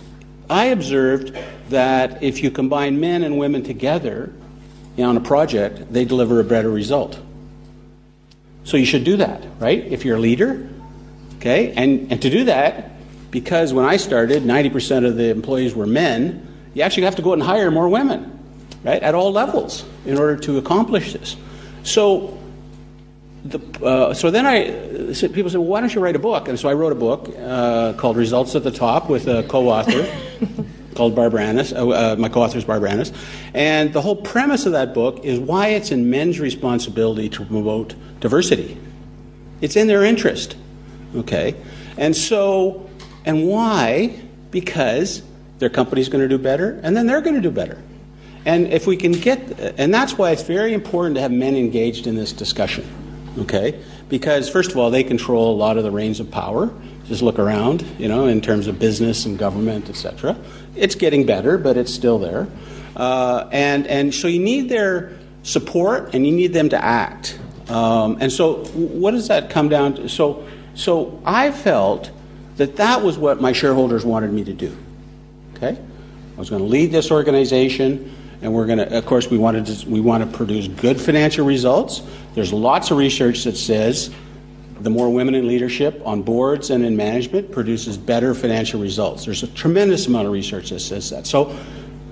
I 0.49 0.65
observed 0.65 1.37
that 1.69 2.23
if 2.23 2.43
you 2.43 2.51
combine 2.51 2.99
men 2.99 3.23
and 3.23 3.37
women 3.37 3.63
together 3.63 4.33
you 4.95 5.03
know, 5.03 5.09
on 5.09 5.17
a 5.17 5.21
project, 5.21 5.91
they 5.91 6.05
deliver 6.05 6.39
a 6.39 6.43
better 6.43 6.69
result. 6.69 7.19
So 8.63 8.77
you 8.77 8.85
should 8.85 9.03
do 9.03 9.17
that, 9.17 9.43
right? 9.59 9.83
If 9.83 10.05
you're 10.05 10.17
a 10.17 10.19
leader, 10.19 10.67
okay? 11.37 11.71
And, 11.73 12.11
and 12.11 12.21
to 12.21 12.29
do 12.29 12.45
that, 12.45 12.91
because 13.31 13.73
when 13.73 13.85
I 13.85 13.97
started, 13.97 14.43
90% 14.43 15.05
of 15.05 15.17
the 15.17 15.29
employees 15.29 15.75
were 15.75 15.87
men, 15.87 16.47
you 16.73 16.81
actually 16.81 17.03
have 17.03 17.15
to 17.15 17.21
go 17.21 17.31
out 17.31 17.33
and 17.33 17.43
hire 17.43 17.71
more 17.71 17.89
women, 17.89 18.37
right? 18.83 19.01
At 19.01 19.15
all 19.15 19.31
levels 19.31 19.85
in 20.05 20.17
order 20.17 20.37
to 20.37 20.57
accomplish 20.57 21.13
this. 21.13 21.35
So 21.83 22.37
the, 23.45 23.85
uh, 23.85 24.13
so 24.13 24.31
then 24.31 24.45
I 24.45 25.13
said, 25.13 25.33
people 25.33 25.49
said, 25.49 25.59
well, 25.59 25.69
why 25.69 25.79
don't 25.79 25.93
you 25.93 26.01
write 26.01 26.15
a 26.15 26.19
book? 26.19 26.47
And 26.47 26.59
so 26.59 26.67
I 26.67 26.73
wrote 26.73 26.91
a 26.91 26.95
book 26.95 27.29
uh, 27.37 27.93
called 27.93 28.17
Results 28.17 28.55
at 28.55 28.63
the 28.63 28.71
Top 28.71 29.09
with 29.09 29.27
a 29.27 29.43
co-author 29.43 30.07
called 30.95 31.15
Barbara 31.15 31.43
Annis. 31.43 31.71
Uh, 31.71 31.89
uh, 31.89 32.15
my 32.17 32.27
co-author 32.27 32.57
is 32.57 32.65
Barbara 32.65 32.89
Annis. 32.91 33.11
And 33.53 33.93
the 33.93 34.01
whole 34.01 34.15
premise 34.15 34.65
of 34.65 34.71
that 34.71 34.93
book 34.93 35.23
is 35.23 35.39
why 35.39 35.67
it's 35.67 35.91
in 35.91 36.09
men's 36.09 36.39
responsibility 36.39 37.29
to 37.29 37.45
promote 37.45 37.93
diversity. 38.19 38.77
It's 39.61 39.75
in 39.75 39.87
their 39.87 40.03
interest, 40.03 40.57
okay? 41.15 41.55
And 41.97 42.15
so, 42.15 42.84
and 43.25 43.47
why? 43.47 44.15
Because 44.51 45.23
their 45.59 45.69
company's 45.69 46.09
going 46.09 46.23
to 46.23 46.29
do 46.29 46.41
better, 46.41 46.79
and 46.83 46.95
then 46.95 47.07
they're 47.07 47.21
going 47.21 47.35
to 47.35 47.41
do 47.41 47.51
better. 47.51 47.81
And 48.45 48.67
if 48.67 48.85
we 48.85 48.95
can 48.95 49.13
get, 49.13 49.59
and 49.79 49.93
that's 49.93 50.17
why 50.17 50.31
it's 50.31 50.43
very 50.43 50.73
important 50.73 51.15
to 51.15 51.21
have 51.21 51.31
men 51.31 51.55
engaged 51.55 52.05
in 52.05 52.15
this 52.15 52.31
discussion 52.31 52.85
okay? 53.39 53.81
Because, 54.09 54.49
first 54.49 54.71
of 54.71 54.77
all, 54.77 54.89
they 54.91 55.03
control 55.03 55.53
a 55.53 55.57
lot 55.57 55.77
of 55.77 55.83
the 55.83 55.91
reins 55.91 56.19
of 56.19 56.29
power. 56.31 56.73
Just 57.05 57.21
look 57.21 57.39
around, 57.39 57.85
you 57.99 58.07
know, 58.07 58.27
in 58.27 58.41
terms 58.41 58.67
of 58.67 58.79
business 58.79 59.25
and 59.25 59.37
government, 59.37 59.89
etc. 59.89 60.37
It's 60.75 60.95
getting 60.95 61.25
better, 61.25 61.57
but 61.57 61.77
it's 61.77 61.93
still 61.93 62.19
there. 62.19 62.47
Uh, 62.95 63.47
and, 63.51 63.87
and 63.87 64.13
so 64.13 64.27
you 64.27 64.39
need 64.39 64.69
their 64.69 65.17
support 65.43 66.13
and 66.13 66.25
you 66.25 66.31
need 66.31 66.53
them 66.53 66.69
to 66.69 66.83
act. 66.83 67.37
Um, 67.67 68.17
and 68.19 68.31
so, 68.31 68.65
what 68.65 69.11
does 69.11 69.27
that 69.27 69.49
come 69.49 69.69
down 69.69 69.95
to? 69.95 70.09
So, 70.09 70.47
so 70.75 71.21
I 71.25 71.51
felt 71.51 72.11
that 72.57 72.77
that 72.77 73.01
was 73.01 73.17
what 73.17 73.41
my 73.41 73.51
shareholders 73.51 74.05
wanted 74.05 74.31
me 74.31 74.43
to 74.43 74.53
do. 74.53 74.75
Okay? 75.55 75.77
I 75.77 76.39
was 76.39 76.49
going 76.49 76.61
to 76.61 76.67
lead 76.67 76.91
this 76.91 77.11
organization 77.11 78.13
and 78.41 78.53
we're 78.53 78.65
going 78.65 78.77
to 78.77 78.97
of 78.97 79.05
course 79.05 79.29
we 79.29 79.37
wanted 79.37 79.65
to 79.65 79.89
we 79.89 79.99
want 79.99 80.29
to 80.29 80.37
produce 80.37 80.67
good 80.67 80.99
financial 80.99 81.45
results 81.45 82.01
there's 82.33 82.51
lots 82.51 82.91
of 82.91 82.97
research 82.97 83.43
that 83.43 83.55
says 83.55 84.13
the 84.81 84.89
more 84.89 85.11
women 85.11 85.33
in 85.35 85.47
leadership 85.47 86.01
on 86.05 86.21
boards 86.21 86.69
and 86.69 86.83
in 86.83 86.95
management 86.95 87.51
produces 87.51 87.97
better 87.97 88.33
financial 88.33 88.79
results 88.79 89.25
there's 89.25 89.43
a 89.43 89.47
tremendous 89.47 90.07
amount 90.07 90.27
of 90.27 90.33
research 90.33 90.69
that 90.69 90.79
says 90.79 91.09
that 91.09 91.25
so 91.25 91.57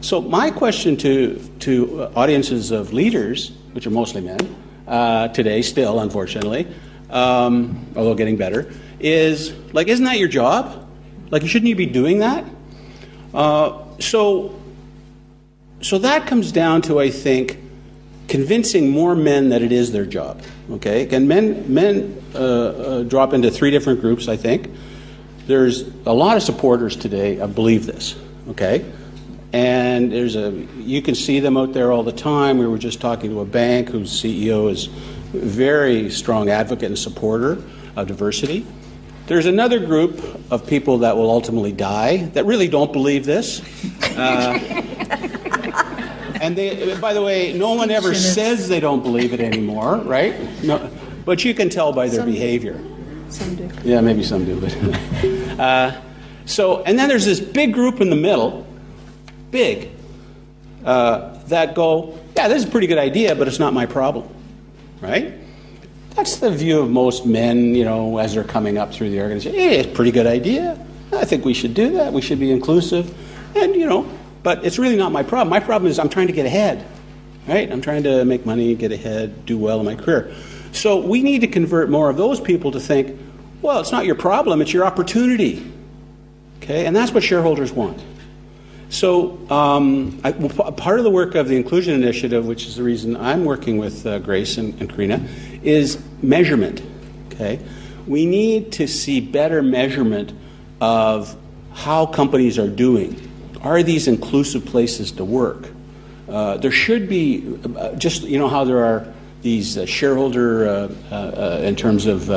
so 0.01 0.21
my 0.21 0.49
question 0.49 0.97
to 0.97 1.37
to 1.59 2.03
audiences 2.15 2.71
of 2.71 2.93
leaders 2.93 3.51
which 3.73 3.85
are 3.85 3.91
mostly 3.91 4.21
men 4.21 4.55
uh, 4.87 5.27
today 5.29 5.61
still 5.61 5.99
unfortunately 5.99 6.67
um, 7.09 7.85
although 7.95 8.15
getting 8.15 8.37
better 8.37 8.73
is 9.03 9.53
like 9.73 9.87
isn't 9.87 10.05
that 10.05 10.17
your 10.17 10.29
job 10.29 10.87
like 11.29 11.45
shouldn't 11.45 11.69
you 11.69 11.75
be 11.75 11.85
doing 11.85 12.19
that 12.19 12.45
uh, 13.33 13.83
so 13.99 14.59
so 15.83 15.97
that 15.97 16.27
comes 16.27 16.53
down 16.53 16.81
to, 16.83 16.99
I 16.99 17.09
think, 17.09 17.59
convincing 18.29 18.89
more 18.89 19.15
men 19.15 19.49
that 19.49 19.61
it 19.61 19.73
is 19.73 19.91
their 19.91 20.05
job. 20.05 20.41
Okay, 20.71 21.03
again, 21.03 21.27
men 21.27 21.73
men 21.73 22.23
uh, 22.33 22.37
uh, 22.37 23.03
drop 23.03 23.33
into 23.33 23.51
three 23.51 23.69
different 23.69 23.99
groups. 23.99 24.29
I 24.29 24.37
think 24.37 24.69
there's 25.45 25.81
a 26.05 26.13
lot 26.13 26.37
of 26.37 26.43
supporters 26.43 26.95
today. 26.95 27.41
I 27.41 27.47
believe 27.47 27.85
this. 27.85 28.15
Okay, 28.49 28.89
and 29.51 30.11
there's 30.11 30.37
a 30.37 30.51
you 30.77 31.01
can 31.01 31.15
see 31.15 31.41
them 31.41 31.57
out 31.57 31.73
there 31.73 31.91
all 31.91 32.03
the 32.03 32.13
time. 32.13 32.57
We 32.59 32.67
were 32.67 32.77
just 32.77 33.01
talking 33.01 33.31
to 33.31 33.41
a 33.41 33.45
bank 33.45 33.89
whose 33.89 34.09
CEO 34.09 34.71
is 34.71 34.87
a 34.87 34.91
very 35.33 36.09
strong 36.09 36.49
advocate 36.49 36.87
and 36.87 36.97
supporter 36.97 37.61
of 37.97 38.07
diversity. 38.07 38.65
There's 39.25 39.45
another 39.45 39.79
group 39.79 40.21
of 40.51 40.67
people 40.67 40.99
that 40.99 41.15
will 41.15 41.29
ultimately 41.29 41.71
die 41.71 42.25
that 42.33 42.45
really 42.45 42.67
don't 42.67 42.91
believe 42.91 43.25
this. 43.25 43.61
Uh, 44.17 44.59
and 46.41 46.57
they, 46.57 46.97
by 46.99 47.13
the 47.13 47.21
way, 47.21 47.53
no 47.53 47.73
one 47.73 47.89
ever 47.89 48.13
says 48.13 48.67
they 48.67 48.81
don't 48.81 49.01
believe 49.01 49.33
it 49.33 49.39
anymore, 49.39 49.97
right? 49.97 50.37
No, 50.61 50.89
but 51.25 51.45
you 51.45 51.53
can 51.53 51.69
tell 51.69 51.93
by 51.93 52.07
their 52.07 52.19
Some 52.19 52.25
do. 52.27 52.33
behavior. 52.33 52.83
Some 53.29 53.55
do. 53.55 53.69
Yeah, 53.83 54.01
maybe 54.01 54.23
some 54.23 54.43
do, 54.43 54.59
but 54.59 54.75
uh, 55.59 56.01
so 56.45 56.83
and 56.83 56.99
then 56.99 57.07
there's 57.07 57.25
this 57.25 57.39
big 57.39 57.73
group 57.73 58.01
in 58.01 58.09
the 58.09 58.15
middle, 58.17 58.67
big, 59.51 59.89
uh, 60.83 61.37
that 61.47 61.75
go, 61.75 62.19
yeah, 62.35 62.49
this 62.49 62.63
is 62.63 62.67
a 62.67 62.71
pretty 62.71 62.87
good 62.87 62.97
idea, 62.97 63.35
but 63.35 63.47
it's 63.47 63.59
not 63.59 63.73
my 63.73 63.85
problem, 63.85 64.27
right? 64.99 65.33
That's 66.15 66.37
the 66.37 66.51
view 66.51 66.79
of 66.79 66.89
most 66.91 67.25
men, 67.25 67.73
you 67.73 67.85
know, 67.85 68.19
as 68.19 68.35
they're 68.35 68.43
coming 68.43 68.77
up 68.77 68.93
through 68.93 69.09
the 69.09 69.21
organization. 69.21 69.59
Hey, 69.59 69.79
it's 69.79 69.89
a 69.89 69.91
pretty 69.91 70.11
good 70.11 70.27
idea. 70.27 70.77
I 71.11 71.25
think 71.25 71.43
we 71.43 71.53
should 71.53 71.73
do 71.73 71.93
that. 71.93 72.13
We 72.13 72.21
should 72.21 72.39
be 72.39 72.51
inclusive, 72.51 73.15
and 73.55 73.75
you 73.75 73.85
know, 73.85 74.09
but 74.43 74.65
it's 74.65 74.77
really 74.77 74.95
not 74.95 75.11
my 75.11 75.23
problem. 75.23 75.49
My 75.49 75.59
problem 75.59 75.89
is 75.89 75.99
I'm 75.99 76.09
trying 76.09 76.27
to 76.27 76.33
get 76.33 76.45
ahead, 76.45 76.85
right? 77.47 77.71
I'm 77.71 77.81
trying 77.81 78.03
to 78.03 78.25
make 78.25 78.45
money, 78.45 78.75
get 78.75 78.91
ahead, 78.91 79.45
do 79.45 79.57
well 79.57 79.79
in 79.79 79.85
my 79.85 79.95
career. 79.95 80.33
So 80.71 80.99
we 80.99 81.21
need 81.21 81.41
to 81.41 81.47
convert 81.47 81.89
more 81.89 82.09
of 82.09 82.17
those 82.17 82.39
people 82.39 82.71
to 82.71 82.79
think, 82.79 83.19
well, 83.61 83.79
it's 83.79 83.91
not 83.91 84.05
your 84.05 84.15
problem, 84.15 84.61
it's 84.61 84.73
your 84.73 84.85
opportunity. 84.85 85.71
Okay, 86.57 86.85
and 86.85 86.95
that's 86.95 87.11
what 87.11 87.23
shareholders 87.23 87.71
want. 87.71 88.01
So, 88.93 89.39
um, 89.49 90.21
I, 90.23 90.29
well, 90.31 90.71
part 90.71 90.99
of 90.99 91.03
the 91.03 91.09
work 91.09 91.33
of 91.33 91.47
the 91.47 91.55
Inclusion 91.55 91.95
Initiative, 91.95 92.45
which 92.45 92.67
is 92.67 92.75
the 92.75 92.83
reason 92.83 93.17
I'm 93.17 93.43
working 93.43 93.79
with 93.79 94.05
uh, 94.05 94.19
Grace 94.19 94.59
and, 94.59 94.79
and 94.79 94.87
Karina, 94.87 95.27
is 95.63 95.97
measurement. 96.21 96.83
Okay, 97.29 97.59
we 98.05 98.27
need 98.27 98.71
to 98.73 98.87
see 98.87 99.19
better 99.19 99.63
measurement 99.63 100.31
of 100.79 101.35
how 101.73 102.05
companies 102.05 102.59
are 102.59 102.67
doing. 102.67 103.19
Are 103.61 103.81
these 103.81 104.07
inclusive 104.07 104.63
places 104.63 105.11
to 105.13 105.25
work? 105.25 105.69
Uh, 106.29 106.57
there 106.57 106.71
should 106.71 107.09
be 107.09 107.57
uh, 107.75 107.93
just 107.93 108.21
you 108.21 108.37
know 108.37 108.47
how 108.47 108.63
there 108.63 108.85
are 108.85 109.11
these 109.41 109.75
uh, 109.75 109.87
shareholder 109.87 110.69
uh, 110.69 110.95
uh, 111.11 111.15
uh, 111.15 111.61
in 111.63 111.75
terms 111.75 112.05
of 112.05 112.27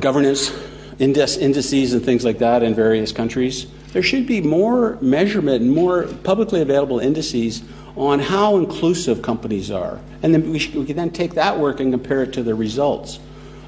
governance 0.00 0.50
indices 0.98 1.92
and 1.92 2.04
things 2.04 2.24
like 2.24 2.38
that 2.38 2.64
in 2.64 2.74
various 2.74 3.12
countries. 3.12 3.68
There 3.96 4.02
should 4.02 4.26
be 4.26 4.42
more 4.42 4.98
measurement 5.00 5.62
and 5.62 5.74
more 5.74 6.02
publicly 6.22 6.60
available 6.60 6.98
indices 6.98 7.62
on 7.96 8.18
how 8.18 8.58
inclusive 8.58 9.22
companies 9.22 9.70
are, 9.70 9.98
and 10.22 10.34
then 10.34 10.50
we, 10.50 10.58
should, 10.58 10.74
we 10.74 10.84
can 10.84 10.98
then 10.98 11.08
take 11.08 11.32
that 11.32 11.58
work 11.58 11.80
and 11.80 11.90
compare 11.94 12.22
it 12.22 12.34
to 12.34 12.42
the 12.42 12.54
results. 12.54 13.18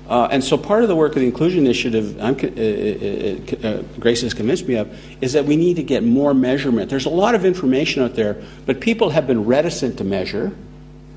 Uh, 0.06 0.28
and 0.30 0.44
so 0.44 0.58
part 0.58 0.82
of 0.82 0.90
the 0.90 0.94
work 0.94 1.12
of 1.12 1.20
the 1.20 1.26
Inclusion 1.26 1.60
Initiative, 1.60 2.20
I'm, 2.20 2.34
uh, 2.34 3.66
uh, 3.66 3.68
uh, 3.68 3.82
Grace 3.98 4.20
has 4.20 4.34
convinced 4.34 4.68
me 4.68 4.74
of, 4.74 4.94
is 5.22 5.32
that 5.32 5.46
we 5.46 5.56
need 5.56 5.76
to 5.76 5.82
get 5.82 6.04
more 6.04 6.34
measurement. 6.34 6.90
There's 6.90 7.06
a 7.06 7.08
lot 7.08 7.34
of 7.34 7.46
information 7.46 8.02
out 8.02 8.14
there, 8.14 8.36
but 8.66 8.80
people 8.80 9.08
have 9.08 9.26
been 9.26 9.46
reticent 9.46 9.96
to 9.96 10.04
measure, 10.04 10.52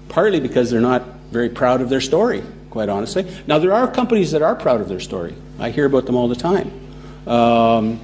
partly 0.07 0.39
because 0.39 0.71
they're 0.71 0.79
not 0.79 1.03
very 1.31 1.49
proud 1.49 1.81
of 1.81 1.89
their 1.89 1.99
story, 1.99 2.43
quite 2.69 2.87
honestly. 2.87 3.29
Now, 3.45 3.59
there 3.59 3.73
are 3.73 3.91
companies 3.91 4.31
that 4.31 4.41
are 4.41 4.55
proud 4.55 4.79
of 4.79 4.87
their 4.87 5.01
story. 5.01 5.35
I 5.59 5.69
hear 5.69 5.85
about 5.85 6.05
them 6.05 6.15
all 6.15 6.29
the 6.29 6.35
time. 6.37 6.71
Um, 7.27 7.99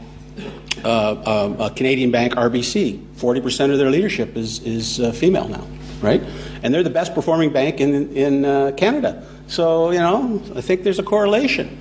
uh, 0.83 0.87
uh, 0.89 1.67
a 1.67 1.69
Canadian 1.69 2.11
bank, 2.11 2.33
RBC, 2.33 2.99
40% 3.15 3.71
of 3.71 3.77
their 3.77 3.89
leadership 3.89 4.35
is, 4.35 4.59
is 4.63 4.99
uh, 4.99 5.11
female 5.11 5.47
now, 5.47 5.65
right? 6.01 6.21
And 6.63 6.73
they're 6.73 6.83
the 6.83 6.89
best 6.89 7.13
performing 7.13 7.51
bank 7.51 7.79
in, 7.81 8.15
in 8.15 8.45
uh, 8.45 8.71
Canada. 8.77 9.25
So, 9.47 9.91
you 9.91 9.99
know, 9.99 10.41
I 10.55 10.61
think 10.61 10.83
there's 10.83 10.99
a 10.99 11.03
correlation 11.03 11.79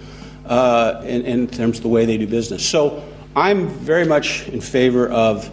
in, 0.49 1.25
in 1.25 1.47
terms 1.49 1.79
of 1.79 1.83
the 1.83 1.89
way 1.89 2.05
they 2.05 2.19
do 2.19 2.27
business. 2.27 2.69
So, 2.69 3.03
I'm 3.37 3.69
very 3.69 4.07
much 4.07 4.49
in 4.49 4.63
favor 4.63 5.07
of 5.11 5.51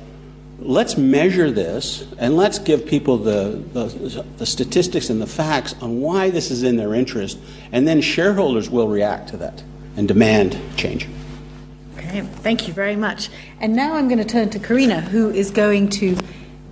let's 0.58 0.98
measure 0.98 1.52
this 1.52 2.08
and 2.18 2.38
let's 2.38 2.58
give 2.58 2.86
people 2.86 3.18
the, 3.18 3.62
the, 3.74 4.26
the, 4.38 4.46
statistics 4.46 5.10
and 5.10 5.22
the 5.22 5.28
facts 5.28 5.76
on 5.82 6.00
why 6.00 6.30
this 6.30 6.50
is 6.50 6.64
in 6.64 6.78
their 6.78 6.94
interest, 6.94 7.38
and 7.74 7.86
then 7.86 8.00
shareholders 8.00 8.70
will 8.70 8.88
react 8.88 9.30
to 9.30 9.38
that 9.38 9.62
and 9.98 10.08
demand 10.08 10.58
change. 10.78 11.10
Thank 12.22 12.68
you 12.68 12.74
very 12.74 12.96
much. 12.96 13.30
And 13.60 13.76
now 13.76 13.96
I'm 13.96 14.08
going 14.08 14.20
to 14.20 14.26
turn 14.26 14.50
to 14.52 14.60
Karina, 14.60 15.02
who 15.02 15.30
is 15.32 15.50
going 15.52 15.90
to 15.90 16.16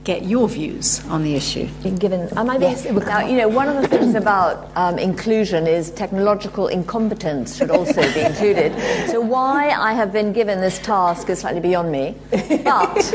get 0.04 0.24
your 0.26 0.48
views 0.48 1.06
on 1.08 1.24
the 1.24 1.36
issue. 1.36 1.68
Given, 2.00 2.28
am 2.38 2.50
I 2.50 2.58
yes. 2.58 2.86
now, 2.86 3.26
you 3.26 3.38
know, 3.38 3.48
one 3.48 3.68
of 3.68 3.82
the 3.82 3.88
things 3.88 4.16
about 4.16 4.72
um, 4.76 4.98
inclusion 4.98 5.68
is 5.68 5.92
technological 5.92 6.68
incompetence 6.68 7.56
should 7.56 7.70
also 7.70 8.02
be 8.14 8.22
included. 8.22 8.74
So 9.10 9.22
why 9.22 9.70
I 9.70 9.94
have 9.94 10.12
been 10.12 10.34
given 10.34 10.60
this 10.60 10.80
task 10.80 11.30
is 11.30 11.40
slightly 11.40 11.62
beyond 11.62 11.92
me. 11.92 12.16
But 12.64 13.14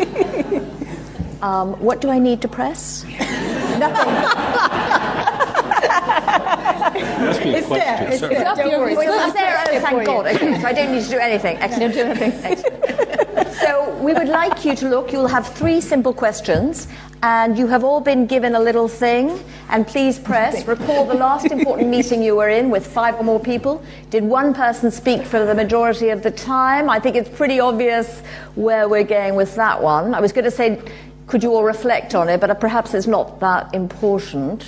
um, 1.43 1.74
what 1.81 2.01
do 2.01 2.09
I 2.11 2.18
need 2.18 2.41
to 2.43 2.49
press? 2.49 3.05
Nothing. 3.79 5.12
Must 7.01 7.42
be 7.42 7.51
a 7.51 7.57
it's 7.59 7.66
question. 7.66 7.99
There. 7.99 8.12
It's 8.12 8.20
there. 8.20 8.55
Don't 8.57 8.80
worry. 8.80 8.97
Well, 8.97 9.28
it's 9.28 9.34
there. 9.34 9.64
Oh, 9.66 9.80
thank 9.80 10.07
God. 10.07 10.26
Okay, 10.26 10.61
so 10.61 10.66
I 10.66 10.72
don't 10.72 10.92
need 10.92 11.05
to 11.05 11.11
do 11.11 11.18
anything. 11.18 11.57
Excellent. 11.59 11.94
Don't 11.94 12.18
do 12.18 12.24
anything. 12.24 13.53
so 13.55 13.97
we 14.01 14.12
would 14.12 14.28
like 14.28 14.64
you 14.64 14.74
to 14.76 14.88
look. 14.88 15.12
You'll 15.12 15.28
have 15.28 15.47
three 15.55 15.80
simple 15.80 16.12
questions, 16.12 16.88
and 17.22 17.59
you 17.59 17.66
have 17.66 17.84
all 17.84 18.01
been 18.01 18.26
given 18.26 18.55
a 18.55 18.61
little 18.61 18.88
thing. 18.88 19.42
And 19.68 19.86
please 19.86 20.18
press. 20.18 20.66
Recall 20.66 21.07
the 21.07 21.14
last 21.14 21.47
important 21.47 21.88
meeting 21.88 22.22
you 22.22 22.36
were 22.36 22.49
in 22.49 22.70
with 22.70 22.86
five 22.86 23.16
or 23.16 23.24
more 23.24 23.40
people. 23.40 23.82
Did 24.11 24.22
one 24.24 24.55
person 24.55 24.90
speak 24.90 25.24
for 25.24 25.44
the 25.44 25.55
majority 25.55 26.11
of 26.11 26.22
the 26.22 26.30
time? 26.30 26.88
I 26.88 27.01
think 27.01 27.16
it's 27.16 27.28
pretty 27.28 27.59
obvious 27.59 28.20
where 28.55 28.88
we're 28.88 29.05
going 29.05 29.34
with 29.34 29.57
that 29.57 29.82
one. 29.82 30.14
I 30.14 30.20
was 30.20 30.32
going 30.32 30.44
to 30.44 30.51
say, 30.51 30.80
could 31.26 31.42
you 31.42 31.53
all 31.53 31.64
reflect 31.64 32.14
on 32.14 32.28
it, 32.28 32.40
but 32.40 32.61
perhaps 32.61 32.94
it's 32.94 33.09
not 33.09 33.40
that 33.40 33.74
important. 33.74 34.64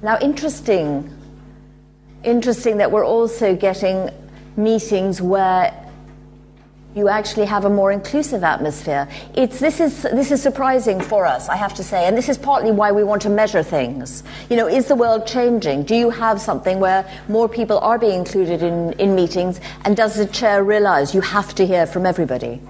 Now, 0.00 0.18
interesting, 0.20 1.10
interesting 2.22 2.78
that 2.78 2.92
we're 2.92 3.04
also 3.04 3.56
getting 3.56 4.10
meetings 4.56 5.20
where 5.20 5.74
you 6.94 7.08
actually 7.08 7.46
have 7.46 7.64
a 7.64 7.70
more 7.70 7.92
inclusive 7.92 8.42
atmosphere. 8.42 9.08
It's, 9.34 9.60
this, 9.60 9.80
is, 9.80 10.02
this 10.02 10.30
is 10.30 10.42
surprising 10.42 11.00
for 11.00 11.26
us, 11.26 11.48
I 11.48 11.56
have 11.56 11.74
to 11.74 11.84
say, 11.84 12.06
and 12.06 12.16
this 12.16 12.28
is 12.28 12.38
partly 12.38 12.70
why 12.70 12.92
we 12.92 13.04
want 13.04 13.22
to 13.22 13.28
measure 13.28 13.62
things. 13.62 14.22
You 14.48 14.56
know, 14.56 14.68
is 14.68 14.86
the 14.86 14.96
world 14.96 15.26
changing? 15.26 15.84
Do 15.84 15.94
you 15.94 16.10
have 16.10 16.40
something 16.40 16.80
where 16.80 17.08
more 17.28 17.48
people 17.48 17.78
are 17.78 17.98
being 17.98 18.20
included 18.20 18.62
in, 18.62 18.92
in 18.94 19.14
meetings, 19.14 19.60
and 19.84 19.96
does 19.96 20.16
the 20.16 20.26
chair 20.26 20.64
realize 20.64 21.14
you 21.14 21.20
have 21.20 21.54
to 21.56 21.66
hear 21.66 21.86
from 21.86 22.06
everybody? 22.06 22.60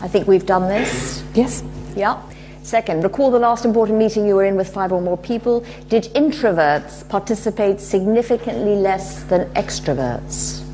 I 0.00 0.08
think 0.08 0.26
we've 0.26 0.46
done 0.46 0.68
this. 0.68 1.22
Yes. 1.34 1.62
Yeah. 1.94 2.20
Second, 2.66 3.04
recall 3.04 3.30
the 3.30 3.38
last 3.38 3.64
important 3.64 3.96
meeting 3.96 4.26
you 4.26 4.34
were 4.34 4.44
in 4.44 4.56
with 4.56 4.68
five 4.68 4.90
or 4.90 5.00
more 5.00 5.16
people. 5.16 5.64
Did 5.88 6.12
introverts 6.16 7.08
participate 7.08 7.78
significantly 7.80 8.74
less 8.74 9.22
than 9.22 9.48
extroverts? 9.54 10.64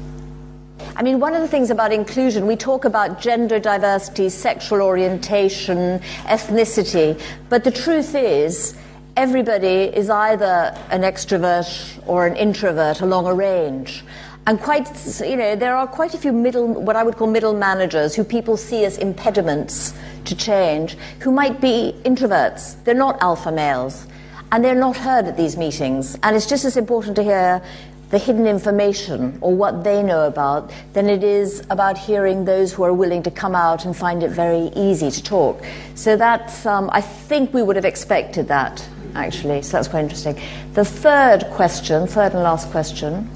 I 0.97 1.03
mean, 1.03 1.21
one 1.21 1.35
of 1.35 1.43
the 1.43 1.49
things 1.49 1.69
about 1.69 1.93
inclusion, 1.93 2.47
we 2.47 2.57
talk 2.57 2.87
about 2.87 3.21
gender 3.21 3.59
diversity, 3.59 4.31
sexual 4.31 4.81
orientation, 4.81 5.99
ethnicity, 6.25 7.21
but 7.51 7.63
the 7.63 7.71
truth 7.71 8.15
is, 8.15 8.75
everybody 9.19 9.95
is 9.95 10.09
either 10.09 10.75
an 10.89 11.03
extrovert 11.03 12.03
or 12.07 12.27
an 12.27 12.37
introvert 12.37 13.03
along 13.03 13.27
a 13.27 13.35
range. 13.35 14.03
And 14.45 14.61
quite, 14.61 14.89
you 15.25 15.37
know, 15.37 15.55
there 15.55 15.77
are 15.77 15.87
quite 15.87 16.15
a 16.15 16.19
few 16.19 16.33
middle, 16.33 16.75
what 16.75 16.97
I 16.97 17.05
would 17.05 17.17
call 17.17 17.29
middle 17.29 17.55
managers 17.55 18.17
who 18.17 18.25
people 18.25 18.57
see 18.57 18.85
as 18.85 18.99
impediments 18.99 19.95
to 20.25 20.35
change, 20.35 20.97
who 21.21 21.31
might 21.31 21.61
be 21.61 21.95
introverts. 22.05 22.83
They're 22.83 22.95
not 22.95 23.23
alpha 23.23 23.53
males. 23.53 24.07
And 24.51 24.65
they're 24.65 24.75
not 24.75 24.97
heard 24.97 25.27
at 25.27 25.37
these 25.37 25.57
meetings. 25.57 26.19
And 26.25 26.35
it's 26.35 26.47
just 26.47 26.65
as 26.65 26.77
important 26.77 27.15
to 27.17 27.23
hear 27.23 27.63
the 28.11 28.19
hidden 28.19 28.47
information 28.47 29.39
or 29.41 29.55
what 29.55 29.85
they 29.85 30.03
know 30.03 30.27
about 30.27 30.71
than 30.93 31.09
it 31.09 31.23
is 31.23 31.65
about 31.71 31.97
hearing 31.97 32.45
those 32.45 32.73
who 32.73 32.83
are 32.83 32.93
willing 32.93 33.23
to 33.23 33.31
come 33.31 33.55
out 33.55 33.87
and 33.87 33.97
find 33.97 34.23
it 34.23 34.31
very 34.31 34.71
easy 34.75 35.11
to 35.11 35.23
talk. 35.23 35.65
So 35.95 36.17
that's, 36.17 36.67
um, 36.67 36.91
I 36.93 37.01
think 37.01 37.55
we 37.55 37.63
would 37.63 37.77
have 37.77 37.87
expected 37.87 38.49
that, 38.49 38.87
actually. 39.15 39.63
So 39.63 39.79
that's 39.79 39.89
quite 39.89 40.03
interesting. 40.03 40.39
The 40.75 40.85
third 40.85 41.45
question, 41.53 42.07
third 42.07 42.33
and 42.33 42.43
last 42.43 42.71
question 42.71 43.31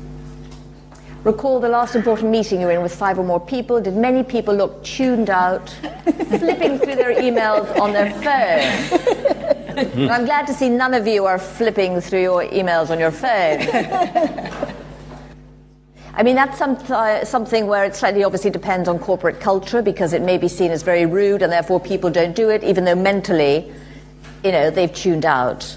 Recall 1.26 1.58
the 1.58 1.68
last 1.68 1.96
important 1.96 2.30
meeting 2.30 2.60
you 2.60 2.66
were 2.66 2.72
in 2.72 2.82
with 2.82 2.94
five 2.94 3.18
or 3.18 3.24
more 3.24 3.40
people. 3.40 3.80
Did 3.80 3.96
many 3.96 4.22
people 4.22 4.54
look 4.54 4.84
tuned 4.84 5.28
out, 5.28 5.70
flipping 6.28 6.78
through 6.78 6.94
their 6.94 7.20
emails 7.20 7.68
on 7.80 7.92
their 7.92 8.12
phone? 8.22 10.06
I'm 10.08 10.24
glad 10.24 10.46
to 10.46 10.54
see 10.54 10.68
none 10.68 10.94
of 10.94 11.08
you 11.08 11.24
are 11.24 11.40
flipping 11.40 12.00
through 12.00 12.22
your 12.22 12.44
emails 12.44 12.90
on 12.90 13.00
your 13.00 13.10
phone. 13.10 13.58
I 16.14 16.22
mean, 16.22 16.36
that's 16.36 16.58
some, 16.58 16.78
uh, 16.90 17.24
something 17.24 17.66
where 17.66 17.84
it 17.84 17.96
slightly 17.96 18.22
obviously 18.22 18.52
depends 18.52 18.88
on 18.88 19.00
corporate 19.00 19.40
culture 19.40 19.82
because 19.82 20.12
it 20.12 20.22
may 20.22 20.38
be 20.38 20.46
seen 20.46 20.70
as 20.70 20.84
very 20.84 21.06
rude 21.06 21.42
and 21.42 21.52
therefore 21.52 21.80
people 21.80 22.08
don't 22.08 22.36
do 22.36 22.50
it, 22.50 22.62
even 22.62 22.84
though 22.84 22.94
mentally, 22.94 23.68
you 24.44 24.52
know, 24.52 24.70
they've 24.70 24.94
tuned 24.94 25.24
out. 25.24 25.76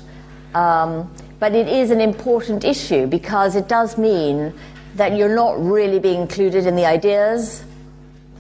Um, 0.54 1.12
but 1.39 1.56
it 1.56 1.68
is 1.68 1.89
an 1.89 2.02
important 2.02 2.64
issue 2.64 3.08
because 3.08 3.56
it 3.56 3.68
does 3.68 3.97
mean 3.97 4.54
that 5.00 5.18
you're 5.18 5.34
not 5.34 5.60
really 5.62 6.00
being 6.00 6.22
included 6.22 6.66
in 6.66 6.76
the 6.76 6.86
ideas. 6.86 7.64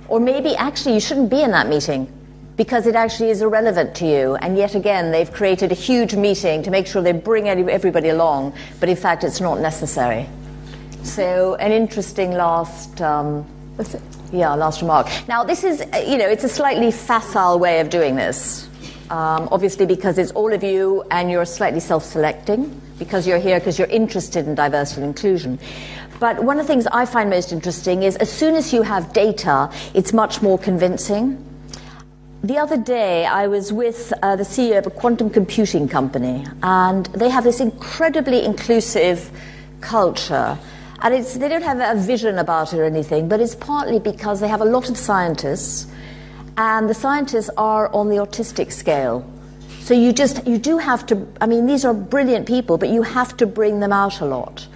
Or 0.07 0.19
maybe 0.19 0.55
actually 0.55 0.93
you 0.93 0.99
shouldn't 0.99 1.29
be 1.29 1.41
in 1.41 1.51
that 1.51 1.67
meeting 1.67 2.11
because 2.55 2.85
it 2.87 2.95
actually 2.95 3.29
is 3.29 3.41
irrelevant 3.41 3.95
to 3.95 4.05
you. 4.05 4.35
And 4.35 4.57
yet 4.57 4.75
again, 4.75 5.11
they've 5.11 5.31
created 5.31 5.71
a 5.71 5.75
huge 5.75 6.15
meeting 6.15 6.61
to 6.63 6.71
make 6.71 6.87
sure 6.87 7.01
they 7.01 7.13
bring 7.13 7.47
everybody 7.47 8.09
along, 8.09 8.53
but 8.79 8.89
in 8.89 8.95
fact, 8.95 9.23
it's 9.23 9.39
not 9.39 9.59
necessary. 9.59 10.27
So, 11.03 11.55
an 11.55 11.71
interesting 11.71 12.31
last. 12.31 13.01
Um, 13.01 13.45
yeah, 14.31 14.53
last 14.53 14.81
remark. 14.81 15.07
Now, 15.27 15.43
this 15.43 15.63
is, 15.63 15.79
you 16.05 16.17
know, 16.17 16.27
it's 16.27 16.43
a 16.43 16.49
slightly 16.49 16.91
facile 16.91 17.57
way 17.57 17.79
of 17.79 17.89
doing 17.89 18.15
this. 18.15 18.67
Um, 19.09 19.49
obviously, 19.51 19.87
because 19.87 20.19
it's 20.19 20.31
all 20.31 20.53
of 20.53 20.63
you 20.63 21.03
and 21.09 21.31
you're 21.31 21.45
slightly 21.45 21.79
self 21.79 22.03
selecting 22.03 22.79
because 22.99 23.25
you're 23.25 23.39
here 23.39 23.59
because 23.59 23.79
you're 23.79 23.87
interested 23.87 24.45
in 24.47 24.53
diversity 24.53 25.01
and 25.01 25.07
inclusion. 25.15 25.57
But 26.19 26.43
one 26.43 26.59
of 26.59 26.67
the 26.67 26.73
things 26.73 26.85
I 26.87 27.05
find 27.05 27.29
most 27.29 27.53
interesting 27.53 28.03
is 28.03 28.17
as 28.17 28.29
soon 28.29 28.55
as 28.55 28.73
you 28.73 28.81
have 28.81 29.13
data, 29.13 29.71
it's 29.93 30.11
much 30.11 30.41
more 30.41 30.59
convincing. 30.59 31.45
The 32.43 32.57
other 32.57 32.77
day, 32.77 33.25
I 33.25 33.47
was 33.47 33.71
with 33.71 34.13
uh, 34.21 34.35
the 34.35 34.43
CEO 34.43 34.77
of 34.77 34.87
a 34.87 34.89
quantum 34.89 35.29
computing 35.29 35.87
company, 35.87 36.45
and 36.63 37.05
they 37.07 37.29
have 37.29 37.43
this 37.43 37.59
incredibly 37.59 38.45
inclusive 38.45 39.29
culture. 39.81 40.57
And 41.01 41.25
they 41.25 41.47
don't 41.47 41.63
have 41.63 41.79
a 41.79 41.99
vision 41.99 42.37
about 42.37 42.73
it 42.73 42.79
or 42.79 42.85
anything, 42.85 43.29
but 43.29 43.39
it's 43.39 43.55
partly 43.55 43.99
because 43.99 44.41
they 44.41 44.47
have 44.49 44.61
a 44.61 44.65
lot 44.65 44.89
of 44.89 44.97
scientists, 44.97 45.87
and 46.57 46.89
the 46.89 46.93
scientists 46.93 47.49
are 47.57 47.93
on 47.93 48.09
the 48.09 48.17
autistic 48.17 48.71
scale. 48.71 49.29
So 49.81 49.93
you 49.93 50.13
just, 50.13 50.45
you 50.45 50.57
do 50.57 50.77
have 50.77 51.05
to, 51.07 51.25
I 51.41 51.47
mean, 51.47 51.65
these 51.65 51.83
are 51.83 51.93
brilliant 51.93 52.47
people, 52.47 52.77
but 52.77 52.89
you 52.89 53.01
have 53.01 53.35
to 53.37 53.45
bring 53.45 53.79
them 53.79 53.91
out 53.91 54.21
a 54.21 54.25
lot. 54.25 54.67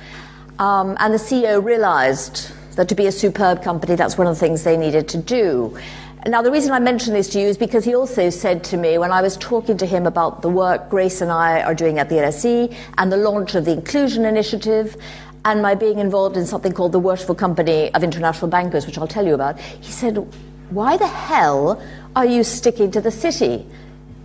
Um, 0.60 0.96
and 1.00 1.14
the 1.14 1.18
CEO 1.18 1.64
realized 1.64 2.52
that 2.76 2.90
to 2.90 2.96
be 2.96 3.08
a 3.08 3.12
superb 3.12 3.64
company, 3.64 3.96
that's 3.96 4.18
one 4.18 4.28
of 4.28 4.36
the 4.36 4.40
things 4.40 4.64
they 4.64 4.78
needed 4.78 5.08
to 5.10 5.18
do. 5.18 5.78
Now, 6.26 6.42
the 6.42 6.52
reason 6.52 6.72
I 6.72 6.80
mention 6.80 7.14
this 7.14 7.28
to 7.30 7.40
you 7.40 7.48
is 7.48 7.58
because 7.58 7.84
he 7.84 7.96
also 7.96 8.30
said 8.30 8.64
to 8.66 8.78
me 8.78 8.98
when 8.98 9.12
I 9.12 9.22
was 9.22 9.36
talking 9.38 9.78
to 9.78 9.86
him 9.86 10.06
about 10.06 10.42
the 10.42 10.48
work 10.48 10.90
Grace 10.90 11.20
and 11.20 11.30
I 11.32 11.62
are 11.62 11.76
doing 11.76 12.00
at 12.00 12.08
the 12.08 12.16
LSE 12.16 12.74
and 12.98 13.12
the 13.12 13.18
launch 13.18 13.56
of 13.56 13.66
the 13.66 13.74
Inclusion 13.74 14.24
Initiative 14.24 14.96
and 15.44 15.62
my 15.62 15.76
being 15.76 16.00
involved 16.00 16.38
in 16.38 16.46
something 16.46 16.72
called 16.72 16.94
the 16.94 17.00
Worshipful 17.00 17.36
Company 17.36 17.94
of 17.94 18.04
International 18.04 18.50
Bankers, 18.50 18.86
which 18.86 18.98
I'll 18.98 19.08
tell 19.08 19.26
you 19.26 19.34
about, 19.34 19.60
he 19.60 19.92
said, 19.92 20.16
Why 20.70 20.96
the 20.96 21.08
hell 21.08 21.84
are 22.16 22.26
you 22.26 22.46
sticking 22.46 22.92
to 22.92 23.02
the 23.02 23.12
city? 23.12 23.66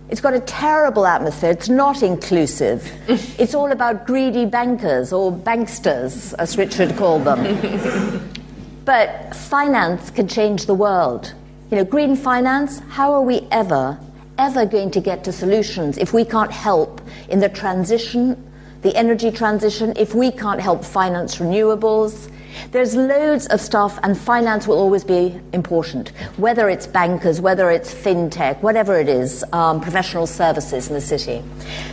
It's 0.09 0.21
got 0.21 0.33
a 0.33 0.39
terrible 0.39 1.05
atmosphere. 1.05 1.51
It's 1.51 1.69
not 1.69 2.01
inclusive. 2.01 2.91
it's 3.39 3.53
all 3.53 3.71
about 3.71 4.07
greedy 4.07 4.45
bankers 4.45 5.13
or 5.13 5.31
banksters, 5.31 6.33
as 6.39 6.57
Richard 6.57 6.97
called 6.97 7.25
them. 7.25 8.31
but 8.85 9.35
finance 9.35 10.09
can 10.09 10.27
change 10.27 10.65
the 10.65 10.73
world. 10.73 11.33
You 11.69 11.77
know, 11.77 11.83
green 11.83 12.15
finance, 12.15 12.81
how 12.89 13.13
are 13.13 13.21
we 13.21 13.47
ever, 13.51 13.99
ever 14.39 14.65
going 14.65 14.89
to 14.91 14.99
get 14.99 15.23
to 15.25 15.31
solutions 15.31 15.99
if 15.99 16.11
we 16.11 16.25
can't 16.25 16.51
help 16.51 17.01
in 17.29 17.39
the 17.39 17.49
transition 17.49 18.48
the 18.81 18.95
energy 18.95 19.31
transition, 19.31 19.93
if 19.97 20.13
we 20.15 20.31
can't 20.31 20.61
help 20.61 20.85
finance 20.85 21.37
renewables, 21.37 22.31
there's 22.71 22.95
loads 22.95 23.47
of 23.47 23.61
stuff, 23.61 23.99
and 24.03 24.17
finance 24.17 24.67
will 24.67 24.77
always 24.77 25.03
be 25.03 25.39
important, 25.53 26.09
whether 26.37 26.69
it's 26.69 26.87
bankers, 26.87 27.41
whether 27.41 27.69
it's 27.71 27.93
fintech, 27.93 28.61
whatever 28.61 28.99
it 28.99 29.09
is, 29.09 29.43
um, 29.53 29.81
professional 29.81 30.27
services 30.27 30.87
in 30.87 30.93
the 30.93 31.01
city. 31.01 31.43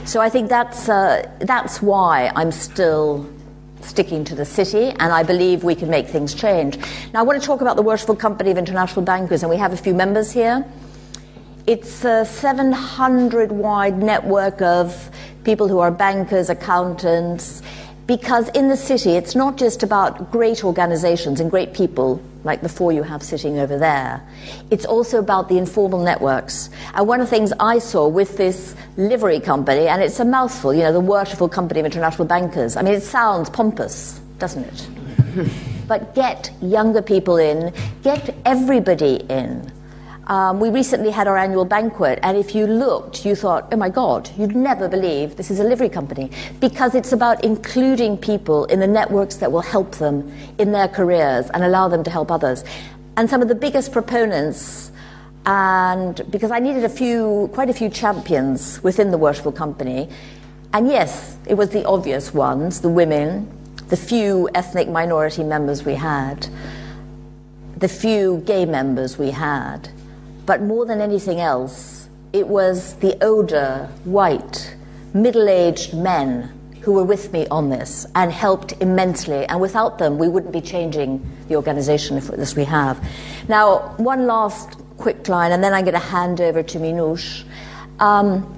So 0.04 0.20
I 0.20 0.28
think 0.28 0.48
that's, 0.48 0.88
uh, 0.88 1.28
that's 1.40 1.82
why 1.82 2.32
I'm 2.34 2.52
still 2.52 3.28
sticking 3.80 4.24
to 4.24 4.34
the 4.34 4.44
city, 4.44 4.90
and 4.98 5.12
I 5.12 5.22
believe 5.22 5.62
we 5.62 5.74
can 5.74 5.88
make 5.88 6.08
things 6.08 6.34
change. 6.34 6.78
Now, 7.12 7.20
I 7.20 7.22
want 7.22 7.40
to 7.40 7.46
talk 7.46 7.60
about 7.60 7.76
the 7.76 7.82
Worshipful 7.82 8.16
Company 8.16 8.50
of 8.50 8.58
International 8.58 9.02
Bankers, 9.02 9.42
and 9.42 9.50
we 9.50 9.56
have 9.56 9.72
a 9.72 9.76
few 9.76 9.94
members 9.94 10.32
here. 10.32 10.64
It's 11.66 12.04
a 12.04 12.24
700 12.24 13.50
wide 13.50 14.00
network 14.00 14.62
of 14.62 15.10
people 15.46 15.68
who 15.68 15.78
are 15.78 15.90
bankers, 15.90 16.50
accountants, 16.50 17.62
because 18.06 18.48
in 18.50 18.68
the 18.68 18.76
city, 18.76 19.12
it's 19.12 19.34
not 19.34 19.56
just 19.56 19.82
about 19.82 20.30
great 20.30 20.62
organizations 20.64 21.40
and 21.40 21.50
great 21.50 21.72
people 21.72 22.20
like 22.44 22.60
the 22.60 22.68
four 22.68 22.92
you 22.92 23.02
have 23.02 23.22
sitting 23.22 23.58
over 23.58 23.78
there. 23.78 24.22
It's 24.70 24.84
also 24.84 25.18
about 25.18 25.48
the 25.48 25.56
informal 25.56 26.02
networks. 26.02 26.70
And 26.94 27.08
one 27.08 27.20
of 27.20 27.26
the 27.26 27.30
things 27.30 27.52
I 27.58 27.78
saw 27.78 28.06
with 28.06 28.36
this 28.36 28.76
livery 28.96 29.40
company, 29.40 29.88
and 29.88 30.02
it's 30.02 30.20
a 30.20 30.24
mouthful, 30.24 30.74
you 30.74 30.82
know, 30.82 30.92
the 30.92 31.00
Worshipful 31.00 31.48
Company 31.48 31.80
of 31.80 31.86
International 31.86 32.26
Bankers. 32.26 32.76
I 32.76 32.82
mean, 32.82 32.94
it 32.94 33.02
sounds 33.02 33.50
pompous, 33.50 34.20
doesn't 34.38 34.64
it? 34.64 34.88
but 35.88 36.14
get 36.14 36.52
younger 36.60 37.02
people 37.02 37.36
in, 37.36 37.72
get 38.02 38.34
everybody 38.44 39.16
in. 39.28 39.72
Um, 40.28 40.58
we 40.58 40.70
recently 40.70 41.12
had 41.12 41.28
our 41.28 41.38
annual 41.38 41.64
banquet, 41.64 42.18
and 42.24 42.36
if 42.36 42.52
you 42.52 42.66
looked, 42.66 43.24
you 43.24 43.36
thought, 43.36 43.68
oh 43.70 43.76
my 43.76 43.88
God, 43.88 44.28
you'd 44.36 44.56
never 44.56 44.88
believe 44.88 45.36
this 45.36 45.52
is 45.52 45.60
a 45.60 45.64
livery 45.64 45.88
company. 45.88 46.32
Because 46.58 46.96
it's 46.96 47.12
about 47.12 47.44
including 47.44 48.18
people 48.18 48.64
in 48.64 48.80
the 48.80 48.88
networks 48.88 49.36
that 49.36 49.52
will 49.52 49.60
help 49.60 49.92
them 49.96 50.32
in 50.58 50.72
their 50.72 50.88
careers 50.88 51.48
and 51.50 51.62
allow 51.62 51.86
them 51.86 52.02
to 52.02 52.10
help 52.10 52.32
others. 52.32 52.64
And 53.16 53.30
some 53.30 53.40
of 53.40 53.46
the 53.46 53.54
biggest 53.54 53.92
proponents, 53.92 54.90
and 55.46 56.20
because 56.28 56.50
I 56.50 56.58
needed 56.58 56.82
a 56.82 56.88
few, 56.88 57.48
quite 57.54 57.70
a 57.70 57.74
few 57.74 57.88
champions 57.88 58.82
within 58.82 59.12
the 59.12 59.18
Worshipful 59.18 59.52
Company, 59.52 60.08
and 60.72 60.88
yes, 60.88 61.36
it 61.46 61.54
was 61.54 61.70
the 61.70 61.84
obvious 61.84 62.34
ones, 62.34 62.80
the 62.80 62.88
women, 62.88 63.48
the 63.90 63.96
few 63.96 64.50
ethnic 64.56 64.88
minority 64.88 65.44
members 65.44 65.84
we 65.84 65.94
had, 65.94 66.48
the 67.76 67.86
few 67.86 68.38
gay 68.38 68.64
members 68.64 69.18
we 69.18 69.30
had 69.30 69.88
but 70.46 70.62
more 70.62 70.86
than 70.86 71.00
anything 71.00 71.40
else, 71.40 72.08
it 72.32 72.46
was 72.46 72.94
the 72.96 73.22
older, 73.24 73.90
white, 74.04 74.74
middle 75.12 75.48
aged 75.48 75.94
men 75.94 76.52
who 76.82 76.92
were 76.92 77.04
with 77.04 77.32
me 77.32 77.48
on 77.48 77.68
this 77.68 78.06
and 78.14 78.30
helped 78.30 78.72
immensely. 78.80 79.44
And 79.46 79.60
without 79.60 79.98
them, 79.98 80.18
we 80.18 80.28
wouldn't 80.28 80.52
be 80.52 80.60
changing 80.60 81.28
the 81.48 81.56
organization 81.56 82.16
as 82.16 82.54
we 82.54 82.64
have. 82.64 83.04
Now, 83.48 83.94
one 83.96 84.26
last 84.26 84.78
quick 84.96 85.28
line, 85.28 85.50
and 85.50 85.64
then 85.64 85.74
I'm 85.74 85.84
going 85.84 85.94
to 85.94 85.98
hand 85.98 86.40
over 86.40 86.62
to 86.62 86.78
Minouche. 86.78 87.44
Um, 87.98 88.52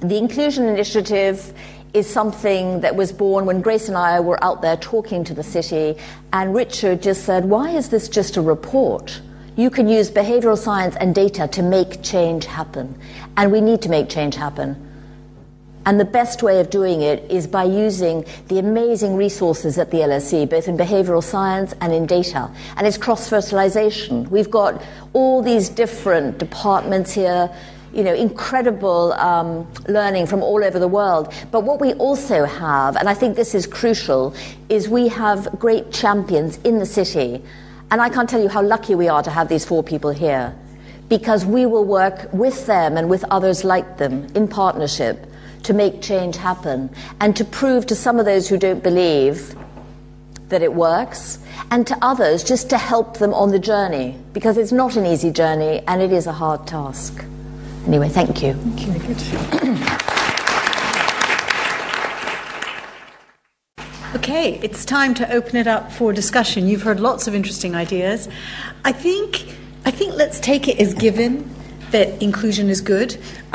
the 0.00 0.18
Inclusion 0.18 0.66
Initiative 0.66 1.54
is 1.94 2.06
something 2.10 2.80
that 2.80 2.96
was 2.96 3.12
born 3.12 3.46
when 3.46 3.62
Grace 3.62 3.88
and 3.88 3.96
I 3.96 4.20
were 4.20 4.42
out 4.44 4.60
there 4.60 4.76
talking 4.76 5.24
to 5.24 5.32
the 5.32 5.42
city, 5.42 5.96
and 6.32 6.54
Richard 6.54 7.00
just 7.00 7.24
said, 7.24 7.46
Why 7.46 7.70
is 7.70 7.88
this 7.88 8.08
just 8.08 8.36
a 8.36 8.42
report? 8.42 9.22
You 9.56 9.70
can 9.70 9.88
use 9.88 10.10
behavioral 10.10 10.58
science 10.58 10.96
and 10.96 11.14
data 11.14 11.46
to 11.48 11.62
make 11.62 12.02
change 12.02 12.44
happen. 12.44 12.98
And 13.36 13.52
we 13.52 13.60
need 13.60 13.82
to 13.82 13.88
make 13.88 14.08
change 14.08 14.34
happen. 14.34 14.80
And 15.86 16.00
the 16.00 16.04
best 16.04 16.42
way 16.42 16.60
of 16.60 16.70
doing 16.70 17.02
it 17.02 17.30
is 17.30 17.46
by 17.46 17.64
using 17.64 18.24
the 18.48 18.58
amazing 18.58 19.16
resources 19.16 19.78
at 19.78 19.90
the 19.90 19.98
LSE, 19.98 20.48
both 20.48 20.66
in 20.66 20.78
behavioral 20.78 21.22
science 21.22 21.74
and 21.80 21.92
in 21.92 22.06
data. 22.06 22.50
And 22.76 22.86
it's 22.86 22.96
cross 22.96 23.28
fertilization. 23.28 24.28
We've 24.30 24.50
got 24.50 24.82
all 25.12 25.42
these 25.42 25.68
different 25.68 26.38
departments 26.38 27.12
here, 27.12 27.50
you 27.92 28.02
know, 28.02 28.14
incredible 28.14 29.12
um, 29.14 29.70
learning 29.86 30.26
from 30.26 30.42
all 30.42 30.64
over 30.64 30.78
the 30.78 30.88
world. 30.88 31.32
But 31.50 31.64
what 31.64 31.80
we 31.80 31.92
also 31.94 32.44
have, 32.46 32.96
and 32.96 33.06
I 33.06 33.14
think 33.14 33.36
this 33.36 33.54
is 33.54 33.66
crucial, 33.66 34.34
is 34.70 34.88
we 34.88 35.08
have 35.08 35.58
great 35.58 35.92
champions 35.92 36.56
in 36.64 36.78
the 36.78 36.86
city 36.86 37.42
and 37.94 38.02
I 38.02 38.08
can't 38.08 38.28
tell 38.28 38.42
you 38.42 38.48
how 38.48 38.60
lucky 38.60 38.96
we 38.96 39.06
are 39.06 39.22
to 39.22 39.30
have 39.30 39.48
these 39.48 39.64
four 39.64 39.84
people 39.84 40.10
here 40.10 40.52
because 41.08 41.46
we 41.46 41.64
will 41.64 41.84
work 41.84 42.28
with 42.32 42.66
them 42.66 42.96
and 42.96 43.08
with 43.08 43.24
others 43.30 43.62
like 43.62 43.98
them 43.98 44.26
in 44.34 44.48
partnership 44.48 45.28
to 45.62 45.72
make 45.72 46.02
change 46.02 46.36
happen 46.36 46.90
and 47.20 47.36
to 47.36 47.44
prove 47.44 47.86
to 47.86 47.94
some 47.94 48.18
of 48.18 48.24
those 48.26 48.48
who 48.48 48.58
don't 48.58 48.82
believe 48.82 49.54
that 50.48 50.60
it 50.60 50.74
works 50.74 51.38
and 51.70 51.86
to 51.86 51.96
others 52.02 52.42
just 52.42 52.68
to 52.70 52.78
help 52.78 53.18
them 53.18 53.32
on 53.32 53.52
the 53.52 53.60
journey 53.60 54.18
because 54.32 54.58
it's 54.58 54.72
not 54.72 54.96
an 54.96 55.06
easy 55.06 55.30
journey 55.30 55.80
and 55.86 56.02
it 56.02 56.10
is 56.10 56.26
a 56.26 56.32
hard 56.32 56.66
task. 56.66 57.24
Anyway, 57.86 58.08
thank 58.08 58.42
you. 58.42 58.54
Thank 58.54 60.08
you. 60.08 60.20
Okay, 64.14 64.60
it's 64.62 64.84
time 64.84 65.12
to 65.14 65.32
open 65.32 65.56
it 65.56 65.66
up 65.66 65.90
for 65.90 66.12
discussion. 66.12 66.68
You've 66.68 66.82
heard 66.82 67.00
lots 67.00 67.26
of 67.26 67.34
interesting 67.34 67.74
ideas. 67.74 68.28
I 68.84 68.92
think 68.92 69.56
I 69.84 69.90
think 69.90 70.14
let's 70.14 70.38
take 70.38 70.68
it 70.68 70.78
as 70.78 70.94
given 70.94 71.52
that 71.94 72.20
inclusion 72.20 72.68
is 72.68 72.80
good. 72.80 73.16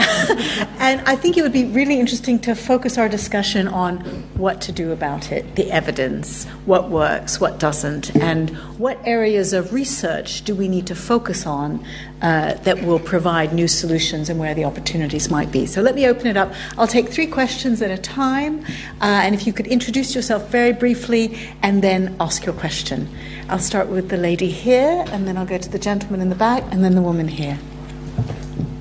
and 0.80 1.02
I 1.02 1.18
think 1.18 1.36
it 1.36 1.42
would 1.42 1.52
be 1.52 1.66
really 1.66 2.00
interesting 2.00 2.40
to 2.40 2.56
focus 2.56 2.98
our 2.98 3.10
discussion 3.10 3.68
on 3.68 3.98
what 4.36 4.62
to 4.62 4.72
do 4.72 4.94
about 4.94 5.34
it, 5.34 5.58
the 5.58 5.70
evidence, 5.70 6.46
what 6.66 6.90
works, 6.90 7.42
what 7.42 7.60
doesn't, 7.60 8.16
and 8.16 8.52
what 8.80 8.98
areas 9.06 9.52
of 9.52 9.74
research 9.74 10.44
do 10.44 10.56
we 10.56 10.70
need 10.70 10.88
to 10.88 10.96
focus 10.96 11.46
on 11.46 11.86
uh, 12.22 12.54
that 12.64 12.82
will 12.82 13.00
provide 13.00 13.54
new 13.54 13.68
solutions 13.68 14.30
and 14.30 14.40
where 14.40 14.56
the 14.56 14.64
opportunities 14.64 15.30
might 15.30 15.52
be. 15.52 15.66
So 15.66 15.82
let 15.82 15.94
me 15.94 16.08
open 16.08 16.26
it 16.26 16.38
up. 16.38 16.54
I'll 16.78 16.88
take 16.88 17.10
three 17.10 17.28
questions 17.28 17.82
at 17.82 17.92
a 17.92 18.02
time, 18.02 18.64
uh, 19.02 19.20
and 19.26 19.36
if 19.36 19.46
you 19.46 19.52
could 19.52 19.68
introduce 19.68 20.16
yourself 20.16 20.48
very 20.48 20.72
briefly 20.72 21.38
and 21.62 21.84
then 21.84 22.16
ask 22.22 22.46
your 22.46 22.56
question. 22.56 23.10
I'll 23.50 23.60
start 23.60 23.90
with 23.90 24.08
the 24.08 24.18
lady 24.18 24.50
here, 24.50 25.04
and 25.10 25.28
then 25.28 25.36
I'll 25.36 25.46
go 25.46 25.58
to 25.58 25.70
the 25.70 25.80
gentleman 25.80 26.22
in 26.22 26.30
the 26.30 26.36
back, 26.36 26.64
and 26.72 26.86
then 26.86 26.96
the 26.96 27.02
woman 27.02 27.28
here. 27.28 27.60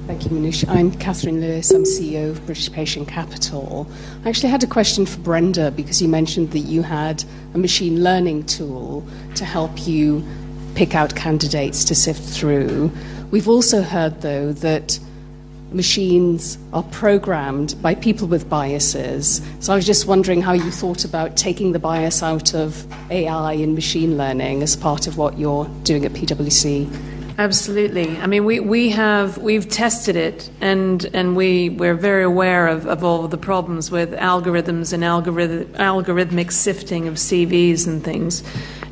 Thank 0.09 0.25
you, 0.25 0.31
Minouche. 0.31 0.67
I'm 0.67 0.91
Catherine 0.91 1.43
Lewis. 1.43 1.71
I'm 1.71 1.85
CEO 1.85 2.31
of 2.31 2.47
British 2.47 2.73
Patient 2.73 3.07
Capital. 3.07 3.87
I 4.25 4.31
actually 4.31 4.49
had 4.49 4.65
a 4.65 4.67
question 4.67 5.05
for 5.05 5.19
Brenda 5.19 5.71
because 5.71 6.01
you 6.01 6.09
mentioned 6.09 6.53
that 6.53 6.61
you 6.61 6.81
had 6.81 7.23
a 7.53 7.59
machine 7.59 8.03
learning 8.03 8.47
tool 8.47 9.07
to 9.35 9.45
help 9.45 9.87
you 9.87 10.27
pick 10.75 10.95
out 10.95 11.15
candidates 11.15 11.85
to 11.85 11.95
sift 11.95 12.23
through. 12.23 12.91
We've 13.31 13.51
also 13.51 13.83
heard, 13.83 14.23
though, 14.23 14.55
that 14.55 14.99
machines 15.73 16.57
are 16.73 16.85
programmed 16.85 17.75
by 17.83 17.95
people 17.95 18.29
with 18.29 18.49
biases. 18.49 19.43
So 19.61 19.75
I 19.75 19.77
was 19.77 19.85
just 19.85 20.07
wondering 20.07 20.41
how 20.41 20.55
you 20.55 20.71
thought 20.71 21.05
about 21.05 21.37
taking 21.37 21.73
the 21.73 21.79
bias 21.79 22.23
out 22.23 22.55
of 22.55 22.87
AI 23.11 23.53
and 23.53 23.75
machine 23.75 24.17
learning 24.17 24.63
as 24.63 24.75
part 24.75 25.07
of 25.07 25.19
what 25.19 25.39
you're 25.39 25.67
doing 25.83 26.07
at 26.07 26.13
PwC. 26.13 27.18
Absolutely. 27.39 28.19
I 28.19 28.27
mean, 28.27 28.45
we, 28.45 28.59
we 28.59 28.89
have 28.89 29.39
we've 29.39 29.69
tested 29.69 30.17
it, 30.17 30.51
and 30.61 31.05
and 31.15 31.37
we 31.37 31.69
we're 31.69 31.95
very 31.95 32.25
aware 32.25 32.67
of, 32.67 32.89
of 32.89 33.05
all 33.05 33.29
the 33.29 33.39
problems 33.39 33.93
with 33.93 34.11
algorithms 34.15 34.93
and 34.93 35.05
algorithm, 35.05 35.73
algorithmic 35.75 36.51
sifting 36.51 37.07
of 37.07 37.15
CVs 37.15 37.87
and 37.87 38.03
things. 38.03 38.43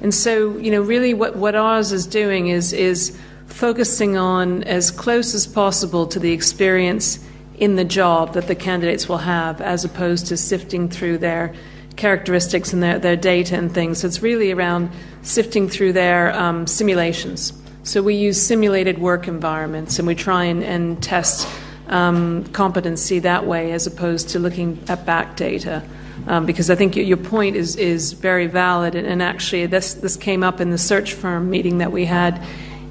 And 0.00 0.14
so, 0.14 0.56
you 0.58 0.70
know, 0.70 0.80
really, 0.80 1.12
what, 1.12 1.34
what 1.34 1.56
ours 1.56 1.90
is 1.90 2.06
doing 2.06 2.46
is 2.46 2.72
is 2.72 3.18
focusing 3.48 4.16
on 4.16 4.62
as 4.62 4.92
close 4.92 5.34
as 5.34 5.44
possible 5.44 6.06
to 6.06 6.20
the 6.20 6.30
experience 6.30 7.18
in 7.58 7.74
the 7.74 7.84
job 7.84 8.34
that 8.34 8.46
the 8.46 8.54
candidates 8.54 9.08
will 9.08 9.18
have, 9.18 9.60
as 9.60 9.84
opposed 9.84 10.28
to 10.28 10.36
sifting 10.36 10.88
through 10.88 11.18
their 11.18 11.52
characteristics 11.96 12.72
and 12.72 12.80
their, 12.80 13.00
their 13.00 13.16
data 13.16 13.56
and 13.56 13.74
things. 13.74 14.02
So 14.02 14.06
it's 14.06 14.22
really 14.22 14.52
around 14.52 14.90
sifting 15.22 15.68
through 15.68 15.94
their 15.94 16.32
um, 16.38 16.68
simulations. 16.68 17.52
So 17.86 18.02
we 18.02 18.16
use 18.16 18.44
simulated 18.44 18.98
work 18.98 19.28
environments 19.28 20.00
and 20.00 20.08
we 20.08 20.16
try 20.16 20.46
and, 20.46 20.64
and 20.64 21.00
test 21.00 21.48
um, 21.86 22.42
competency 22.46 23.20
that 23.20 23.46
way 23.46 23.70
as 23.70 23.86
opposed 23.86 24.30
to 24.30 24.40
looking 24.40 24.82
at 24.88 25.06
back 25.06 25.36
data. 25.36 25.84
Um, 26.26 26.46
because 26.46 26.68
I 26.68 26.74
think 26.74 26.96
your 26.96 27.16
point 27.16 27.54
is, 27.54 27.76
is 27.76 28.14
very 28.14 28.48
valid. 28.48 28.96
And, 28.96 29.06
and 29.06 29.22
actually, 29.22 29.66
this, 29.66 29.94
this 29.94 30.16
came 30.16 30.42
up 30.42 30.60
in 30.60 30.70
the 30.70 30.78
search 30.78 31.12
firm 31.12 31.48
meeting 31.48 31.78
that 31.78 31.92
we 31.92 32.06
had. 32.06 32.44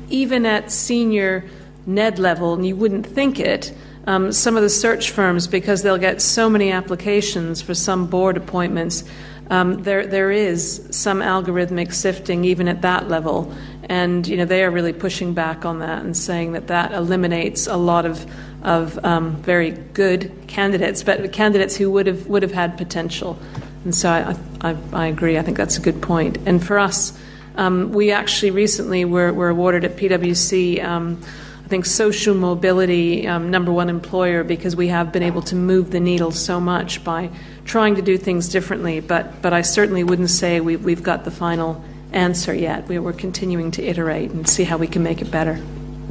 Even 0.09 0.45
at 0.45 0.71
senior 0.71 1.43
NED 1.85 2.17
level, 2.17 2.53
and 2.53 2.65
you 2.65 2.77
wouldn't 2.77 3.05
think 3.05 3.37
it, 3.37 3.75
um, 4.07 4.31
some 4.31 4.55
of 4.55 4.63
the 4.63 4.69
search 4.69 5.11
firms, 5.11 5.45
because 5.45 5.81
they'll 5.81 5.97
get 5.97 6.21
so 6.21 6.49
many 6.49 6.71
applications 6.71 7.61
for 7.61 7.73
some 7.73 8.07
board 8.07 8.37
appointments, 8.37 9.03
um, 9.49 9.83
there 9.83 10.05
there 10.07 10.31
is 10.31 10.87
some 10.91 11.19
algorithmic 11.19 11.93
sifting 11.93 12.45
even 12.45 12.67
at 12.67 12.81
that 12.81 13.07
level, 13.09 13.53
and 13.83 14.27
you 14.27 14.37
know 14.37 14.45
they 14.45 14.63
are 14.63 14.71
really 14.71 14.93
pushing 14.93 15.33
back 15.33 15.65
on 15.65 15.79
that 15.79 16.03
and 16.03 16.17
saying 16.17 16.53
that 16.53 16.67
that 16.67 16.91
eliminates 16.93 17.67
a 17.67 17.77
lot 17.77 18.05
of 18.05 18.25
of 18.63 19.03
um, 19.05 19.35
very 19.37 19.71
good 19.71 20.31
candidates, 20.47 21.03
but 21.03 21.31
candidates 21.31 21.75
who 21.75 21.91
would 21.91 22.07
have 22.07 22.27
would 22.27 22.41
have 22.41 22.53
had 22.53 22.77
potential. 22.77 23.37
And 23.83 23.93
so 23.93 24.09
I, 24.09 24.35
I, 24.69 24.75
I 24.91 25.07
agree. 25.07 25.37
I 25.37 25.43
think 25.43 25.57
that's 25.57 25.77
a 25.77 25.81
good 25.81 26.01
point. 26.01 26.39
And 26.47 26.65
for 26.65 26.79
us, 26.79 27.17
um, 27.55 27.91
we 27.91 28.11
actually 28.11 28.49
recently 28.51 29.05
were, 29.05 29.31
were 29.31 29.49
awarded 29.49 29.85
at 29.85 29.95
PwC. 29.95 30.83
Um, 30.83 31.21
I 31.63 31.67
think 31.67 31.85
social 31.85 32.35
mobility 32.35 33.27
um, 33.27 33.49
number 33.49 33.71
one 33.71 33.89
employer 33.89 34.43
because 34.43 34.75
we 34.75 34.87
have 34.89 35.11
been 35.11 35.23
able 35.23 35.41
to 35.43 35.55
move 35.55 35.91
the 35.91 35.99
needle 35.99 36.31
so 36.31 36.59
much 36.59 37.03
by 37.03 37.29
trying 37.65 37.95
to 37.95 38.01
do 38.01 38.17
things 38.17 38.49
differently. 38.49 38.99
But 38.99 39.41
but 39.41 39.53
I 39.53 39.61
certainly 39.61 40.03
wouldn't 40.03 40.29
say 40.29 40.59
we, 40.61 40.77
we've 40.77 41.03
got 41.03 41.25
the 41.25 41.31
final 41.31 41.83
answer 42.13 42.53
yet. 42.53 42.87
We, 42.87 42.97
we're 42.99 43.13
continuing 43.13 43.71
to 43.71 43.83
iterate 43.83 44.31
and 44.31 44.47
see 44.47 44.63
how 44.63 44.77
we 44.77 44.87
can 44.87 45.03
make 45.03 45.21
it 45.21 45.29
better. 45.29 45.55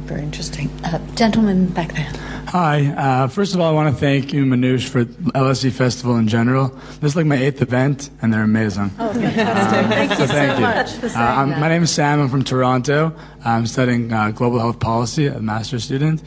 Very 0.05 0.21
interesting. 0.21 0.69
Uh, 0.83 0.99
gentleman 1.15 1.65
back 1.67 1.93
there. 1.93 2.11
Hi. 2.49 2.85
Uh, 2.85 3.27
first 3.27 3.55
of 3.55 3.59
all, 3.59 3.67
I 3.67 3.71
want 3.71 3.93
to 3.93 3.99
thank 3.99 4.31
you, 4.31 4.45
Minouche, 4.45 4.87
for 4.87 5.03
LSE 5.03 5.71
Festival 5.71 6.15
in 6.17 6.27
general. 6.27 6.67
This 7.01 7.13
is 7.13 7.15
like 7.15 7.25
my 7.25 7.37
eighth 7.37 7.59
event, 7.63 8.11
and 8.21 8.31
they're 8.31 8.43
amazing. 8.43 8.91
Oh, 8.99 9.11
fantastic. 9.11 9.87
thank 9.89 10.09
you 10.11 10.15
so, 10.15 10.27
thank 10.27 10.61
much 10.61 10.93
you. 10.93 10.99
for 10.99 11.09
saying 11.09 11.25
uh, 11.25 11.45
that. 11.47 11.59
My 11.59 11.67
name 11.69 11.81
is 11.81 11.91
Sam. 11.91 12.21
I'm 12.21 12.29
from 12.29 12.43
Toronto. 12.43 13.15
I'm 13.43 13.65
studying 13.65 14.13
uh, 14.13 14.29
global 14.29 14.59
health 14.59 14.79
policy, 14.79 15.25
a 15.25 15.39
master's 15.39 15.83
student. 15.83 16.21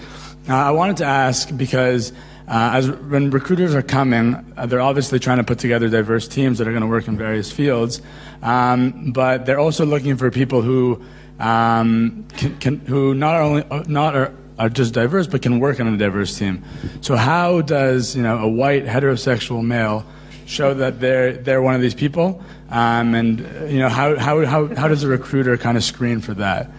Uh, 0.49 0.57
I 0.57 0.72
wanted 0.72 0.97
to 0.99 1.05
ask 1.05 1.57
because 1.57 2.12
uh, 2.49 2.70
as 2.72 2.90
when 2.90 3.30
recruiters 3.30 3.74
are 3.74 3.82
coming, 3.82 4.34
uh, 4.57 4.64
they're 4.64 4.80
obviously 4.80 5.18
trying 5.18 5.36
to 5.36 5.44
put 5.44 5.59
together 5.59 5.86
diverse 5.90 6.26
teams 6.26 6.57
that 6.57 6.66
are 6.66 6.70
going 6.70 6.80
to 6.80 6.88
work 6.88 7.07
in 7.07 7.16
various 7.16 7.53
fields, 7.53 8.01
um, 8.42 9.12
but 9.12 9.44
they're 9.44 9.59
also 9.59 9.84
looking 9.84 10.16
for 10.16 10.30
people 10.30 10.62
who 10.62 11.03
um, 11.40 12.26
can, 12.38 12.57
can, 12.59 12.78
who 12.80 13.12
not 13.14 13.34
only 13.36 13.64
uh, 13.70 13.84
not 13.86 14.16
are, 14.16 14.32
are 14.59 14.70
just 14.70 14.94
diverse, 14.94 15.26
but 15.26 15.42
can 15.42 15.61
work 15.61 15.78
on 15.78 15.92
a 15.92 15.99
diverse 15.99 16.38
team. 16.38 16.64
So 17.03 17.16
how 17.16 17.61
does 17.61 18.16
you 18.16 18.22
know 18.22 18.38
a 18.38 18.49
white 18.49 18.86
heterosexual 18.86 19.62
male 19.62 20.07
show 20.46 20.72
that 20.72 21.01
they're 21.01 21.34
they're 21.34 21.61
one 21.61 21.74
of 21.74 21.82
these 21.82 21.94
people? 21.94 22.42
Um, 22.70 23.14
and 23.14 23.44
uh, 23.44 23.64
you 23.66 23.78
know 23.78 23.90
how, 23.90 24.16
how 24.16 24.46
how 24.46 24.74
how 24.74 24.88
does 24.88 25.05
a 25.05 25.09
recruiter 25.09 25.59
kind 25.59 25.76
of 25.76 25.84
screen 25.84 26.20
for 26.20 26.32
that? 26.34 26.70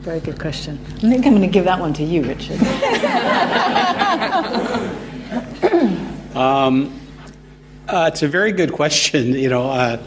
Very 0.00 0.20
good 0.20 0.40
question. 0.40 0.78
I 0.96 1.00
think 1.00 1.26
I'm 1.26 1.34
going 1.34 1.42
to 1.42 1.48
give 1.48 1.66
that 1.66 1.80
one 1.80 1.92
to 1.94 2.02
you, 2.02 2.22
Richard. 2.22 2.58
Um, 6.38 7.00
uh, 7.88 8.10
it's 8.12 8.22
a 8.22 8.28
very 8.28 8.52
good 8.52 8.72
question. 8.72 9.32
You 9.38 9.48
know, 9.48 9.68
uh, 9.70 10.02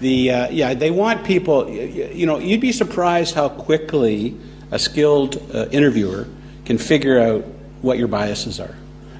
the 0.00 0.30
uh, 0.30 0.50
yeah, 0.50 0.74
they 0.74 0.90
want 0.90 1.24
people. 1.24 1.68
You, 1.68 2.10
you 2.12 2.26
know, 2.26 2.38
you'd 2.38 2.60
be 2.60 2.72
surprised 2.72 3.34
how 3.34 3.48
quickly 3.48 4.36
a 4.70 4.78
skilled 4.78 5.36
uh, 5.54 5.68
interviewer 5.70 6.26
can 6.64 6.78
figure 6.78 7.18
out 7.20 7.44
what 7.82 7.98
your 7.98 8.08
biases 8.08 8.60
are. 8.60 8.74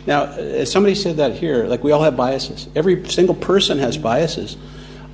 Now, 0.07 0.25
as 0.25 0.71
somebody 0.71 0.95
said 0.95 1.19
that 1.19 1.35
here, 1.35 1.65
like 1.65 1.85
we 1.85 1.93
all 1.93 2.03
have 2.03 2.17
biases. 2.17 2.69
Every 2.75 3.09
single 3.09 3.35
person 3.35 3.79
has 3.79 3.97
biases. 3.99 4.57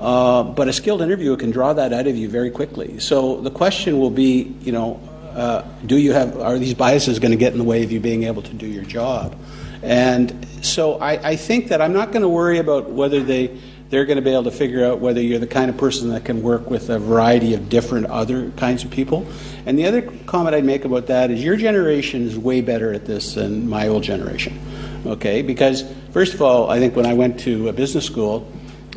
Uh, 0.01 0.43
but 0.45 0.69
a 0.69 0.73
skilled 0.73 1.03
interviewer 1.03 1.37
can 1.37 1.51
draw 1.51 1.73
that 1.75 1.93
out 1.93 2.07
of 2.07 2.17
you 2.17 2.29
very 2.29 2.51
quickly. 2.51 2.99
So 3.01 3.41
the 3.41 3.51
question 3.51 3.99
will 3.99 4.11
be, 4.11 4.55
you 4.63 4.73
know, 4.73 4.99
uh, 5.35 5.63
do 5.85 5.97
you 5.97 6.13
have 6.13 6.41
are 6.41 6.59
these 6.59 6.75
biases 6.75 7.19
going 7.19 7.33
to 7.33 7.37
get 7.37 7.53
in 7.53 7.59
the 7.59 7.65
way 7.65 7.85
of 7.85 7.93
you 7.93 8.01
being 8.01 8.25
able 8.25 8.43
to 8.43 8.55
do 8.55 8.67
your 8.67 8.85
job? 8.85 9.37
And 9.83 10.47
so 10.62 10.99
I, 10.99 11.31
I 11.31 11.37
think 11.37 11.68
that 11.68 11.81
I'm 11.81 11.93
not 11.93 12.12
going 12.12 12.22
to 12.22 12.28
worry 12.28 12.59
about 12.59 12.91
whether 12.91 13.22
they 13.22 13.59
they're 13.91 14.05
going 14.05 14.16
to 14.16 14.22
be 14.22 14.31
able 14.31 14.45
to 14.45 14.53
figure 14.53 14.85
out 14.85 15.01
whether 15.01 15.20
you're 15.20 15.41
the 15.41 15.49
kind 15.49 15.68
of 15.68 15.76
person 15.76 16.11
that 16.11 16.24
can 16.24 16.43
work 16.43 16.70
with 16.70 16.91
a 16.91 16.99
variety 17.01 17.55
of 17.55 17.68
different 17.68 18.07
other 18.07 18.51
kinds 18.53 18.85
of 18.85 18.91
people. 18.91 19.26
And 19.66 19.76
the 19.76 19.87
other 19.87 20.03
comment 20.26 20.55
I'd 20.55 20.64
make 20.64 20.85
about 20.85 21.09
that 21.09 21.33
is 21.33 21.43
your 21.43 21.57
generation 21.57 22.22
is 22.22 22.39
way 22.39 22.61
better 22.61 22.95
at 22.95 23.05
this 23.05 23.35
than 23.35 23.68
my 23.68 23.89
old 23.89 24.05
generation. 24.05 24.59
Okay, 25.07 25.43
because 25.43 25.85
first 26.12 26.35
of 26.35 26.43
all, 26.43 26.70
I 26.70 26.78
think 26.78 26.95
when 26.95 27.07
I 27.07 27.14
went 27.14 27.41
to 27.41 27.68
a 27.68 27.72
business 27.72 28.05
school 28.05 28.51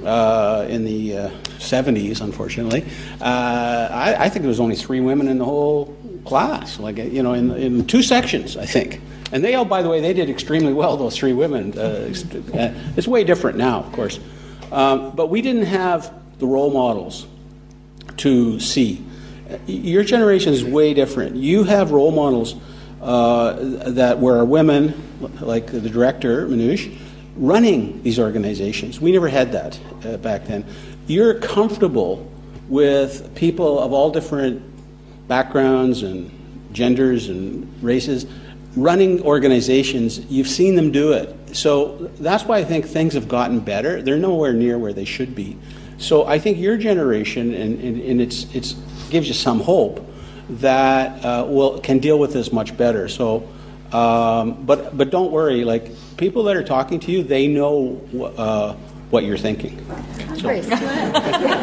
uh, 0.06 0.68
in 0.70 0.86
the 0.86 1.18
uh, 1.18 1.30
70s, 1.58 2.22
unfortunately, 2.22 2.86
uh, 3.20 3.88
I, 3.90 4.16
I 4.20 4.30
think 4.30 4.44
there 4.44 4.50
was 4.50 4.60
only 4.60 4.76
three 4.76 5.00
women 5.00 5.28
in 5.28 5.40
the 5.40 5.46
whole 5.46 5.98
class, 6.24 6.80
like 6.80 6.98
you 6.98 7.24
know, 7.24 7.34
in, 7.34 7.52
in 7.52 7.88
two 7.88 8.04
sections, 8.04 8.58
I 8.58 8.66
think. 8.66 9.02
And 9.34 9.44
they 9.44 9.56
all, 9.56 9.66
by 9.66 9.82
the 9.82 9.90
way, 9.90 10.00
they 10.00 10.14
did 10.14 10.30
extremely 10.30 10.74
well. 10.74 10.96
Those 10.96 11.18
three 11.18 11.34
women. 11.34 11.78
Uh, 11.78 12.14
it's 12.96 13.08
way 13.08 13.24
different 13.24 13.58
now, 13.58 13.80
of 13.80 13.92
course. 13.92 14.20
Um, 14.72 15.16
but 15.16 15.32
we 15.32 15.42
didn't 15.42 15.66
have 15.66 16.14
the 16.38 16.46
role 16.46 16.72
models 16.72 17.26
to 18.18 18.60
see. 18.60 19.04
Your 19.66 20.04
generation 20.04 20.54
is 20.54 20.64
way 20.64 20.94
different. 20.94 21.36
You 21.36 21.64
have 21.64 21.90
role 21.90 22.12
models 22.12 22.56
uh, 23.02 23.54
that 23.90 24.20
were 24.20 24.46
women, 24.46 24.94
like 25.42 25.66
the 25.66 25.90
director 25.90 26.48
Minouche, 26.48 26.96
running 27.36 28.04
these 28.04 28.20
organizations. 28.20 29.02
We 29.02 29.12
never 29.12 29.30
had 29.30 29.52
that 29.54 29.80
uh, 30.06 30.18
back 30.18 30.46
then. 30.46 30.64
You're 31.08 31.40
comfortable 31.40 32.32
with 32.70 33.34
people 33.34 33.80
of 33.80 33.94
all 33.94 34.12
different 34.12 34.62
backgrounds 35.28 36.04
and 36.04 36.30
genders 36.72 37.30
and 37.30 37.84
races 37.84 38.28
running 38.76 39.22
organizations. 39.24 40.20
You've 40.26 40.48
seen 40.48 40.76
them 40.76 40.92
do 40.92 41.14
it. 41.14 41.56
So 41.56 42.12
that's 42.20 42.44
why 42.46 42.58
I 42.58 42.64
think 42.64 42.86
things 42.86 43.14
have 43.14 43.28
gotten 43.28 43.60
better. 43.60 44.02
They're 44.02 44.18
nowhere 44.18 44.54
near 44.54 44.78
where 44.78 44.94
they 44.94 45.06
should 45.06 45.36
be. 45.36 45.58
So 45.98 46.26
I 46.26 46.40
think 46.40 46.58
your 46.58 46.78
generation, 46.78 47.54
and, 47.54 47.80
and, 47.80 48.02
and 48.02 48.22
it's, 48.22 48.54
it's 48.56 48.76
gives 49.10 49.28
you 49.28 49.34
some 49.34 49.60
hope 49.60 50.06
that 50.50 51.24
uh, 51.24 51.46
will 51.48 51.80
can 51.80 52.00
deal 52.00 52.20
with 52.20 52.34
this 52.34 52.52
much 52.52 52.76
better. 52.76 53.08
So, 53.08 53.48
um, 53.92 54.66
but 54.66 54.98
but 54.98 55.10
don't 55.12 55.32
worry. 55.32 55.64
Like 55.64 55.92
people 56.18 56.44
that 56.46 56.58
are 56.58 56.64
talking 56.64 57.00
to 57.02 57.12
you, 57.12 57.24
they 57.24 57.48
know 57.48 58.02
uh, 58.38 58.74
what 59.10 59.24
you're 59.24 59.38
thinking. 59.38 59.78
So. 60.38 60.50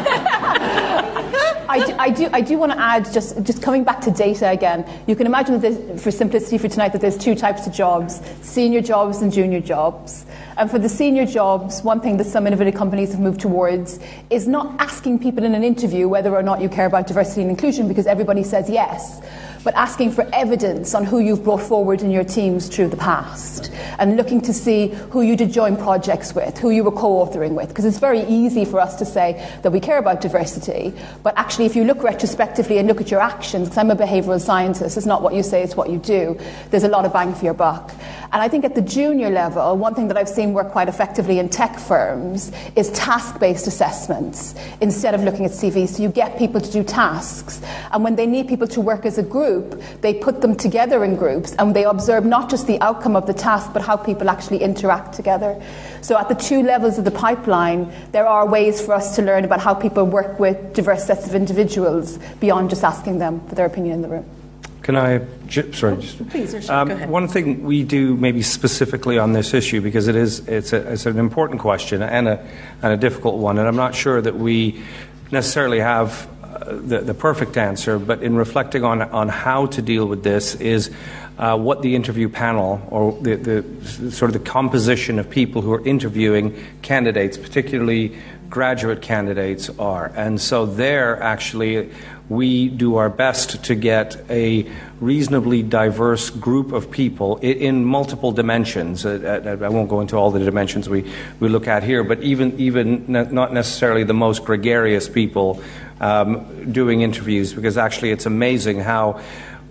I 1.71 1.85
do, 1.85 1.95
I 1.97 2.09
do, 2.09 2.29
I 2.33 2.41
do 2.41 2.57
want 2.57 2.73
to 2.73 2.79
add, 2.79 3.11
just, 3.13 3.41
just 3.43 3.61
coming 3.61 3.85
back 3.85 4.01
to 4.01 4.11
data 4.11 4.49
again, 4.49 4.85
you 5.07 5.15
can 5.15 5.25
imagine 5.25 5.59
that 5.61 6.01
for 6.01 6.11
simplicity 6.11 6.57
for 6.57 6.67
tonight 6.67 6.89
that 6.89 6.99
there's 6.99 7.17
two 7.17 7.33
types 7.33 7.65
of 7.65 7.71
jobs, 7.71 8.21
senior 8.41 8.81
jobs 8.81 9.21
and 9.21 9.31
junior 9.31 9.61
jobs. 9.61 10.25
And 10.57 10.69
for 10.69 10.79
the 10.79 10.89
senior 10.89 11.25
jobs, 11.25 11.81
one 11.81 12.01
thing 12.01 12.17
that 12.17 12.25
some 12.25 12.45
innovative 12.45 12.75
companies 12.75 13.11
have 13.11 13.21
moved 13.21 13.39
towards 13.39 13.99
is 14.29 14.49
not 14.49 14.81
asking 14.81 15.19
people 15.19 15.45
in 15.45 15.55
an 15.55 15.63
interview 15.63 16.09
whether 16.09 16.35
or 16.35 16.43
not 16.43 16.59
you 16.59 16.67
care 16.67 16.87
about 16.87 17.07
diversity 17.07 17.41
and 17.41 17.49
inclusion 17.49 17.87
because 17.87 18.05
everybody 18.05 18.43
says 18.43 18.69
yes 18.69 19.21
but 19.63 19.73
asking 19.75 20.11
for 20.11 20.27
evidence 20.33 20.95
on 20.95 21.05
who 21.05 21.19
you've 21.19 21.43
brought 21.43 21.61
forward 21.61 22.01
in 22.01 22.11
your 22.11 22.23
teams 22.23 22.67
through 22.67 22.87
the 22.87 22.97
past 22.97 23.71
and 23.99 24.17
looking 24.17 24.41
to 24.41 24.53
see 24.53 24.87
who 25.11 25.21
you 25.21 25.35
did 25.35 25.51
join 25.51 25.77
projects 25.77 26.33
with, 26.33 26.57
who 26.57 26.69
you 26.69 26.83
were 26.83 26.91
co 26.91 27.25
authoring 27.25 27.51
with. 27.51 27.67
Because 27.67 27.85
it's 27.85 27.99
very 27.99 28.21
easy 28.23 28.65
for 28.65 28.79
us 28.79 28.95
to 28.95 29.05
say 29.05 29.33
that 29.61 29.71
we 29.71 29.79
care 29.79 29.97
about 29.97 30.21
diversity, 30.21 30.93
but 31.23 31.37
actually, 31.37 31.65
if 31.65 31.75
you 31.75 31.83
look 31.83 32.03
retrospectively 32.03 32.77
and 32.77 32.87
look 32.87 33.01
at 33.01 33.11
your 33.11 33.21
actions, 33.21 33.67
because 33.67 33.77
I'm 33.77 33.91
a 33.91 33.95
behavioral 33.95 34.41
scientist, 34.41 34.97
it's 34.97 35.05
not 35.05 35.21
what 35.21 35.33
you 35.33 35.43
say, 35.43 35.61
it's 35.61 35.75
what 35.75 35.89
you 35.89 35.97
do, 35.97 36.39
there's 36.69 36.83
a 36.83 36.89
lot 36.89 37.05
of 37.05 37.13
bang 37.13 37.33
for 37.33 37.45
your 37.45 37.53
buck. 37.53 37.91
And 38.33 38.41
I 38.41 38.47
think 38.47 38.63
at 38.63 38.75
the 38.75 38.81
junior 38.81 39.29
level, 39.29 39.75
one 39.75 39.93
thing 39.93 40.07
that 40.07 40.15
I've 40.15 40.29
seen 40.29 40.53
work 40.53 40.71
quite 40.71 40.87
effectively 40.87 41.37
in 41.37 41.49
tech 41.49 41.77
firms 41.77 42.53
is 42.77 42.89
task 42.91 43.41
based 43.41 43.67
assessments 43.67 44.55
instead 44.79 45.13
of 45.13 45.21
looking 45.21 45.43
at 45.43 45.51
CVs. 45.51 45.89
So 45.89 46.03
you 46.03 46.07
get 46.07 46.37
people 46.37 46.61
to 46.61 46.71
do 46.71 46.81
tasks. 46.81 47.61
And 47.91 48.05
when 48.05 48.15
they 48.15 48.25
need 48.25 48.47
people 48.47 48.67
to 48.67 48.79
work 48.79 49.05
as 49.05 49.17
a 49.17 49.23
group, 49.23 49.81
they 49.99 50.13
put 50.13 50.39
them 50.39 50.55
together 50.55 51.03
in 51.03 51.17
groups 51.17 51.53
and 51.59 51.75
they 51.75 51.83
observe 51.83 52.23
not 52.23 52.49
just 52.49 52.67
the 52.67 52.79
outcome 52.79 53.17
of 53.17 53.27
the 53.27 53.33
task, 53.33 53.73
but 53.73 53.81
how 53.81 53.97
people 53.97 54.29
actually 54.29 54.63
interact 54.63 55.13
together. 55.13 55.61
So 55.99 56.17
at 56.17 56.29
the 56.29 56.35
two 56.35 56.63
levels 56.63 56.97
of 56.97 57.03
the 57.03 57.11
pipeline, 57.11 57.91
there 58.13 58.25
are 58.25 58.47
ways 58.47 58.79
for 58.79 58.93
us 58.93 59.13
to 59.17 59.21
learn 59.21 59.43
about 59.43 59.59
how 59.59 59.73
people 59.73 60.05
work 60.05 60.39
with 60.39 60.73
diverse 60.73 61.05
sets 61.05 61.27
of 61.27 61.35
individuals 61.35 62.17
beyond 62.39 62.69
just 62.69 62.85
asking 62.85 63.19
them 63.19 63.45
for 63.47 63.55
their 63.55 63.65
opinion 63.65 63.95
in 63.95 64.01
the 64.01 64.07
room. 64.07 64.40
Can 64.81 64.95
I, 64.95 65.19
sorry, 65.49 65.97
just, 65.97 66.27
Please, 66.29 66.53
Richard, 66.55 66.71
um, 66.71 66.87
go 66.87 66.95
ahead. 66.95 67.09
one 67.09 67.27
thing 67.27 67.63
we 67.63 67.83
do 67.83 68.15
maybe 68.17 68.41
specifically 68.41 69.19
on 69.19 69.31
this 69.31 69.53
issue 69.53 69.79
because 69.79 70.07
it 70.07 70.15
is 70.15 70.47
it's, 70.47 70.73
a, 70.73 70.93
it's 70.93 71.05
an 71.05 71.19
important 71.19 71.61
question 71.61 72.01
and 72.01 72.27
a 72.27 72.47
and 72.81 72.93
a 72.93 72.97
difficult 72.97 73.37
one, 73.37 73.59
and 73.59 73.67
I'm 73.67 73.75
not 73.75 73.93
sure 73.93 74.19
that 74.19 74.35
we 74.35 74.81
necessarily 75.29 75.79
have 75.79 76.27
uh, 76.43 76.77
the, 76.77 77.01
the 77.01 77.13
perfect 77.13 77.57
answer. 77.57 77.99
But 77.99 78.23
in 78.23 78.35
reflecting 78.35 78.83
on 78.83 79.03
on 79.03 79.29
how 79.29 79.67
to 79.67 79.81
deal 79.81 80.07
with 80.07 80.23
this 80.23 80.55
is. 80.55 80.91
Uh, 81.39 81.57
what 81.57 81.81
the 81.81 81.95
interview 81.95 82.29
panel 82.29 82.85
or 82.91 83.13
the, 83.23 83.35
the 83.35 84.11
sort 84.11 84.29
of 84.29 84.33
the 84.33 84.51
composition 84.51 85.17
of 85.17 85.27
people 85.27 85.63
who 85.63 85.73
are 85.73 85.83
interviewing 85.87 86.53
candidates, 86.83 87.35
particularly 87.35 88.15
graduate 88.47 89.01
candidates, 89.01 89.67
are. 89.79 90.11
And 90.15 90.39
so 90.39 90.67
there, 90.67 91.19
actually, 91.23 91.89
we 92.31 92.69
do 92.69 92.95
our 92.95 93.09
best 93.09 93.61
to 93.65 93.75
get 93.75 94.15
a 94.29 94.65
reasonably 95.01 95.61
diverse 95.61 96.29
group 96.29 96.71
of 96.71 96.89
people 96.89 97.35
in, 97.37 97.83
multiple 97.83 98.31
dimensions. 98.31 99.05
Uh, 99.05 99.43
uh, 99.45 99.65
I 99.65 99.67
won't 99.67 99.89
go 99.89 99.99
into 99.99 100.15
all 100.15 100.31
the 100.31 100.39
dimensions 100.39 100.87
we, 100.87 101.11
we 101.41 101.49
look 101.49 101.67
at 101.67 101.83
here, 101.83 102.05
but 102.05 102.21
even, 102.21 102.57
even 102.57 103.03
not 103.07 103.51
necessarily 103.51 104.05
the 104.05 104.13
most 104.13 104.45
gregarious 104.45 105.09
people 105.09 105.61
um, 105.99 106.71
doing 106.71 107.01
interviews, 107.01 107.51
because 107.51 107.77
actually 107.77 108.11
it's 108.11 108.25
amazing 108.25 108.79
how 108.79 109.19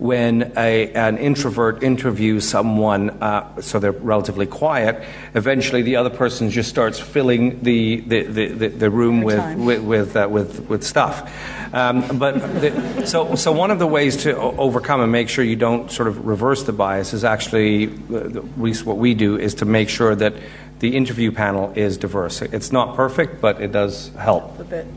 when 0.01 0.51
a, 0.57 0.91
an 0.93 1.15
introvert 1.19 1.83
interviews 1.83 2.49
someone, 2.49 3.11
uh, 3.21 3.61
so 3.61 3.77
they're 3.77 3.91
relatively 3.91 4.47
quiet, 4.47 4.99
eventually 5.35 5.83
the 5.83 5.95
other 5.95 6.09
person 6.09 6.49
just 6.49 6.71
starts 6.71 6.99
filling 6.99 7.61
the, 7.61 7.99
the, 7.99 8.23
the, 8.23 8.67
the 8.69 8.89
room 8.89 9.21
with, 9.21 9.55
with, 9.57 9.83
with, 9.83 10.15
uh, 10.15 10.27
with, 10.27 10.67
with, 10.67 10.83
stuff. 10.83 11.31
Um, 11.71 12.17
but 12.17 12.33
the, 12.61 13.05
so, 13.05 13.35
so 13.35 13.51
one 13.51 13.69
of 13.69 13.77
the 13.77 13.85
ways 13.85 14.17
to 14.23 14.35
overcome 14.35 15.01
and 15.01 15.11
make 15.11 15.29
sure 15.29 15.45
you 15.45 15.55
don't 15.55 15.91
sort 15.91 16.07
of 16.07 16.25
reverse 16.25 16.63
the 16.63 16.73
bias 16.73 17.13
is 17.13 17.23
actually, 17.23 17.93
uh, 18.11 18.39
at 18.39 18.59
least 18.59 18.87
what 18.87 18.97
we 18.97 19.13
do, 19.13 19.37
is 19.37 19.53
to 19.53 19.65
make 19.65 19.87
sure 19.87 20.15
that 20.15 20.33
the 20.79 20.97
interview 20.97 21.31
panel 21.31 21.73
is 21.75 21.95
diverse. 21.99 22.41
It's 22.41 22.71
not 22.71 22.95
perfect, 22.95 23.39
but 23.39 23.61
it 23.61 23.71
does 23.71 24.09
help. 24.15 24.59
A 24.59 24.63
bit. 24.63 24.87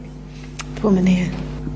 Woman 0.83 1.07
here. 1.07 1.31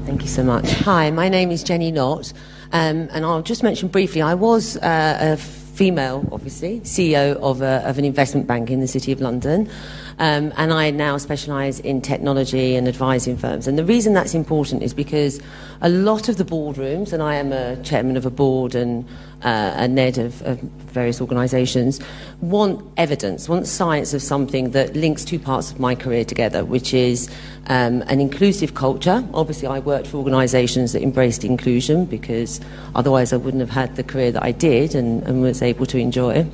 Thank 0.06 0.22
you 0.22 0.28
so 0.28 0.42
much. 0.42 0.70
Hi, 0.70 1.10
my 1.10 1.28
name 1.28 1.50
is 1.50 1.62
Jenny 1.62 1.92
Knott. 1.92 2.32
Um, 2.72 3.08
and 3.12 3.24
I'll 3.24 3.42
just 3.42 3.62
mention 3.62 3.88
briefly, 3.88 4.20
I 4.20 4.34
was 4.34 4.76
uh, 4.78 5.18
a 5.20 5.36
female, 5.36 6.28
obviously, 6.32 6.80
CEO 6.80 7.36
of, 7.36 7.62
a, 7.62 7.82
of, 7.88 7.98
an 7.98 8.04
investment 8.04 8.46
bank 8.46 8.70
in 8.70 8.80
the 8.80 8.88
City 8.88 9.12
of 9.12 9.20
London. 9.20 9.70
Um, 10.18 10.52
and 10.56 10.72
I 10.72 10.90
now 10.90 11.16
specialise 11.16 11.78
in 11.80 12.00
technology 12.00 12.74
and 12.74 12.88
advising 12.88 13.36
firms. 13.36 13.68
And 13.68 13.78
the 13.78 13.84
reason 13.84 14.14
that's 14.14 14.34
important 14.34 14.82
is 14.82 14.92
because 14.92 15.40
a 15.80 15.88
lot 15.88 16.28
of 16.28 16.38
the 16.38 16.44
boardrooms, 16.44 17.12
and 17.12 17.22
I 17.22 17.36
am 17.36 17.52
a 17.52 17.80
chairman 17.84 18.16
of 18.16 18.26
a 18.26 18.30
board 18.30 18.74
and 18.74 19.06
uh, 19.42 19.74
a 19.76 19.86
NED 19.86 20.18
of, 20.18 20.42
of 20.42 20.58
various 20.58 21.20
organisations, 21.20 22.00
want 22.40 22.84
evidence, 22.96 23.48
want 23.48 23.68
science 23.68 24.12
of 24.12 24.20
something 24.20 24.72
that 24.72 24.96
links 24.96 25.24
two 25.24 25.38
parts 25.38 25.70
of 25.70 25.78
my 25.78 25.94
career 25.94 26.24
together, 26.24 26.64
which 26.64 26.92
is 26.92 27.30
um, 27.68 28.02
an 28.08 28.20
inclusive 28.20 28.74
culture. 28.74 29.24
Obviously, 29.32 29.68
I 29.68 29.78
worked 29.78 30.08
for 30.08 30.16
organisations 30.16 30.92
that 30.94 31.02
embraced 31.02 31.44
inclusion 31.44 32.06
because 32.06 32.60
otherwise 32.96 33.32
I 33.32 33.36
wouldn't 33.36 33.60
have 33.60 33.70
had 33.70 33.94
the 33.94 34.02
career 34.02 34.32
that 34.32 34.42
I 34.42 34.50
did 34.50 34.96
and, 34.96 35.22
and 35.22 35.42
was 35.42 35.62
able 35.62 35.86
to 35.86 35.98
enjoy. 35.98 36.44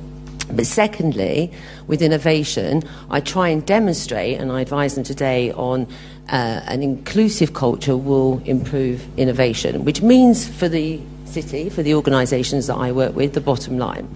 But 0.51 0.65
secondly, 0.65 1.51
with 1.87 2.01
innovation, 2.01 2.83
I 3.09 3.19
try 3.19 3.49
and 3.49 3.65
demonstrate, 3.65 4.39
and 4.39 4.51
I 4.51 4.61
advise 4.61 4.95
them 4.95 5.03
today 5.03 5.51
on 5.51 5.87
uh, 6.29 6.61
an 6.65 6.83
inclusive 6.83 7.53
culture 7.53 7.97
will 7.97 8.41
improve 8.45 9.07
innovation, 9.17 9.85
which 9.85 10.01
means 10.01 10.47
for 10.47 10.67
the 10.69 10.99
city, 11.25 11.69
for 11.69 11.83
the 11.83 11.93
organisations 11.93 12.67
that 12.67 12.75
I 12.75 12.91
work 12.91 13.15
with, 13.15 13.33
the 13.33 13.41
bottom 13.41 13.77
line. 13.77 14.07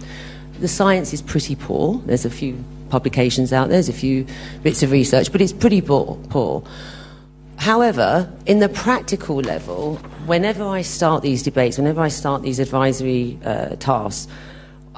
The 0.60 0.68
science 0.68 1.14
is 1.14 1.22
pretty 1.22 1.56
poor. 1.56 2.02
There's 2.06 2.26
a 2.26 2.30
few 2.30 2.64
publications 2.90 3.54
out 3.54 3.70
there, 3.70 3.76
there's 3.76 3.90
a 3.90 3.94
few 3.94 4.26
bits 4.64 4.84
of 4.84 4.92
research, 4.92 5.32
but 5.32 5.42
it's 5.42 5.54
pretty 5.54 5.82
poor. 5.82 6.64
However, 7.58 8.32
in 8.46 8.60
the 8.60 8.70
practical 8.70 9.36
level, 9.38 9.98
whenever 10.26 10.64
I 10.64 10.82
start 10.82 11.22
these 11.22 11.44
debates, 11.44 11.78
whenever 11.78 12.02
I 12.02 12.08
start 12.08 12.42
these 12.42 12.58
advisory 12.58 13.38
uh, 13.46 13.76
tasks, 13.76 14.28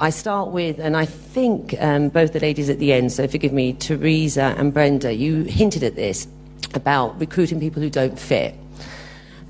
I 0.02 0.10
start 0.10 0.48
with, 0.48 0.80
and 0.80 0.96
I 0.96 1.04
think 1.04 1.80
um, 1.80 2.08
both 2.08 2.32
the 2.32 2.40
ladies 2.40 2.68
at 2.68 2.80
the 2.80 2.92
end, 2.92 3.12
so 3.12 3.28
forgive 3.28 3.52
me, 3.52 3.74
Teresa 3.74 4.52
and 4.58 4.74
Brenda, 4.74 5.14
you 5.14 5.44
hinted 5.44 5.84
at 5.84 5.94
this 5.94 6.26
about 6.74 7.20
recruiting 7.20 7.60
people 7.60 7.80
who 7.80 7.88
don't 7.88 8.18
fit. 8.18 8.56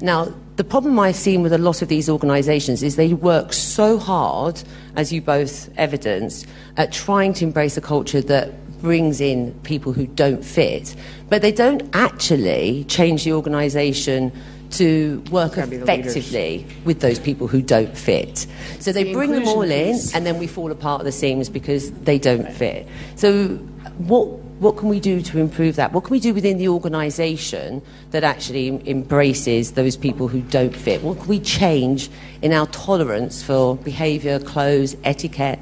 Now, 0.02 0.30
the 0.56 0.64
problem 0.64 0.98
I've 0.98 1.16
seen 1.16 1.40
with 1.40 1.54
a 1.54 1.58
lot 1.58 1.80
of 1.80 1.88
these 1.88 2.10
organisations 2.10 2.82
is 2.82 2.96
they 2.96 3.14
work 3.14 3.54
so 3.54 3.96
hard, 3.96 4.62
as 4.94 5.10
you 5.10 5.22
both 5.22 5.70
evidenced, 5.78 6.46
at 6.76 6.92
trying 6.92 7.32
to 7.32 7.46
embrace 7.46 7.78
a 7.78 7.80
culture 7.80 8.20
that 8.20 8.52
brings 8.82 9.22
in 9.22 9.58
people 9.60 9.94
who 9.94 10.06
don't 10.06 10.44
fit, 10.44 10.94
but 11.30 11.40
they 11.40 11.52
don't 11.52 11.82
actually 11.94 12.84
change 12.88 13.24
the 13.24 13.32
organisation 13.32 14.30
to 14.72 15.22
work 15.30 15.56
effectively 15.56 16.66
with 16.84 17.00
those 17.00 17.18
people 17.18 17.46
who 17.46 17.62
don't 17.62 17.96
fit. 17.96 18.46
So 18.80 18.92
they 18.92 19.04
the 19.04 19.12
bring 19.12 19.32
them 19.32 19.46
all 19.46 19.62
in, 19.62 19.98
and 20.14 20.26
then 20.26 20.38
we 20.38 20.46
fall 20.46 20.70
apart 20.70 21.00
at 21.00 21.04
the 21.04 21.12
seams 21.12 21.48
because 21.48 21.90
they 21.92 22.18
don't 22.18 22.50
fit. 22.52 22.86
So 23.16 23.56
what 23.98 24.26
what 24.62 24.76
can 24.76 24.88
we 24.88 25.00
do 25.00 25.20
to 25.20 25.40
improve 25.40 25.74
that? 25.74 25.92
What 25.92 26.04
can 26.04 26.12
we 26.12 26.20
do 26.20 26.32
within 26.32 26.56
the 26.56 26.68
organisation 26.68 27.82
that 28.12 28.22
actually 28.22 28.68
embraces 28.88 29.72
those 29.72 29.96
people 29.96 30.28
who 30.28 30.40
don't 30.40 30.74
fit? 30.74 31.02
What 31.02 31.18
can 31.18 31.26
we 31.26 31.40
change 31.40 32.08
in 32.42 32.52
our 32.52 32.68
tolerance 32.68 33.42
for 33.42 33.76
behaviour, 33.76 34.38
clothes, 34.38 34.96
etiquette? 35.02 35.58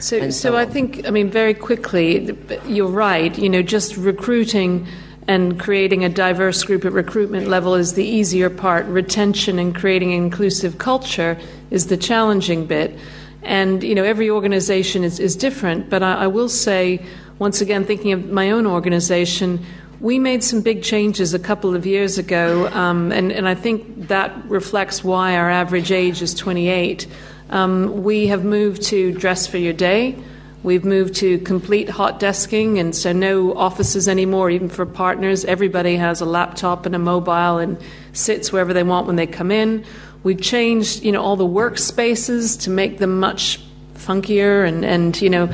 So, 0.00 0.18
so, 0.18 0.30
so 0.30 0.56
I 0.56 0.66
think, 0.66 1.06
I 1.06 1.10
mean, 1.10 1.30
very 1.30 1.54
quickly, 1.54 2.36
you're 2.66 2.88
right. 2.88 3.38
You 3.38 3.48
know, 3.48 3.62
just 3.62 3.96
recruiting 3.96 4.88
and 5.30 5.60
creating 5.60 6.04
a 6.04 6.08
diverse 6.08 6.64
group 6.64 6.84
at 6.84 6.90
recruitment 6.90 7.46
level 7.46 7.76
is 7.76 7.94
the 7.94 8.04
easier 8.04 8.50
part. 8.50 8.84
Retention 8.86 9.60
and 9.60 9.72
creating 9.72 10.12
an 10.12 10.24
inclusive 10.24 10.78
culture 10.78 11.38
is 11.70 11.86
the 11.86 11.96
challenging 11.96 12.66
bit. 12.66 12.98
And, 13.44 13.84
you 13.84 13.94
know, 13.94 14.02
every 14.02 14.28
organization 14.28 15.04
is, 15.04 15.20
is 15.20 15.36
different, 15.36 15.88
but 15.88 16.02
I, 16.02 16.24
I 16.24 16.26
will 16.26 16.48
say, 16.48 17.06
once 17.38 17.60
again, 17.60 17.84
thinking 17.84 18.10
of 18.10 18.28
my 18.32 18.50
own 18.50 18.66
organization, 18.66 19.64
we 20.00 20.18
made 20.18 20.42
some 20.42 20.62
big 20.62 20.82
changes 20.82 21.32
a 21.32 21.38
couple 21.38 21.76
of 21.76 21.86
years 21.86 22.18
ago, 22.18 22.66
um, 22.72 23.12
and, 23.12 23.30
and, 23.30 23.46
I 23.46 23.54
think 23.54 24.08
that 24.08 24.32
reflects 24.46 25.04
why 25.04 25.36
our 25.36 25.48
average 25.48 25.92
age 25.92 26.22
is 26.22 26.34
28. 26.34 27.06
Um, 27.50 28.02
we 28.02 28.26
have 28.26 28.44
moved 28.44 28.82
to 28.88 29.12
dress 29.12 29.46
for 29.46 29.58
your 29.58 29.74
day. 29.74 30.20
We've 30.62 30.84
moved 30.84 31.14
to 31.16 31.38
complete 31.38 31.88
hot 31.88 32.20
desking, 32.20 32.78
and 32.78 32.94
so 32.94 33.12
no 33.12 33.54
offices 33.54 34.08
anymore, 34.08 34.50
even 34.50 34.68
for 34.68 34.84
partners. 34.84 35.44
Everybody 35.46 35.96
has 35.96 36.20
a 36.20 36.26
laptop 36.26 36.84
and 36.84 36.94
a 36.94 36.98
mobile 36.98 37.58
and 37.58 37.78
sits 38.12 38.52
wherever 38.52 38.74
they 38.74 38.82
want 38.82 39.06
when 39.06 39.16
they 39.16 39.26
come 39.26 39.50
in. 39.50 39.84
We've 40.22 40.40
changed, 40.40 41.02
you 41.02 41.12
know, 41.12 41.22
all 41.22 41.36
the 41.36 41.46
workspaces 41.46 42.60
to 42.62 42.70
make 42.70 42.98
them 42.98 43.18
much 43.18 43.60
funkier 44.00 44.66
and, 44.66 44.84
and 44.84 45.20
you 45.20 45.28
know 45.28 45.48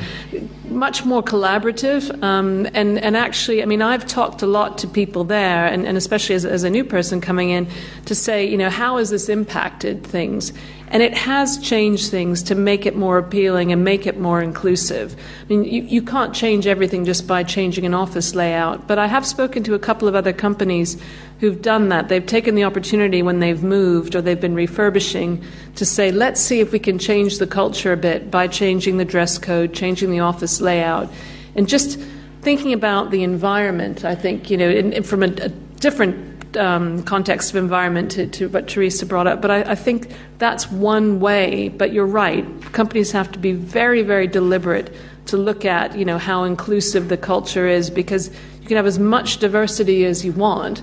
much 0.69 1.03
more 1.03 1.21
collaborative 1.21 2.23
um, 2.23 2.65
and, 2.73 2.97
and 2.97 3.17
actually 3.17 3.61
i 3.61 3.65
mean 3.65 3.81
i've 3.81 4.07
talked 4.07 4.41
a 4.41 4.47
lot 4.47 4.77
to 4.77 4.87
people 4.87 5.25
there 5.25 5.67
and, 5.67 5.85
and 5.85 5.97
especially 5.97 6.33
as, 6.33 6.45
as 6.45 6.63
a 6.63 6.69
new 6.69 6.83
person 6.83 7.19
coming 7.19 7.49
in 7.49 7.67
to 8.05 8.15
say 8.15 8.45
you 8.45 8.57
know 8.57 8.69
how 8.69 8.97
has 8.97 9.09
this 9.09 9.27
impacted 9.27 10.01
things 10.03 10.53
and 10.89 11.03
it 11.03 11.13
has 11.17 11.57
changed 11.57 12.09
things 12.09 12.43
to 12.43 12.55
make 12.55 12.85
it 12.85 12.95
more 12.95 13.17
appealing 13.17 13.71
and 13.71 13.83
make 13.83 14.07
it 14.07 14.17
more 14.17 14.41
inclusive. 14.41 15.15
I 15.41 15.45
mean, 15.47 15.63
you, 15.65 15.83
you 15.83 16.01
can't 16.01 16.33
change 16.33 16.65
everything 16.65 17.03
just 17.03 17.27
by 17.27 17.43
changing 17.43 17.85
an 17.85 17.93
office 17.93 18.33
layout, 18.33 18.87
but 18.87 18.97
I 18.97 19.07
have 19.07 19.25
spoken 19.25 19.63
to 19.63 19.73
a 19.73 19.79
couple 19.79 20.07
of 20.07 20.15
other 20.15 20.31
companies 20.31 21.01
who've 21.39 21.61
done 21.61 21.89
that. 21.89 22.07
They've 22.07 22.25
taken 22.25 22.55
the 22.55 22.63
opportunity 22.63 23.21
when 23.21 23.39
they've 23.39 23.61
moved 23.61 24.15
or 24.15 24.21
they've 24.21 24.39
been 24.39 24.55
refurbishing 24.55 25.43
to 25.75 25.85
say, 25.85 26.11
let's 26.11 26.39
see 26.39 26.61
if 26.61 26.71
we 26.71 26.79
can 26.79 26.97
change 26.99 27.37
the 27.37 27.47
culture 27.47 27.91
a 27.91 27.97
bit 27.97 28.31
by 28.31 28.47
changing 28.47 28.97
the 28.97 29.05
dress 29.05 29.37
code, 29.37 29.73
changing 29.73 30.09
the 30.11 30.21
office 30.21 30.61
layout, 30.61 31.11
and 31.55 31.67
just 31.67 31.99
thinking 32.41 32.71
about 32.71 33.11
the 33.11 33.23
environment. 33.23 34.05
I 34.05 34.15
think, 34.15 34.49
you 34.49 34.55
know, 34.57 34.69
in, 34.69 34.93
in, 34.93 35.03
from 35.03 35.21
a, 35.21 35.27
a 35.27 35.49
different 35.49 36.36
um, 36.55 37.03
context 37.03 37.49
of 37.49 37.57
environment 37.57 38.11
to, 38.11 38.27
to, 38.27 38.49
what 38.49 38.67
Teresa 38.67 39.05
brought 39.05 39.27
up. 39.27 39.41
But 39.41 39.51
I, 39.51 39.71
I, 39.71 39.75
think 39.75 40.13
that's 40.37 40.71
one 40.71 41.19
way. 41.19 41.69
But 41.69 41.91
you're 41.91 42.05
right. 42.05 42.45
Companies 42.71 43.11
have 43.11 43.31
to 43.33 43.39
be 43.39 43.51
very, 43.51 44.03
very 44.03 44.27
deliberate 44.27 44.93
to 45.27 45.37
look 45.37 45.65
at, 45.65 45.97
you 45.97 46.05
know, 46.05 46.17
how 46.17 46.43
inclusive 46.43 47.09
the 47.09 47.17
culture 47.17 47.67
is 47.67 47.89
because 47.89 48.29
you 48.61 48.67
can 48.67 48.77
have 48.77 48.85
as 48.85 48.99
much 48.99 49.37
diversity 49.37 50.05
as 50.05 50.25
you 50.25 50.31
want, 50.31 50.81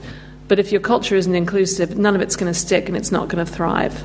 but 0.49 0.59
if 0.59 0.71
your 0.73 0.81
culture 0.81 1.17
isn't 1.17 1.35
inclusive, 1.35 1.97
none 1.97 2.15
of 2.15 2.21
it's 2.21 2.37
going 2.37 2.53
to 2.53 2.59
stick 2.59 2.89
and 2.89 2.97
it's 2.97 3.11
not 3.11 3.29
going 3.29 3.45
to 3.45 3.51
thrive. 3.51 4.05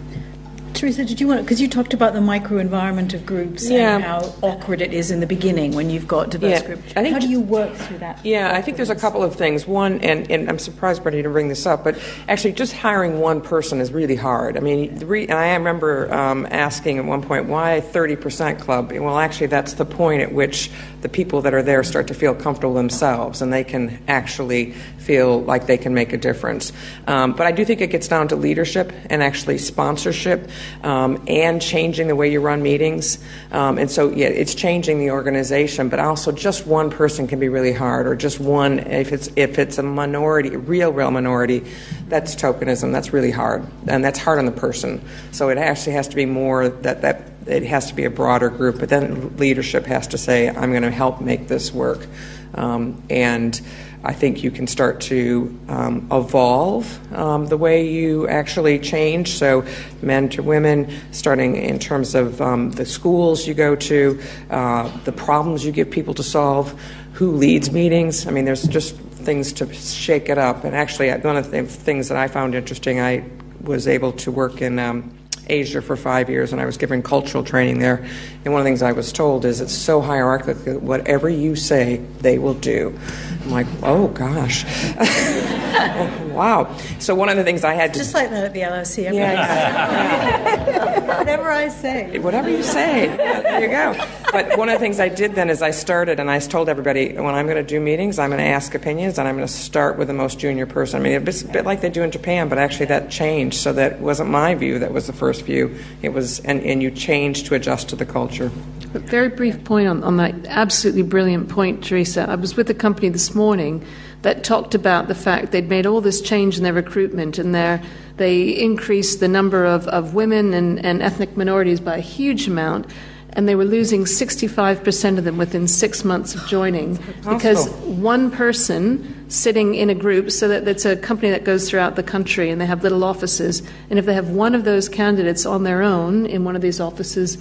Teresa, 0.74 1.04
did 1.06 1.20
you 1.20 1.28
want 1.28 1.42
because 1.42 1.60
you 1.60 1.68
talked 1.68 1.94
about 1.94 2.14
the 2.14 2.20
microenvironment 2.20 3.14
of 3.14 3.26
groups 3.26 3.70
yeah. 3.70 3.96
and 3.96 4.04
how 4.04 4.34
awkward 4.42 4.82
it 4.82 4.94
is 4.94 5.12
in 5.12 5.20
the 5.20 5.28
beginning 5.28 5.74
when 5.74 5.90
you've 5.90 6.08
got 6.08 6.30
diverse 6.30 6.62
yeah. 6.62 6.66
groups. 6.66 6.94
I 6.96 7.02
think 7.02 7.14
how 7.14 7.20
do 7.20 7.28
you 7.28 7.42
work 7.42 7.74
through 7.76 8.00
that? 8.00 8.24
Yeah, 8.26 8.56
I 8.56 8.62
think 8.62 8.78
there's 8.78 8.90
a 8.90 8.96
couple 8.96 9.24
of 9.24 9.36
things. 9.36 9.68
One, 9.68 10.00
and, 10.02 10.30
and 10.32 10.50
I'm 10.50 10.60
surprised, 10.60 11.04
Brenda, 11.04 11.24
to 11.24 11.30
bring 11.30 11.50
this 11.50 11.66
up, 11.66 11.84
but 11.84 12.00
actually, 12.28 12.54
just 12.54 12.74
hiring 12.74 13.20
one 13.20 13.42
person 13.42 13.82
is 13.82 13.92
really 13.92 14.16
hard. 14.16 14.58
I 14.58 14.60
mean, 14.62 15.00
re- 15.00 15.28
and 15.28 15.38
I 15.38 15.54
remember 15.56 16.14
um, 16.14 16.48
asking 16.50 16.98
at 16.98 17.06
one 17.06 17.22
point, 17.22 17.48
why 17.48 17.82
30% 17.82 18.60
club? 18.60 18.92
Well, 18.92 19.18
actually, 19.18 19.48
that's 19.48 19.74
the 19.74 19.86
point 19.86 20.22
at 20.22 20.34
which 20.34 20.72
the 21.02 21.10
people 21.10 21.42
that 21.42 21.54
are 21.54 21.64
there 21.64 21.84
start 21.84 22.08
to 22.08 22.14
feel 22.14 22.36
comfortable 22.36 22.74
themselves 22.74 23.42
and 23.42 23.54
they 23.54 23.64
can 23.64 24.02
actually 24.08 24.74
feel 24.98 25.42
like 25.42 25.66
they 25.66 25.78
can 25.78 25.94
make 25.94 26.14
a 26.14 26.18
difference. 26.18 26.74
Um, 27.08 27.34
but 27.34 27.48
I 27.48 27.52
do 27.52 27.64
think 27.64 27.82
it 27.82 27.88
gets 27.88 28.08
down 28.08 28.28
to 28.30 28.36
leadership 28.36 28.92
and 29.10 29.24
actually 29.24 29.58
sponsorship. 29.58 30.50
Um, 30.84 31.24
and 31.28 31.62
changing 31.62 32.08
the 32.08 32.16
way 32.16 32.32
you 32.32 32.42
run 32.42 32.62
meetings. 32.62 33.20
Um, 33.52 33.78
and 33.78 33.90
so, 33.90 34.10
yeah, 34.10 34.28
it's 34.28 34.54
changing 34.56 35.00
the 35.00 35.12
organization, 35.12 35.90
but 35.90 36.00
also 36.00 36.32
just 36.32 36.68
one 36.68 36.90
person 36.90 37.28
can 37.28 37.40
be 37.40 37.50
really 37.50 37.74
hard, 37.74 38.08
or 38.08 38.16
just 38.16 38.40
one, 38.40 38.80
if 38.80 39.12
it's, 39.12 39.30
if 39.36 39.60
it's 39.60 39.78
a 39.78 39.84
minority, 39.84 40.56
real, 40.56 40.92
real 40.92 41.12
minority, 41.12 41.66
that's 42.08 42.36
tokenism. 42.36 42.92
That's 42.92 43.14
really 43.14 43.32
hard. 43.32 43.66
And 43.88 44.04
that's 44.04 44.20
hard 44.20 44.40
on 44.40 44.46
the 44.46 44.52
person. 44.52 45.02
So 45.32 45.50
it 45.50 45.58
actually 45.58 45.94
has 45.94 46.08
to 46.10 46.16
be 46.16 46.26
more 46.26 46.70
that, 46.70 47.02
that 47.02 47.24
it 47.48 47.64
has 47.64 47.88
to 47.88 47.96
be 47.96 48.06
a 48.06 48.10
broader 48.10 48.50
group, 48.50 48.80
but 48.80 48.90
then 48.90 49.36
leadership 49.38 49.86
has 49.86 50.08
to 50.08 50.18
say, 50.18 50.50
I'm 50.50 50.72
going 50.72 50.84
to 50.84 50.92
help 50.92 51.22
make 51.22 51.48
this 51.48 51.74
work. 51.74 52.06
Um, 52.54 53.04
and 53.10 53.60
I 54.04 54.14
think 54.14 54.44
you 54.44 54.52
can 54.52 54.66
start 54.66 55.02
to 55.02 55.60
um, 55.68 56.08
evolve 56.12 57.14
um, 57.14 57.48
the 57.48 57.58
way 57.58 57.90
you 57.90 58.28
actually 58.30 58.80
change. 58.80 59.32
So, 59.32 59.66
men 60.02 60.30
to 60.30 60.44
women, 60.44 60.90
starting 61.12 61.58
in 61.58 61.80
terms 61.80 62.16
of 62.16 62.42
um, 62.42 62.72
the 62.72 62.86
schools 62.86 63.46
you 63.46 63.54
go 63.54 63.76
to, 63.76 64.22
uh, 64.50 64.98
the 65.04 65.12
problems 65.12 65.66
you 65.66 65.74
give 65.74 65.92
people 65.92 66.14
to 66.14 66.24
solve, 66.24 66.80
who 67.14 67.32
leads 67.32 67.72
meetings. 67.72 68.26
I 68.26 68.32
mean, 68.32 68.46
there's 68.46 68.64
just 68.64 68.96
things 68.96 69.52
to 69.54 69.74
shake 69.74 70.30
it 70.30 70.38
up. 70.38 70.64
And 70.64 70.74
actually, 70.74 71.12
one 71.12 71.36
of 71.36 71.52
the 71.52 71.64
things 71.64 72.08
that 72.08 72.18
I 72.18 72.30
found 72.30 72.56
interesting, 72.56 73.02
I 73.02 73.26
was 73.62 73.86
able 73.86 74.14
to 74.14 74.32
work 74.32 74.62
in 74.62 74.80
um, 74.80 75.19
Asia 75.50 75.82
for 75.82 75.96
five 75.96 76.30
years, 76.30 76.52
and 76.52 76.62
I 76.62 76.66
was 76.66 76.78
given 76.78 77.02
cultural 77.02 77.44
training 77.44 77.80
there. 77.80 78.06
And 78.46 78.54
one 78.54 78.62
of 78.62 78.66
the 78.66 78.70
things 78.70 78.82
I 78.82 78.92
was 78.92 79.12
told 79.12 79.46
is 79.46 79.62
it's 79.62 79.74
so 79.74 80.02
hierarchical 80.02 80.54
that 80.64 80.82
whatever 80.82 81.30
you 81.30 81.56
say, 81.56 81.98
they 82.20 82.38
will 82.38 82.54
do. 82.54 82.98
I'm 83.44 83.52
like, 83.52 83.68
oh 83.84 84.08
gosh. 84.10 84.66
Oh, 85.72 86.29
wow. 86.40 86.78
So 87.00 87.14
one 87.14 87.30
of 87.30 87.38
the 87.38 87.44
things 87.44 87.64
I 87.64 87.74
had 87.74 87.94
to 87.94 88.00
just 88.00 88.14
like 88.14 88.30
that 88.30 88.46
at 88.46 88.54
the 88.54 88.62
LSE. 88.62 89.04
Yeah, 89.04 89.12
yeah. 89.14 91.00
whatever 91.20 91.52
I 91.52 91.68
say. 91.68 92.18
Whatever 92.20 92.50
you 92.50 92.64
say. 92.64 93.06
Yeah, 93.08 93.42
there 93.42 93.62
you 93.62 93.68
go. 93.68 94.08
But 94.32 94.58
one 94.58 94.70
of 94.70 94.74
the 94.74 94.80
things 94.80 95.00
I 95.00 95.10
did 95.10 95.36
then 95.36 95.50
is 95.50 95.62
I 95.62 95.72
started 95.72 96.20
and 96.20 96.32
I 96.32 96.40
told 96.40 96.70
everybody 96.70 97.14
when 97.14 97.36
I'm 97.36 97.46
going 97.46 97.58
to 97.58 97.64
do 97.64 97.80
meetings, 97.80 98.20
I'm 98.20 98.30
going 98.30 98.40
to 98.40 98.48
ask 98.48 98.74
opinions 98.74 99.20
and 99.20 99.28
I'm 99.28 99.36
going 99.36 99.48
to 99.48 99.54
start 99.54 99.98
with 99.98 100.08
the 100.08 100.14
most 100.14 100.40
junior 100.40 100.66
person. 100.66 101.02
I 101.02 101.04
mean, 101.04 101.28
it's 101.28 101.42
a 101.42 101.48
bit 101.48 101.66
like 101.66 101.82
they 101.82 101.90
do 101.90 102.04
in 102.04 102.12
Japan, 102.12 102.48
but 102.48 102.58
actually 102.58 102.86
that 102.88 103.12
changed 103.12 103.58
so 103.58 103.74
that 103.74 104.00
wasn't 104.00 104.30
my 104.30 104.56
view 104.56 104.80
that 104.80 104.94
was 104.94 105.08
the 105.08 105.14
first 105.14 105.44
view. 105.44 105.78
It 106.02 106.10
was, 106.10 106.40
and, 106.42 106.62
and 106.64 106.82
you 106.82 106.92
change 106.92 107.44
to 107.46 107.56
adjust 107.56 107.90
to 107.90 107.96
the 107.96 108.06
culture. 108.06 108.52
A 108.94 109.00
very 109.00 109.30
brief 109.30 109.64
point 109.66 109.88
on, 109.88 110.04
on 110.04 110.18
that 110.18 110.34
absolutely 110.48 111.04
brilliant 111.04 111.50
point, 111.50 111.84
Teresa. 111.84 112.28
I 112.30 112.36
was 112.36 112.56
with 112.56 112.70
a 112.70 112.74
company 112.74 113.10
this 113.10 113.36
morning 113.36 113.86
that 114.22 114.44
talked 114.44 114.76
about 114.76 115.08
the 115.08 115.16
fact 115.16 115.52
they'd 115.52 115.70
made 115.70 115.86
all 115.86 116.02
this 116.02 116.22
change 116.22 116.58
in 116.58 116.64
their 116.64 116.74
recruitment 116.74 117.38
and 117.38 117.56
their, 117.56 117.82
they 118.18 118.50
increased 118.50 119.20
the 119.20 119.28
number 119.28 119.66
of, 119.66 119.88
of 119.88 120.14
women 120.14 120.54
and, 120.54 120.84
and 120.86 121.02
ethnic 121.02 121.38
minorities 121.38 121.80
by 121.80 121.98
a 121.98 122.02
huge 122.02 122.48
amount 122.48 122.86
and 123.34 123.48
they 123.48 123.56
were 123.56 123.66
losing 123.66 124.06
65% 124.06 125.18
of 125.18 125.24
them 125.24 125.38
within 125.38 125.68
six 125.68 126.04
months 126.04 126.36
of 126.36 126.46
joining 126.48 126.96
because 127.28 127.70
one 127.84 128.32
person 128.32 129.16
sitting 129.30 129.76
in 129.76 129.90
a 129.90 129.96
group, 129.96 130.32
so 130.32 130.48
that 130.48 130.68
it's 130.68 130.86
a 130.86 130.96
company 130.98 131.30
that 131.30 131.44
goes 131.44 131.70
throughout 131.70 131.96
the 131.96 132.04
country 132.04 132.50
and 132.50 132.60
they 132.60 132.66
have 132.66 132.82
little 132.82 133.04
offices, 133.04 133.62
and 133.90 134.00
if 134.00 134.06
they 134.06 134.14
have 134.14 134.30
one 134.30 134.56
of 134.56 134.64
those 134.64 134.90
candidates 134.90 135.46
on 135.46 135.64
their 135.64 135.84
own 135.84 136.26
in 136.26 136.44
one 136.44 136.56
of 136.56 136.62
these 136.62 136.80
offices, 136.80 137.36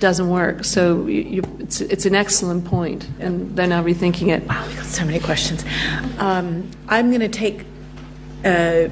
doesn't 0.00 0.30
work. 0.30 0.64
So 0.64 1.06
you, 1.06 1.22
you, 1.22 1.42
it's, 1.60 1.80
it's 1.82 2.06
an 2.06 2.14
excellent 2.14 2.64
point, 2.64 3.06
and 3.20 3.54
they're 3.54 3.66
now 3.66 3.84
rethinking 3.84 4.34
it. 4.34 4.46
Wow, 4.48 4.64
we've 4.66 4.76
got 4.76 4.86
so 4.86 5.04
many 5.04 5.20
questions. 5.20 5.64
Um, 6.18 6.70
I'm 6.88 7.10
going 7.10 7.20
to 7.20 7.28
take. 7.28 7.66
Uh, 8.44 8.88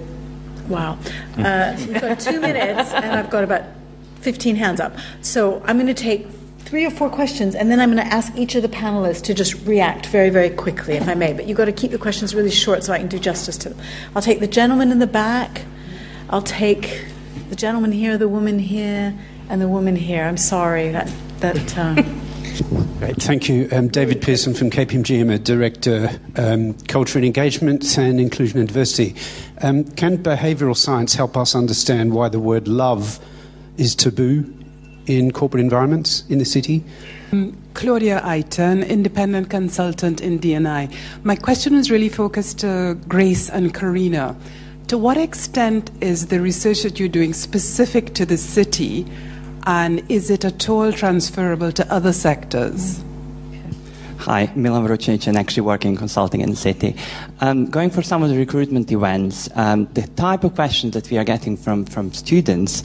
wow. 0.68 0.98
Uh, 1.38 1.74
we've 1.78 2.00
got 2.00 2.20
two 2.20 2.40
minutes, 2.40 2.92
and 2.92 3.12
I've 3.12 3.30
got 3.30 3.44
about 3.44 3.64
15 4.20 4.56
hands 4.56 4.80
up. 4.80 4.94
So 5.22 5.62
I'm 5.64 5.76
going 5.76 5.86
to 5.86 5.94
take 5.94 6.26
three 6.72 6.86
or 6.86 6.90
four 6.90 7.10
questions, 7.10 7.54
and 7.54 7.70
then 7.70 7.80
I'm 7.80 7.92
going 7.92 8.02
to 8.02 8.14
ask 8.14 8.34
each 8.34 8.54
of 8.54 8.62
the 8.62 8.68
panelists 8.70 9.20
to 9.24 9.34
just 9.34 9.52
react 9.66 10.06
very, 10.06 10.30
very 10.30 10.48
quickly, 10.48 10.94
if 10.94 11.06
I 11.06 11.12
may. 11.12 11.34
But 11.34 11.46
you've 11.46 11.58
got 11.58 11.66
to 11.66 11.72
keep 11.72 11.90
the 11.90 11.98
questions 11.98 12.34
really 12.34 12.50
short 12.50 12.82
so 12.82 12.94
I 12.94 12.98
can 12.98 13.08
do 13.08 13.18
justice 13.18 13.58
to 13.58 13.68
them. 13.68 13.78
I'll 14.16 14.22
take 14.22 14.40
the 14.40 14.46
gentleman 14.46 14.90
in 14.90 14.98
the 14.98 15.06
back. 15.06 15.66
I'll 16.30 16.40
take 16.40 17.04
the 17.50 17.56
gentleman 17.56 17.92
here, 17.92 18.16
the 18.16 18.26
woman 18.26 18.58
here, 18.58 19.14
and 19.50 19.60
the 19.60 19.68
woman 19.68 19.96
here. 19.96 20.24
I'm 20.24 20.38
sorry 20.38 20.88
that 20.92 21.12
that. 21.40 21.76
Uh... 21.76 21.94
Great, 23.00 23.16
thank 23.16 23.50
you. 23.50 23.68
Um, 23.70 23.88
David 23.88 24.22
Pearson 24.22 24.54
from 24.54 24.70
KPMG. 24.70 25.20
I'm 25.20 25.28
a 25.28 25.38
director, 25.38 26.08
um, 26.36 26.72
culture 26.88 27.18
and 27.18 27.26
engagement 27.26 27.98
and 27.98 28.18
inclusion 28.18 28.58
and 28.60 28.68
diversity. 28.68 29.14
Um, 29.60 29.84
can 29.84 30.16
behavioural 30.16 30.74
science 30.74 31.14
help 31.16 31.36
us 31.36 31.54
understand 31.54 32.14
why 32.14 32.30
the 32.30 32.40
word 32.40 32.66
love 32.66 33.18
is 33.76 33.94
taboo 33.94 34.61
in 35.06 35.32
corporate 35.32 35.62
environments 35.62 36.24
in 36.28 36.38
the 36.38 36.44
city? 36.44 36.82
Um, 37.32 37.56
Claudia 37.74 38.20
Aiton, 38.20 38.86
independent 38.86 39.48
consultant 39.48 40.20
in 40.20 40.38
DNI. 40.38 40.94
My 41.24 41.36
question 41.36 41.74
is 41.74 41.90
really 41.90 42.08
focused 42.08 42.60
to 42.60 42.98
Grace 43.08 43.48
and 43.48 43.72
Karina. 43.72 44.36
To 44.88 44.98
what 44.98 45.16
extent 45.16 45.90
is 46.00 46.26
the 46.26 46.40
research 46.40 46.82
that 46.82 46.98
you're 46.98 47.08
doing 47.08 47.32
specific 47.32 48.12
to 48.14 48.26
the 48.26 48.36
city, 48.36 49.06
and 49.64 50.02
is 50.10 50.28
it 50.28 50.44
at 50.44 50.68
all 50.68 50.92
transferable 50.92 51.72
to 51.72 51.90
other 51.92 52.12
sectors? 52.12 53.02
Hi, 54.18 54.52
Milan 54.54 54.86
Vrocinic, 54.86 55.26
and 55.26 55.36
actually 55.36 55.62
working 55.62 55.92
in 55.92 55.96
consulting 55.96 56.42
in 56.42 56.50
the 56.50 56.56
city. 56.56 56.94
Um, 57.40 57.66
going 57.66 57.90
for 57.90 58.02
some 58.02 58.22
of 58.22 58.30
the 58.30 58.36
recruitment 58.36 58.92
events, 58.92 59.48
um, 59.56 59.86
the 59.94 60.06
type 60.14 60.44
of 60.44 60.54
questions 60.54 60.94
that 60.94 61.10
we 61.10 61.18
are 61.18 61.24
getting 61.24 61.56
from, 61.56 61.84
from 61.86 62.12
students 62.12 62.84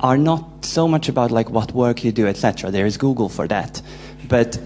are 0.00 0.16
not 0.16 0.64
so 0.64 0.86
much 0.86 1.08
about 1.08 1.30
like 1.30 1.50
what 1.50 1.72
work 1.72 2.04
you 2.04 2.12
do, 2.12 2.26
etc. 2.26 2.70
There 2.70 2.86
is 2.86 2.96
Google 2.96 3.28
for 3.28 3.48
that. 3.48 3.82
But 4.28 4.60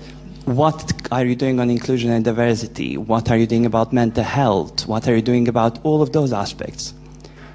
what 0.45 0.93
are 1.13 1.25
you 1.25 1.37
doing 1.37 1.61
on 1.61 1.71
inclusion 1.71 2.11
and 2.11 2.25
diversity? 2.25 2.97
What 2.97 3.31
are 3.31 3.37
you 3.37 3.47
doing 3.47 3.65
about 3.65 3.93
mental 3.93 4.25
health? 4.25 4.87
What 4.87 5.07
are 5.09 5.15
you 5.15 5.23
doing 5.23 5.49
about 5.49 5.79
all 5.85 6.03
of 6.03 6.13
those 6.13 6.33
aspects? 6.33 6.95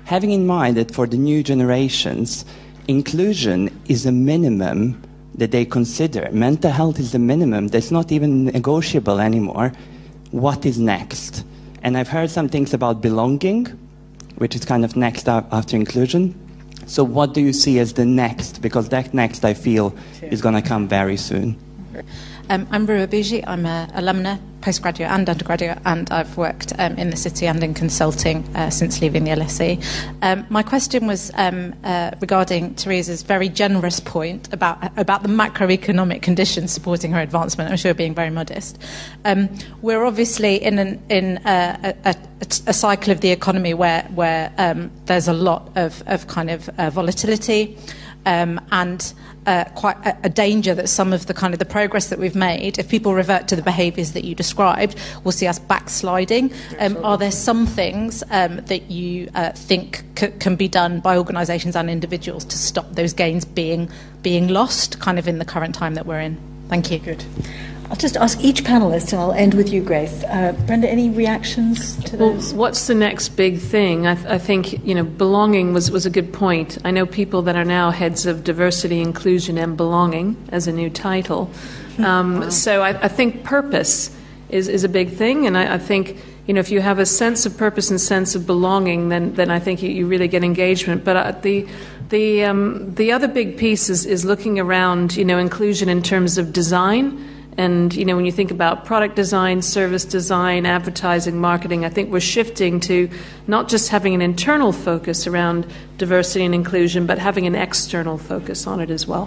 Having 0.05 0.31
in 0.31 0.47
mind 0.47 0.77
that 0.77 0.91
for 0.91 1.05
the 1.05 1.17
new 1.17 1.43
generations, 1.43 2.45
inclusion 2.87 3.77
is 3.89 4.05
a 4.05 4.11
minimum 4.11 5.03
that 5.35 5.51
they 5.51 5.65
consider. 5.65 6.29
Mental 6.31 6.71
health 6.71 6.97
is 6.97 7.11
the 7.11 7.19
minimum 7.19 7.67
that's 7.67 7.91
not 7.91 8.11
even 8.11 8.45
negotiable 8.45 9.19
anymore. 9.19 9.73
What 10.31 10.65
is 10.65 10.79
next? 10.79 11.43
And 11.83 11.97
I've 11.97 12.07
heard 12.07 12.29
some 12.29 12.47
things 12.47 12.73
about 12.73 13.01
belonging, 13.01 13.65
which 14.37 14.55
is 14.55 14.63
kind 14.65 14.85
of 14.85 14.95
next 14.95 15.27
after 15.27 15.75
inclusion. 15.75 16.33
So, 16.87 17.03
what 17.03 17.33
do 17.33 17.41
you 17.41 17.53
see 17.53 17.79
as 17.79 17.93
the 17.93 18.05
next? 18.05 18.61
Because 18.61 18.89
that 18.89 19.13
next, 19.13 19.45
I 19.45 19.53
feel, 19.53 19.95
is 20.21 20.41
going 20.41 20.55
to 20.55 20.61
come 20.61 20.87
very 20.87 21.17
soon. 21.17 21.57
Um, 22.49 22.65
I'm 22.71 22.85
Rua 22.85 23.07
Bougie. 23.07 23.45
I'm 23.45 23.65
an 23.65 23.89
alumna, 23.91 24.39
postgraduate 24.61 25.11
and 25.11 25.29
undergraduate, 25.29 25.79
and 25.85 26.09
I've 26.11 26.37
worked 26.37 26.71
um, 26.79 26.97
in 26.97 27.09
the 27.09 27.17
city 27.17 27.45
and 27.45 27.61
in 27.61 27.73
consulting 27.73 28.43
uh, 28.55 28.69
since 28.69 29.01
leaving 29.01 29.25
the 29.25 29.31
LSE. 29.31 29.83
Um, 30.21 30.45
my 30.49 30.63
question 30.63 31.07
was 31.07 31.29
um, 31.33 31.73
uh, 31.83 32.11
regarding 32.21 32.75
Teresa's 32.75 33.21
very 33.21 33.49
generous 33.49 33.99
point 33.99 34.51
about 34.53 34.97
about 34.97 35.23
the 35.23 35.29
macroeconomic 35.29 36.21
conditions 36.21 36.71
supporting 36.71 37.11
her 37.11 37.19
advancement. 37.19 37.69
I'm 37.69 37.75
sure 37.75 37.93
being 37.93 38.15
very 38.15 38.29
modest. 38.29 38.81
Um, 39.25 39.49
we're 39.81 40.05
obviously 40.05 40.55
in 40.55 40.79
an, 40.79 41.03
in 41.09 41.41
a, 41.45 41.93
a, 42.05 42.15
a, 42.65 42.73
cycle 42.73 43.11
of 43.11 43.19
the 43.19 43.31
economy 43.31 43.73
where 43.73 44.03
where 44.15 44.53
um, 44.57 44.89
there's 45.05 45.27
a 45.27 45.33
lot 45.33 45.69
of, 45.75 46.01
of 46.07 46.27
kind 46.27 46.49
of 46.49 46.69
uh, 46.79 46.89
volatility 46.91 47.77
and 48.27 49.13
uh, 49.45 49.63
quite 49.75 49.95
a, 50.05 50.17
a, 50.25 50.29
danger 50.29 50.75
that 50.75 50.89
some 50.89 51.13
of 51.13 51.25
the 51.27 51.33
kind 51.33 51.53
of 51.53 51.59
the 51.59 51.65
progress 51.65 52.07
that 52.09 52.19
we've 52.19 52.35
made, 52.35 52.77
if 52.77 52.89
people 52.89 53.13
revert 53.13 53.47
to 53.47 53.55
the 53.55 53.61
behaviours 53.61 54.11
that 54.11 54.25
you 54.25 54.35
described, 54.35 54.99
will 55.23 55.31
see 55.31 55.47
us 55.47 55.57
backsliding. 55.57 56.51
Um, 56.79 56.97
are 57.05 57.17
there 57.17 57.31
some 57.31 57.65
things 57.65 58.23
um, 58.29 58.57
that 58.65 58.91
you 58.91 59.29
uh, 59.35 59.51
think 59.51 60.03
c- 60.17 60.33
can 60.39 60.57
be 60.57 60.67
done 60.67 60.99
by 60.99 61.17
organisations 61.17 61.77
and 61.77 61.89
individuals 61.89 62.43
to 62.45 62.57
stop 62.57 62.91
those 62.91 63.13
gains 63.13 63.45
being 63.45 63.89
being 64.21 64.49
lost, 64.49 64.99
kind 64.99 65.17
of 65.17 65.27
in 65.27 65.39
the 65.39 65.45
current 65.45 65.73
time 65.73 65.93
that 65.93 66.05
we're 66.05 66.19
in? 66.19 66.37
Thank 66.67 66.91
you. 66.91 66.99
Good. 66.99 67.23
I'll 67.89 67.95
just 67.95 68.17
ask 68.17 68.43
each 68.43 68.65
panelist, 68.65 69.13
and 69.13 69.21
I'll 69.21 69.31
end 69.31 69.53
with 69.53 69.71
you, 69.71 69.81
Grace. 69.81 70.23
Uh, 70.25 70.51
Brenda, 70.65 70.89
any 70.89 71.09
reactions 71.09 71.95
to 72.03 72.17
those? 72.17 72.51
Well, 72.51 72.59
what's 72.59 72.87
the 72.87 72.95
next 72.95 73.29
big 73.29 73.59
thing? 73.59 74.05
I, 74.05 74.15
th- 74.15 74.27
I, 74.27 74.37
think 74.37 74.85
you 74.85 74.93
know 74.93 75.03
belonging 75.03 75.73
was, 75.73 75.89
was 75.89 76.05
a 76.05 76.09
good 76.09 76.33
point. 76.33 76.77
I 76.83 76.91
know 76.91 77.05
people 77.05 77.43
that 77.43 77.55
are 77.55 77.63
now 77.63 77.91
heads 77.91 78.25
of 78.25 78.43
diversity, 78.43 78.99
inclusion, 78.99 79.57
and 79.57 79.77
belonging 79.77 80.35
as 80.49 80.67
a 80.67 80.73
new 80.73 80.89
title. 80.89 81.45
Hmm. 81.95 82.05
Um, 82.05 82.39
wow. 82.41 82.49
So 82.49 82.81
I, 82.81 82.89
I, 82.89 83.07
think 83.07 83.45
purpose 83.45 84.13
is, 84.49 84.67
is 84.67 84.83
a 84.83 84.89
big 84.89 85.11
thing, 85.11 85.47
and 85.47 85.57
I, 85.57 85.75
I, 85.75 85.77
think 85.77 86.17
you 86.45 86.53
know 86.53 86.59
if 86.59 86.69
you 86.69 86.81
have 86.81 86.99
a 86.99 87.05
sense 87.05 87.45
of 87.45 87.57
purpose 87.57 87.89
and 87.89 88.01
sense 88.01 88.35
of 88.35 88.45
belonging, 88.45 89.07
then 89.07 89.33
then 89.35 89.49
I 89.49 89.59
think 89.59 89.81
you, 89.81 89.89
you 89.89 90.07
really 90.07 90.27
get 90.27 90.43
engagement. 90.43 91.05
But 91.05 91.15
uh, 91.15 91.31
the 91.31 91.65
the 92.09 92.43
um, 92.43 92.93
the 92.95 93.13
other 93.13 93.29
big 93.29 93.57
piece 93.57 93.89
is, 93.89 94.05
is 94.05 94.25
looking 94.25 94.59
around 94.59 95.15
you 95.15 95.23
know 95.23 95.37
inclusion 95.37 95.87
in 95.87 96.03
terms 96.03 96.37
of 96.37 96.51
design 96.51 97.26
And 97.57 97.93
you 97.95 98.05
know, 98.05 98.15
when 98.15 98.25
you 98.25 98.31
think 98.31 98.51
about 98.51 98.85
product 98.85 99.15
design, 99.15 99.63
service 99.63 100.05
design, 100.05 100.65
advertising, 100.65 101.41
marketing, 101.41 101.85
I 101.85 101.89
think 101.89 102.11
we're 102.11 102.19
shifting 102.19 102.79
to 102.81 103.09
not 103.47 103.67
just 103.67 103.89
having 103.89 104.13
an 104.13 104.21
internal 104.21 104.71
focus 104.71 105.25
around 105.25 105.65
diversity 105.97 106.45
and 106.45 106.53
inclusion, 106.53 107.07
but 107.07 107.17
having 107.17 107.47
an 107.47 107.55
external 107.55 108.19
focus 108.19 108.67
on 108.67 108.79
it 108.79 108.91
as 108.91 109.07
well. 109.07 109.25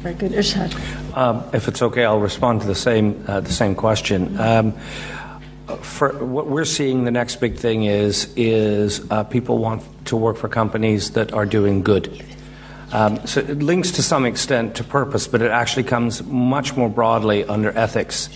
Very 0.00 0.14
good, 0.14 0.32
Irshaad. 0.32 1.16
Um, 1.16 1.44
if 1.54 1.68
it's 1.68 1.80
okay, 1.80 2.04
I'll 2.04 2.20
respond 2.20 2.60
to 2.60 2.66
the 2.66 2.74
same 2.74 3.24
uh, 3.26 3.40
the 3.40 3.52
same 3.52 3.74
question. 3.74 4.38
Um, 4.38 4.72
for 5.80 6.12
what 6.24 6.48
we're 6.48 6.64
seeing, 6.64 7.04
the 7.04 7.10
next 7.10 7.36
big 7.36 7.56
thing 7.56 7.84
is 7.84 8.32
is 8.36 9.00
uh, 9.10 9.24
people 9.24 9.58
want 9.58 9.82
to 10.06 10.16
work 10.16 10.36
for 10.36 10.48
companies 10.48 11.12
that 11.12 11.32
are 11.32 11.46
doing 11.46 11.82
good. 11.82 12.22
Um, 12.92 13.26
so 13.26 13.40
it 13.40 13.62
links 13.62 13.92
to 13.92 14.02
some 14.02 14.26
extent 14.26 14.76
to 14.76 14.84
purpose, 14.84 15.26
but 15.26 15.40
it 15.40 15.50
actually 15.50 15.84
comes 15.84 16.22
much 16.22 16.76
more 16.76 16.90
broadly 16.90 17.42
under 17.44 17.76
ethics. 17.76 18.28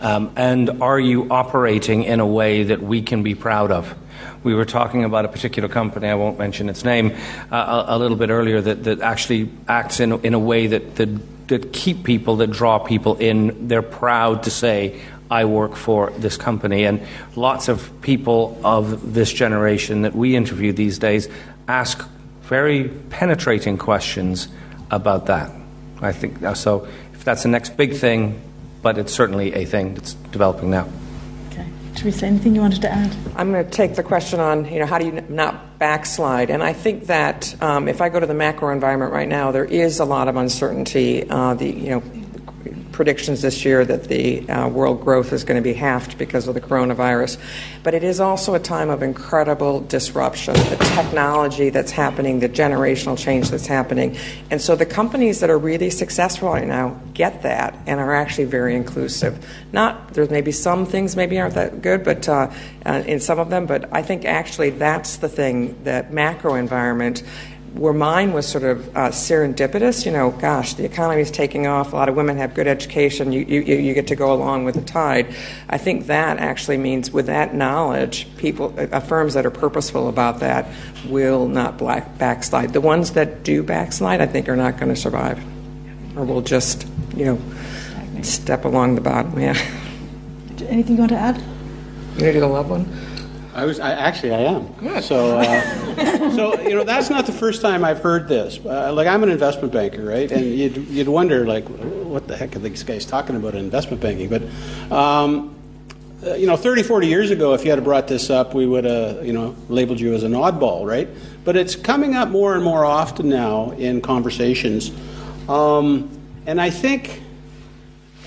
Um, 0.00 0.32
and 0.36 0.82
are 0.82 0.98
you 0.98 1.28
operating 1.30 2.04
in 2.04 2.20
a 2.20 2.26
way 2.26 2.62
that 2.64 2.82
we 2.82 3.02
can 3.02 3.22
be 3.22 3.34
proud 3.34 3.70
of? 3.70 3.94
We 4.42 4.54
were 4.54 4.64
talking 4.64 5.04
about 5.04 5.24
a 5.24 5.28
particular 5.28 5.68
company, 5.68 6.08
I 6.08 6.14
won't 6.14 6.38
mention 6.38 6.68
its 6.68 6.84
name, 6.84 7.14
uh, 7.50 7.84
a, 7.88 7.96
a, 7.96 7.98
little 7.98 8.16
bit 8.16 8.30
earlier, 8.30 8.60
that, 8.60 8.84
that 8.84 9.00
actually 9.00 9.50
acts 9.66 10.00
in, 10.00 10.12
in 10.24 10.32
a 10.32 10.38
way 10.38 10.68
that, 10.68 10.96
that, 10.96 11.48
that 11.48 11.72
keep 11.72 12.04
people, 12.04 12.36
that 12.36 12.50
draw 12.50 12.78
people 12.78 13.16
in. 13.16 13.68
They're 13.68 13.82
proud 13.82 14.44
to 14.44 14.50
say, 14.50 15.02
I 15.30 15.44
work 15.44 15.74
for 15.74 16.10
this 16.12 16.36
company. 16.36 16.84
And 16.84 17.02
lots 17.36 17.68
of 17.68 18.00
people 18.00 18.58
of 18.64 19.14
this 19.14 19.32
generation 19.32 20.02
that 20.02 20.14
we 20.14 20.36
interview 20.36 20.72
these 20.72 20.98
days 20.98 21.28
ask 21.66 22.08
very 22.48 22.88
penetrating 23.10 23.78
questions 23.78 24.48
about 24.90 25.26
that. 25.26 25.52
I 26.00 26.12
think 26.12 26.42
uh, 26.42 26.54
so. 26.54 26.88
If 27.12 27.24
that's 27.24 27.42
the 27.42 27.48
next 27.48 27.76
big 27.76 27.94
thing, 27.94 28.40
but 28.82 28.96
it's 28.96 29.12
certainly 29.12 29.52
a 29.54 29.64
thing 29.64 29.94
that's 29.94 30.14
developing 30.14 30.70
now. 30.70 30.88
Okay, 31.50 31.66
Teresa, 31.96 32.26
anything 32.26 32.54
you 32.54 32.60
wanted 32.60 32.80
to 32.82 32.90
add? 32.90 33.14
I'm 33.36 33.52
going 33.52 33.64
to 33.64 33.70
take 33.70 33.96
the 33.96 34.02
question 34.02 34.40
on. 34.40 34.64
You 34.72 34.78
know, 34.78 34.86
how 34.86 34.98
do 34.98 35.06
you 35.06 35.20
not 35.28 35.78
backslide? 35.78 36.50
And 36.50 36.62
I 36.62 36.72
think 36.72 37.06
that 37.06 37.60
um, 37.60 37.88
if 37.88 38.00
I 38.00 38.08
go 38.08 38.20
to 38.20 38.26
the 38.26 38.34
macro 38.34 38.70
environment 38.70 39.12
right 39.12 39.28
now, 39.28 39.50
there 39.50 39.64
is 39.64 39.98
a 39.98 40.04
lot 40.04 40.28
of 40.28 40.36
uncertainty. 40.36 41.28
Uh, 41.28 41.54
the 41.54 41.68
you 41.68 41.90
know 41.90 42.02
predictions 42.92 43.42
this 43.42 43.64
year 43.64 43.84
that 43.84 44.04
the 44.04 44.48
uh, 44.48 44.68
world 44.68 45.00
growth 45.00 45.32
is 45.32 45.44
going 45.44 45.56
to 45.56 45.62
be 45.62 45.74
halved 45.74 46.18
because 46.18 46.48
of 46.48 46.54
the 46.54 46.60
coronavirus. 46.60 47.38
But 47.82 47.94
it 47.94 48.04
is 48.04 48.20
also 48.20 48.54
a 48.54 48.58
time 48.58 48.90
of 48.90 49.02
incredible 49.02 49.80
disruption, 49.80 50.54
the 50.54 50.76
technology 50.94 51.70
that's 51.70 51.90
happening, 51.90 52.40
the 52.40 52.48
generational 52.48 53.18
change 53.18 53.50
that's 53.50 53.66
happening. 53.66 54.16
And 54.50 54.60
so 54.60 54.76
the 54.76 54.86
companies 54.86 55.40
that 55.40 55.50
are 55.50 55.58
really 55.58 55.90
successful 55.90 56.48
right 56.48 56.66
now 56.66 57.00
get 57.14 57.42
that 57.42 57.76
and 57.86 58.00
are 58.00 58.14
actually 58.14 58.44
very 58.44 58.74
inclusive. 58.74 59.44
Not, 59.72 60.14
there's 60.14 60.30
maybe 60.30 60.52
some 60.52 60.86
things 60.86 61.16
maybe 61.16 61.38
aren't 61.38 61.54
that 61.54 61.82
good, 61.82 62.04
but 62.04 62.28
uh, 62.28 62.50
uh, 62.86 63.02
in 63.06 63.20
some 63.20 63.38
of 63.38 63.50
them, 63.50 63.66
but 63.66 63.92
I 63.92 64.02
think 64.02 64.24
actually 64.24 64.70
that's 64.70 65.16
the 65.16 65.28
thing 65.28 65.82
that 65.84 66.12
macro 66.12 66.54
environment 66.54 67.22
where 67.78 67.92
mine 67.92 68.32
was 68.32 68.46
sort 68.46 68.64
of 68.64 68.88
uh, 68.96 69.08
serendipitous, 69.10 70.04
you 70.04 70.10
know, 70.10 70.32
gosh, 70.32 70.74
the 70.74 70.84
economy 70.84 71.22
is 71.22 71.30
taking 71.30 71.68
off, 71.68 71.92
a 71.92 71.96
lot 71.96 72.08
of 72.08 72.16
women 72.16 72.36
have 72.36 72.52
good 72.52 72.66
education, 72.66 73.30
you, 73.30 73.42
you, 73.42 73.60
you 73.60 73.94
get 73.94 74.08
to 74.08 74.16
go 74.16 74.32
along 74.32 74.64
with 74.64 74.74
the 74.74 74.80
tide. 74.80 75.32
I 75.68 75.78
think 75.78 76.06
that 76.06 76.38
actually 76.38 76.76
means 76.76 77.12
with 77.12 77.26
that 77.26 77.54
knowledge, 77.54 78.26
people, 78.36 78.74
uh, 78.76 78.98
firms 78.98 79.34
that 79.34 79.46
are 79.46 79.50
purposeful 79.50 80.08
about 80.08 80.40
that 80.40 80.66
will 81.06 81.46
not 81.46 81.78
black, 81.78 82.18
backslide. 82.18 82.72
The 82.72 82.80
ones 82.80 83.12
that 83.12 83.44
do 83.44 83.62
backslide, 83.62 84.20
I 84.20 84.26
think, 84.26 84.48
are 84.48 84.56
not 84.56 84.76
going 84.76 84.88
to 84.88 84.96
survive 84.96 85.40
or 86.16 86.24
will 86.24 86.42
just, 86.42 86.84
you 87.16 87.26
know, 87.26 88.22
step 88.22 88.64
along 88.64 88.96
the 88.96 89.00
bottom, 89.00 89.38
yeah. 89.38 89.56
Anything 90.66 90.96
you 90.96 91.00
want 91.02 91.12
to 91.12 91.18
add? 91.18 91.40
You 92.16 92.32
need 92.32 92.36
a 92.42 92.46
love 92.48 92.70
one? 92.70 93.07
I 93.58 93.64
was 93.64 93.80
I, 93.80 93.90
actually 93.90 94.34
I 94.34 94.40
am. 94.42 94.72
Good. 94.74 95.02
So, 95.02 95.36
uh, 95.36 96.30
so 96.36 96.60
you 96.60 96.76
know 96.76 96.84
that's 96.84 97.10
not 97.10 97.26
the 97.26 97.32
first 97.32 97.60
time 97.60 97.84
I've 97.84 97.98
heard 97.98 98.28
this. 98.28 98.60
Uh, 98.64 98.92
like 98.92 99.08
I'm 99.08 99.24
an 99.24 99.30
investment 99.30 99.72
banker, 99.72 100.04
right? 100.04 100.30
And 100.30 100.44
you'd 100.44 100.76
you'd 100.76 101.08
wonder 101.08 101.44
like, 101.44 101.66
what 101.66 102.28
the 102.28 102.36
heck 102.36 102.54
are 102.54 102.60
these 102.60 102.84
guys 102.84 103.04
talking 103.04 103.34
about 103.34 103.54
in 103.54 103.64
investment 103.64 104.00
banking? 104.00 104.28
But 104.28 104.42
um, 104.96 105.56
uh, 106.24 106.34
you 106.34 106.46
know, 106.46 106.56
30, 106.56 106.84
40 106.84 107.08
years 107.08 107.32
ago, 107.32 107.52
if 107.54 107.64
you 107.64 107.72
had 107.72 107.82
brought 107.82 108.06
this 108.06 108.30
up, 108.30 108.54
we 108.54 108.64
would 108.64 108.84
have, 108.84 109.26
you 109.26 109.32
know, 109.32 109.56
labeled 109.68 109.98
you 109.98 110.14
as 110.14 110.22
an 110.22 110.32
oddball, 110.32 110.86
right? 110.86 111.08
But 111.44 111.56
it's 111.56 111.74
coming 111.74 112.14
up 112.14 112.28
more 112.28 112.54
and 112.54 112.62
more 112.62 112.84
often 112.84 113.28
now 113.28 113.72
in 113.72 114.00
conversations. 114.00 114.92
Um, 115.48 116.10
and 116.46 116.60
I 116.60 116.70
think, 116.70 117.22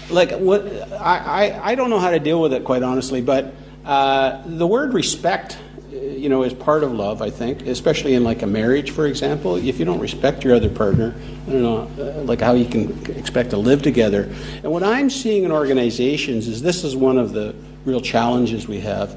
like, 0.09 0.32
what 0.32 0.65
I, 0.93 1.17
I, 1.51 1.71
I 1.71 1.75
don't 1.75 1.89
know 1.89 1.99
how 1.99 2.11
to 2.11 2.19
deal 2.19 2.41
with 2.41 2.53
it, 2.53 2.63
quite 2.63 2.84
honestly, 2.84 3.21
but 3.21 3.53
uh, 3.86 4.41
the 4.45 4.67
word 4.67 4.93
respect, 4.93 5.57
you 5.91 6.29
know, 6.29 6.43
is 6.43 6.53
part 6.53 6.84
of 6.84 6.91
love. 6.91 7.21
I 7.21 7.29
think, 7.29 7.63
especially 7.63 8.13
in 8.13 8.23
like 8.23 8.41
a 8.41 8.47
marriage, 8.47 8.91
for 8.91 9.07
example. 9.07 9.55
If 9.55 9.79
you 9.79 9.86
don't 9.86 9.99
respect 9.99 10.43
your 10.43 10.55
other 10.55 10.69
partner, 10.69 11.15
I 11.47 11.51
don't 11.51 11.61
know, 11.61 11.89
uh, 11.99 12.23
like 12.23 12.41
how 12.41 12.53
you 12.53 12.65
can 12.65 13.05
expect 13.17 13.51
to 13.51 13.57
live 13.57 13.82
together. 13.82 14.23
And 14.63 14.71
what 14.71 14.84
I'm 14.84 15.09
seeing 15.09 15.43
in 15.43 15.51
organizations 15.51 16.47
is 16.47 16.61
this 16.61 16.84
is 16.84 16.95
one 16.95 17.17
of 17.17 17.34
the 17.34 17.55
real 17.86 18.01
challenges 18.01 18.67
we 18.67 18.79
have 18.82 19.15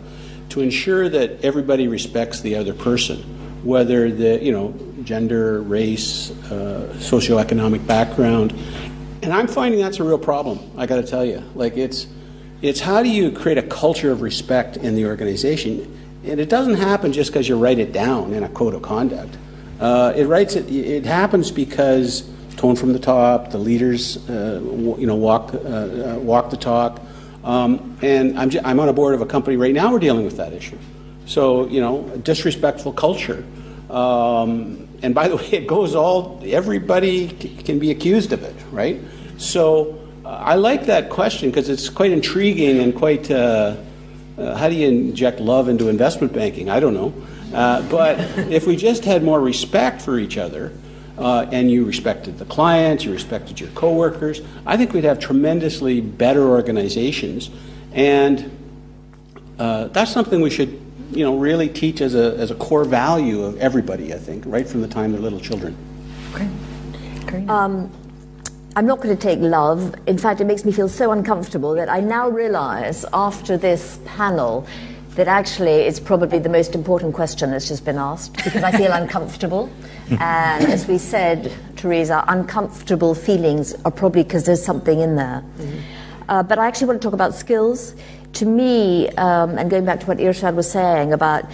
to 0.50 0.60
ensure 0.60 1.08
that 1.08 1.44
everybody 1.44 1.88
respects 1.88 2.40
the 2.40 2.56
other 2.56 2.72
person, 2.72 3.18
whether 3.64 4.10
the 4.10 4.42
you 4.42 4.52
know 4.52 4.74
gender, 5.02 5.60
race, 5.62 6.30
uh, 6.50 6.92
socioeconomic 6.98 7.86
background. 7.86 8.54
And 9.22 9.32
I'm 9.32 9.46
finding 9.46 9.80
that's 9.80 10.00
a 10.00 10.04
real 10.04 10.18
problem. 10.18 10.58
I 10.76 10.86
got 10.86 10.96
to 10.96 11.02
tell 11.02 11.24
you, 11.24 11.42
like 11.54 11.76
it's 11.76 12.06
it's 12.64 12.80
how 12.80 13.02
do 13.02 13.10
you 13.10 13.30
create 13.30 13.58
a 13.58 13.62
culture 13.62 14.10
of 14.10 14.22
respect 14.22 14.78
in 14.78 14.94
the 14.94 15.04
organization? 15.04 16.00
And 16.24 16.40
it 16.40 16.48
doesn't 16.48 16.76
happen 16.76 17.12
just 17.12 17.30
because 17.30 17.46
you 17.46 17.58
write 17.58 17.78
it 17.78 17.92
down 17.92 18.32
in 18.32 18.42
a 18.42 18.48
code 18.48 18.72
of 18.72 18.80
conduct. 18.80 19.36
Uh, 19.78 20.14
it 20.16 20.24
writes 20.24 20.56
it. 20.56 20.70
It 20.70 21.04
happens 21.04 21.50
because 21.50 22.26
tone 22.56 22.74
from 22.74 22.94
the 22.94 22.98
top, 22.98 23.50
the 23.50 23.58
leaders, 23.58 24.16
uh, 24.30 24.62
you 24.98 25.06
know, 25.06 25.14
walk 25.14 25.52
uh, 25.52 25.58
uh, 25.58 26.18
walk 26.20 26.48
the 26.48 26.56
talk. 26.56 27.02
Um, 27.42 27.98
and 28.00 28.38
I'm, 28.38 28.50
I'm 28.64 28.80
on 28.80 28.88
a 28.88 28.94
board 28.94 29.14
of 29.14 29.20
a 29.20 29.26
company 29.26 29.58
right 29.58 29.74
now. 29.74 29.92
We're 29.92 29.98
dealing 29.98 30.24
with 30.24 30.38
that 30.38 30.54
issue. 30.54 30.78
So 31.26 31.66
you 31.66 31.82
know, 31.82 32.08
disrespectful 32.22 32.94
culture. 32.94 33.44
Um, 33.90 34.88
and 35.02 35.14
by 35.14 35.28
the 35.28 35.36
way, 35.40 35.48
it 35.52 35.66
goes 35.66 35.94
all. 35.94 36.40
Everybody 36.42 37.28
can 37.28 37.78
be 37.78 37.90
accused 37.90 38.32
of 38.32 38.42
it, 38.42 38.56
right? 38.72 39.02
So 39.36 39.98
I 40.24 40.54
like 40.54 40.86
that 40.86 41.10
question 41.10 41.50
because 41.50 41.68
it's 41.68 41.88
quite 41.88 42.10
intriguing 42.10 42.80
and 42.80 42.94
quite. 42.94 43.30
Uh, 43.30 43.76
uh, 44.36 44.56
how 44.56 44.68
do 44.68 44.74
you 44.74 44.88
inject 44.88 45.38
love 45.38 45.68
into 45.68 45.88
investment 45.88 46.32
banking? 46.32 46.68
I 46.68 46.80
don't 46.80 46.94
know. 46.94 47.14
Uh, 47.54 47.88
but 47.88 48.18
if 48.50 48.66
we 48.66 48.74
just 48.74 49.04
had 49.04 49.22
more 49.22 49.40
respect 49.40 50.02
for 50.02 50.18
each 50.18 50.36
other, 50.38 50.72
uh, 51.18 51.46
and 51.52 51.70
you 51.70 51.84
respected 51.84 52.38
the 52.38 52.44
clients, 52.44 53.04
you 53.04 53.12
respected 53.12 53.60
your 53.60 53.68
coworkers, 53.70 54.40
I 54.66 54.76
think 54.76 54.92
we'd 54.92 55.04
have 55.04 55.20
tremendously 55.20 56.00
better 56.00 56.48
organizations. 56.48 57.50
And 57.92 58.50
uh, 59.58 59.88
that's 59.88 60.10
something 60.10 60.40
we 60.40 60.50
should, 60.50 60.80
you 61.12 61.24
know, 61.24 61.38
really 61.38 61.68
teach 61.68 62.00
as 62.00 62.16
a 62.16 62.36
as 62.36 62.50
a 62.50 62.56
core 62.56 62.84
value 62.84 63.42
of 63.42 63.58
everybody. 63.58 64.12
I 64.12 64.18
think 64.18 64.42
right 64.46 64.66
from 64.66 64.80
the 64.80 64.88
time 64.88 65.12
they're 65.12 65.20
little 65.20 65.38
children. 65.38 65.76
Okay. 66.34 67.46
Um, 67.46 67.90
I'm 68.76 68.86
not 68.86 69.00
going 69.00 69.16
to 69.16 69.22
take 69.22 69.38
love. 69.38 69.94
In 70.06 70.18
fact, 70.18 70.40
it 70.40 70.46
makes 70.46 70.64
me 70.64 70.72
feel 70.72 70.88
so 70.88 71.12
uncomfortable 71.12 71.74
that 71.74 71.88
I 71.88 72.00
now 72.00 72.28
realize 72.28 73.04
after 73.12 73.56
this 73.56 74.00
panel 74.04 74.66
that 75.14 75.28
actually 75.28 75.70
it's 75.70 76.00
probably 76.00 76.40
the 76.40 76.48
most 76.48 76.74
important 76.74 77.14
question 77.14 77.52
that's 77.52 77.68
just 77.68 77.84
been 77.84 77.98
asked 77.98 78.32
because 78.42 78.64
I 78.64 78.72
feel 78.72 78.90
uncomfortable. 79.02 79.70
And 80.10 80.64
as 80.66 80.88
we 80.88 80.98
said, 80.98 81.52
Teresa, 81.76 82.24
uncomfortable 82.26 83.14
feelings 83.14 83.74
are 83.84 83.92
probably 83.92 84.24
because 84.24 84.44
there's 84.44 84.64
something 84.64 84.98
in 84.98 85.14
there. 85.14 85.44
Mm-hmm. 85.58 85.78
Uh, 86.28 86.42
but 86.42 86.58
I 86.58 86.66
actually 86.66 86.88
want 86.88 87.00
to 87.02 87.06
talk 87.06 87.14
about 87.14 87.34
skills. 87.34 87.94
To 88.34 88.46
me, 88.46 89.08
um, 89.10 89.56
and 89.56 89.70
going 89.70 89.84
back 89.84 90.00
to 90.00 90.06
what 90.06 90.18
Irshaad 90.18 90.56
was 90.56 90.68
saying 90.68 91.12
about, 91.12 91.44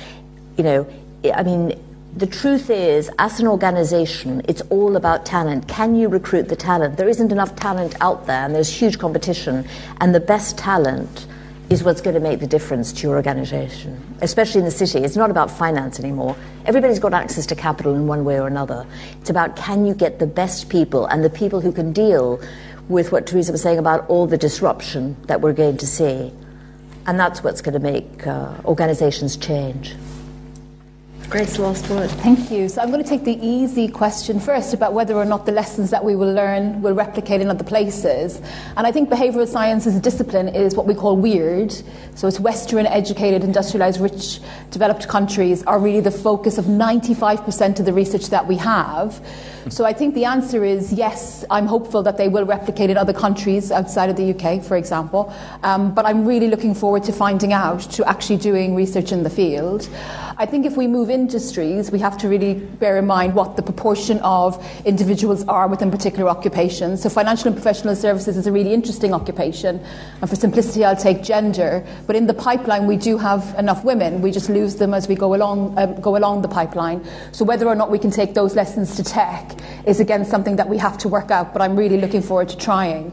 you 0.56 0.64
know, 0.64 0.86
I 1.34 1.42
mean, 1.42 1.78
the 2.16 2.26
truth 2.26 2.70
is, 2.70 3.10
as 3.18 3.38
an 3.38 3.46
organization, 3.46 4.42
it's 4.48 4.62
all 4.62 4.96
about 4.96 5.24
talent. 5.24 5.68
Can 5.68 5.94
you 5.94 6.08
recruit 6.08 6.48
the 6.48 6.56
talent? 6.56 6.96
There 6.96 7.08
isn't 7.08 7.30
enough 7.30 7.54
talent 7.54 7.94
out 8.00 8.26
there, 8.26 8.44
and 8.44 8.54
there's 8.54 8.68
huge 8.68 8.98
competition. 8.98 9.66
And 10.00 10.14
the 10.14 10.20
best 10.20 10.58
talent 10.58 11.26
is 11.70 11.84
what's 11.84 12.00
going 12.00 12.14
to 12.14 12.20
make 12.20 12.40
the 12.40 12.48
difference 12.48 12.92
to 12.92 13.06
your 13.06 13.14
organization, 13.14 14.02
especially 14.22 14.58
in 14.58 14.64
the 14.64 14.72
city. 14.72 14.98
It's 14.98 15.16
not 15.16 15.30
about 15.30 15.52
finance 15.52 16.00
anymore. 16.00 16.36
Everybody's 16.66 16.98
got 16.98 17.14
access 17.14 17.46
to 17.46 17.54
capital 17.54 17.94
in 17.94 18.08
one 18.08 18.24
way 18.24 18.40
or 18.40 18.48
another. 18.48 18.84
It's 19.20 19.30
about 19.30 19.54
can 19.54 19.86
you 19.86 19.94
get 19.94 20.18
the 20.18 20.26
best 20.26 20.68
people 20.68 21.06
and 21.06 21.22
the 21.22 21.30
people 21.30 21.60
who 21.60 21.70
can 21.70 21.92
deal 21.92 22.40
with 22.88 23.12
what 23.12 23.28
Teresa 23.28 23.52
was 23.52 23.62
saying 23.62 23.78
about 23.78 24.04
all 24.08 24.26
the 24.26 24.36
disruption 24.36 25.16
that 25.28 25.40
we're 25.40 25.52
going 25.52 25.76
to 25.76 25.86
see. 25.86 26.32
And 27.06 27.20
that's 27.20 27.44
what's 27.44 27.60
going 27.60 27.74
to 27.74 27.78
make 27.80 28.26
uh, 28.26 28.52
organizations 28.64 29.36
change. 29.36 29.94
Grace, 31.30 31.60
last 31.60 31.88
word. 31.88 32.10
Thank 32.10 32.50
you. 32.50 32.68
So 32.68 32.82
I'm 32.82 32.90
going 32.90 33.04
to 33.04 33.08
take 33.08 33.22
the 33.22 33.38
easy 33.40 33.86
question 33.86 34.40
first 34.40 34.74
about 34.74 34.94
whether 34.94 35.14
or 35.14 35.24
not 35.24 35.46
the 35.46 35.52
lessons 35.52 35.90
that 35.90 36.04
we 36.04 36.16
will 36.16 36.32
learn 36.32 36.82
will 36.82 36.92
replicate 36.92 37.40
in 37.40 37.46
other 37.46 37.62
places. 37.62 38.42
And 38.76 38.84
I 38.84 38.90
think 38.90 39.08
behavioral 39.08 39.46
science 39.46 39.86
as 39.86 39.94
a 39.94 40.00
discipline 40.00 40.48
is 40.48 40.74
what 40.74 40.86
we 40.86 40.94
call 40.96 41.16
weird. 41.16 41.72
So 42.16 42.26
it's 42.26 42.40
Western, 42.40 42.84
educated, 42.84 43.44
industrialized, 43.44 44.00
rich, 44.00 44.40
developed 44.72 45.06
countries 45.06 45.62
are 45.68 45.78
really 45.78 46.00
the 46.00 46.10
focus 46.10 46.58
of 46.58 46.64
95% 46.64 47.78
of 47.78 47.86
the 47.86 47.92
research 47.92 48.26
that 48.30 48.48
we 48.48 48.56
have. 48.56 49.24
So 49.68 49.84
I 49.84 49.92
think 49.92 50.14
the 50.14 50.24
answer 50.24 50.64
is 50.64 50.92
yes, 50.92 51.44
I'm 51.50 51.66
hopeful 51.66 52.02
that 52.04 52.16
they 52.16 52.28
will 52.28 52.46
replicate 52.46 52.88
in 52.88 52.96
other 52.96 53.12
countries 53.12 53.70
outside 53.70 54.08
of 54.08 54.16
the 54.16 54.32
UK, 54.32 54.62
for 54.62 54.76
example. 54.76 55.32
Um, 55.62 55.92
but 55.92 56.06
I'm 56.06 56.24
really 56.24 56.48
looking 56.48 56.74
forward 56.74 57.04
to 57.04 57.12
finding 57.12 57.52
out, 57.52 57.80
to 57.92 58.08
actually 58.08 58.38
doing 58.38 58.74
research 58.74 59.12
in 59.12 59.22
the 59.22 59.30
field. 59.30 59.88
I 60.38 60.46
think 60.46 60.64
if 60.64 60.78
we 60.78 60.86
move 60.86 61.10
industries, 61.10 61.90
we 61.90 61.98
have 61.98 62.16
to 62.18 62.28
really 62.28 62.54
bear 62.54 62.96
in 62.96 63.06
mind 63.06 63.34
what 63.34 63.56
the 63.56 63.62
proportion 63.62 64.18
of 64.20 64.56
individuals 64.86 65.44
are 65.44 65.68
within 65.68 65.90
particular 65.90 66.30
occupations. 66.30 67.02
So 67.02 67.10
financial 67.10 67.48
and 67.48 67.54
professional 67.54 67.94
services 67.94 68.38
is 68.38 68.46
a 68.46 68.52
really 68.52 68.72
interesting 68.72 69.12
occupation. 69.12 69.84
And 70.22 70.30
for 70.30 70.36
simplicity, 70.36 70.86
I'll 70.86 70.96
take 70.96 71.22
gender. 71.22 71.86
But 72.06 72.16
in 72.16 72.26
the 72.26 72.32
pipeline, 72.32 72.86
we 72.86 72.96
do 72.96 73.18
have 73.18 73.54
enough 73.58 73.84
women. 73.84 74.22
We 74.22 74.30
just 74.30 74.48
lose 74.48 74.76
them 74.76 74.94
as 74.94 75.06
we 75.06 75.14
go 75.14 75.34
along, 75.34 75.78
um, 75.78 76.00
go 76.00 76.16
along 76.16 76.40
the 76.40 76.48
pipeline. 76.48 77.04
So 77.32 77.44
whether 77.44 77.66
or 77.66 77.74
not 77.74 77.90
we 77.90 77.98
can 77.98 78.10
take 78.10 78.32
those 78.32 78.56
lessons 78.56 78.96
to 78.96 79.04
tech 79.04 79.49
is 79.86 80.00
again 80.00 80.24
something 80.24 80.56
that 80.56 80.68
we 80.68 80.78
have 80.78 80.98
to 80.98 81.08
work 81.08 81.30
out, 81.30 81.52
but 81.52 81.62
I'm 81.62 81.76
really 81.76 82.00
looking 82.00 82.22
forward 82.22 82.48
to 82.50 82.56
trying. 82.56 83.12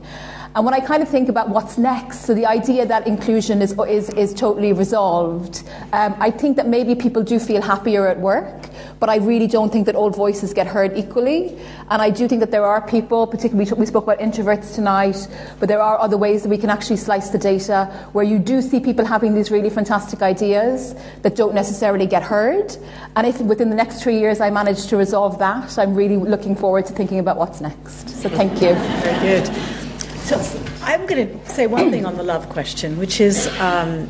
And 0.55 0.65
when 0.65 0.73
I 0.73 0.79
kind 0.79 1.03
of 1.03 1.09
think 1.09 1.29
about 1.29 1.49
what's 1.49 1.77
next, 1.77 2.21
so 2.21 2.33
the 2.33 2.45
idea 2.45 2.85
that 2.85 3.05
inclusion 3.05 3.61
is, 3.61 3.77
is, 3.87 4.09
is 4.11 4.33
totally 4.33 4.73
resolved, 4.73 5.63
um, 5.93 6.15
I 6.19 6.31
think 6.31 6.57
that 6.57 6.67
maybe 6.67 6.95
people 6.95 7.23
do 7.23 7.39
feel 7.39 7.61
happier 7.61 8.07
at 8.07 8.19
work, 8.19 8.69
but 8.99 9.09
I 9.09 9.17
really 9.17 9.47
don't 9.47 9.71
think 9.71 9.85
that 9.85 9.95
all 9.95 10.09
voices 10.09 10.53
get 10.53 10.67
heard 10.67 10.97
equally. 10.97 11.57
And 11.89 12.01
I 12.01 12.09
do 12.09 12.27
think 12.27 12.39
that 12.39 12.51
there 12.51 12.65
are 12.65 12.81
people, 12.85 13.27
particularly 13.27 13.69
we 13.71 13.85
spoke 13.85 14.03
about 14.03 14.19
introverts 14.19 14.73
tonight, 14.73 15.27
but 15.59 15.69
there 15.69 15.81
are 15.81 15.99
other 15.99 16.17
ways 16.17 16.43
that 16.43 16.49
we 16.49 16.57
can 16.57 16.69
actually 16.69 16.97
slice 16.97 17.29
the 17.29 17.37
data 17.37 17.85
where 18.13 18.25
you 18.25 18.39
do 18.39 18.61
see 18.61 18.79
people 18.79 19.05
having 19.05 19.33
these 19.33 19.51
really 19.51 19.69
fantastic 19.69 20.21
ideas 20.21 20.95
that 21.21 21.35
don't 21.35 21.53
necessarily 21.53 22.07
get 22.07 22.23
heard. 22.23 22.75
And 23.15 23.27
if 23.27 23.39
within 23.41 23.69
the 23.69 23.75
next 23.75 24.01
three 24.01 24.19
years 24.19 24.41
I 24.41 24.49
manage 24.49 24.87
to 24.87 24.97
resolve 24.97 25.39
that, 25.39 25.77
I'm 25.77 25.95
really 25.95 26.17
looking 26.17 26.55
forward 26.55 26.85
to 26.87 26.93
thinking 26.93 27.19
about 27.19 27.37
what's 27.37 27.61
next. 27.61 28.09
So 28.09 28.29
thank 28.29 28.53
you. 28.61 28.73
Very 28.73 29.41
good. 29.41 29.86
So 30.27 30.37
I'm 30.81 31.05
going 31.05 31.25
to 31.25 31.49
say 31.49 31.67
one 31.67 31.89
thing 31.89 32.05
on 32.05 32.17
the 32.17 32.23
love 32.23 32.49
question, 32.49 32.97
which 32.97 33.21
is 33.21 33.47
um, 33.61 34.09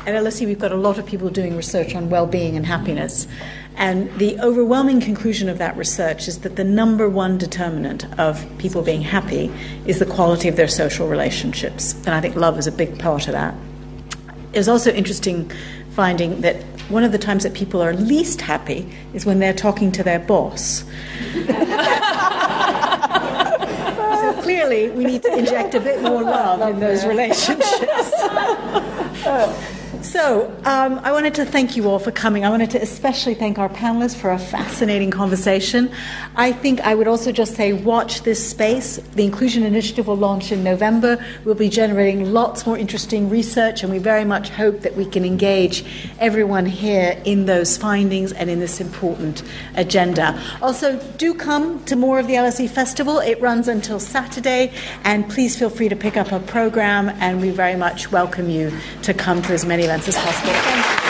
at 0.00 0.14
LSE 0.14 0.44
we've 0.44 0.58
got 0.58 0.72
a 0.72 0.76
lot 0.76 0.98
of 0.98 1.06
people 1.06 1.30
doing 1.30 1.56
research 1.56 1.94
on 1.94 2.10
well-being 2.10 2.54
and 2.54 2.66
happiness. 2.66 3.26
And 3.74 4.12
the 4.18 4.38
overwhelming 4.40 5.00
conclusion 5.00 5.48
of 5.48 5.56
that 5.56 5.74
research 5.74 6.28
is 6.28 6.40
that 6.40 6.56
the 6.56 6.64
number 6.64 7.08
one 7.08 7.38
determinant 7.38 8.04
of 8.20 8.46
people 8.58 8.82
being 8.82 9.00
happy 9.00 9.50
is 9.86 10.00
the 10.00 10.04
quality 10.04 10.48
of 10.48 10.56
their 10.56 10.68
social 10.68 11.08
relationships. 11.08 11.94
And 12.04 12.10
I 12.10 12.20
think 12.20 12.36
love 12.36 12.58
is 12.58 12.66
a 12.66 12.72
big 12.72 12.98
part 12.98 13.26
of 13.26 13.32
that. 13.32 13.54
It's 14.52 14.68
also 14.68 14.92
interesting 14.92 15.50
finding 15.92 16.42
that 16.42 16.62
one 16.90 17.04
of 17.04 17.12
the 17.12 17.18
times 17.18 17.44
that 17.44 17.54
people 17.54 17.80
are 17.82 17.94
least 17.94 18.42
happy 18.42 18.86
is 19.14 19.24
when 19.24 19.38
they're 19.38 19.54
talking 19.54 19.92
to 19.92 20.02
their 20.02 20.18
boss. 20.18 20.84
clearly, 24.48 24.88
we 24.88 25.04
need 25.04 25.22
to 25.22 25.36
inject 25.36 25.74
a 25.74 25.80
bit 25.80 26.00
more 26.00 26.22
love 26.22 26.62
in 26.70 26.80
those 26.80 27.04
relationships. 27.04 28.12
So, 30.02 30.46
um, 30.64 31.00
I 31.00 31.10
wanted 31.10 31.34
to 31.34 31.44
thank 31.44 31.76
you 31.76 31.88
all 31.90 31.98
for 31.98 32.12
coming. 32.12 32.44
I 32.44 32.50
wanted 32.50 32.70
to 32.70 32.80
especially 32.80 33.34
thank 33.34 33.58
our 33.58 33.68
panelists 33.68 34.14
for 34.14 34.30
a 34.30 34.38
fascinating 34.38 35.10
conversation. 35.10 35.90
I 36.36 36.52
think 36.52 36.80
I 36.82 36.94
would 36.94 37.08
also 37.08 37.32
just 37.32 37.56
say, 37.56 37.72
watch 37.72 38.22
this 38.22 38.48
space. 38.48 38.98
The 39.16 39.24
Inclusion 39.24 39.64
Initiative 39.64 40.06
will 40.06 40.16
launch 40.16 40.52
in 40.52 40.62
November. 40.62 41.22
We'll 41.44 41.56
be 41.56 41.68
generating 41.68 42.32
lots 42.32 42.64
more 42.64 42.78
interesting 42.78 43.28
research, 43.28 43.82
and 43.82 43.90
we 43.90 43.98
very 43.98 44.24
much 44.24 44.50
hope 44.50 44.82
that 44.82 44.94
we 44.94 45.04
can 45.04 45.24
engage 45.24 45.84
everyone 46.20 46.66
here 46.66 47.20
in 47.24 47.46
those 47.46 47.76
findings 47.76 48.32
and 48.32 48.48
in 48.48 48.60
this 48.60 48.80
important 48.80 49.42
agenda. 49.74 50.40
Also, 50.62 51.00
do 51.16 51.34
come 51.34 51.84
to 51.86 51.96
more 51.96 52.20
of 52.20 52.28
the 52.28 52.34
LSE 52.34 52.70
Festival. 52.70 53.18
It 53.18 53.40
runs 53.40 53.66
until 53.66 53.98
Saturday, 53.98 54.72
and 55.02 55.28
please 55.28 55.58
feel 55.58 55.70
free 55.70 55.88
to 55.88 55.96
pick 55.96 56.16
up 56.16 56.30
a 56.30 56.38
program, 56.38 57.08
and 57.18 57.40
we 57.40 57.50
very 57.50 57.74
much 57.74 58.12
welcome 58.12 58.48
you 58.48 58.72
to 59.02 59.12
come 59.12 59.42
to 59.42 59.52
as 59.52 59.64
many 59.64 59.87
as 59.90 60.16
possible. 60.16 61.07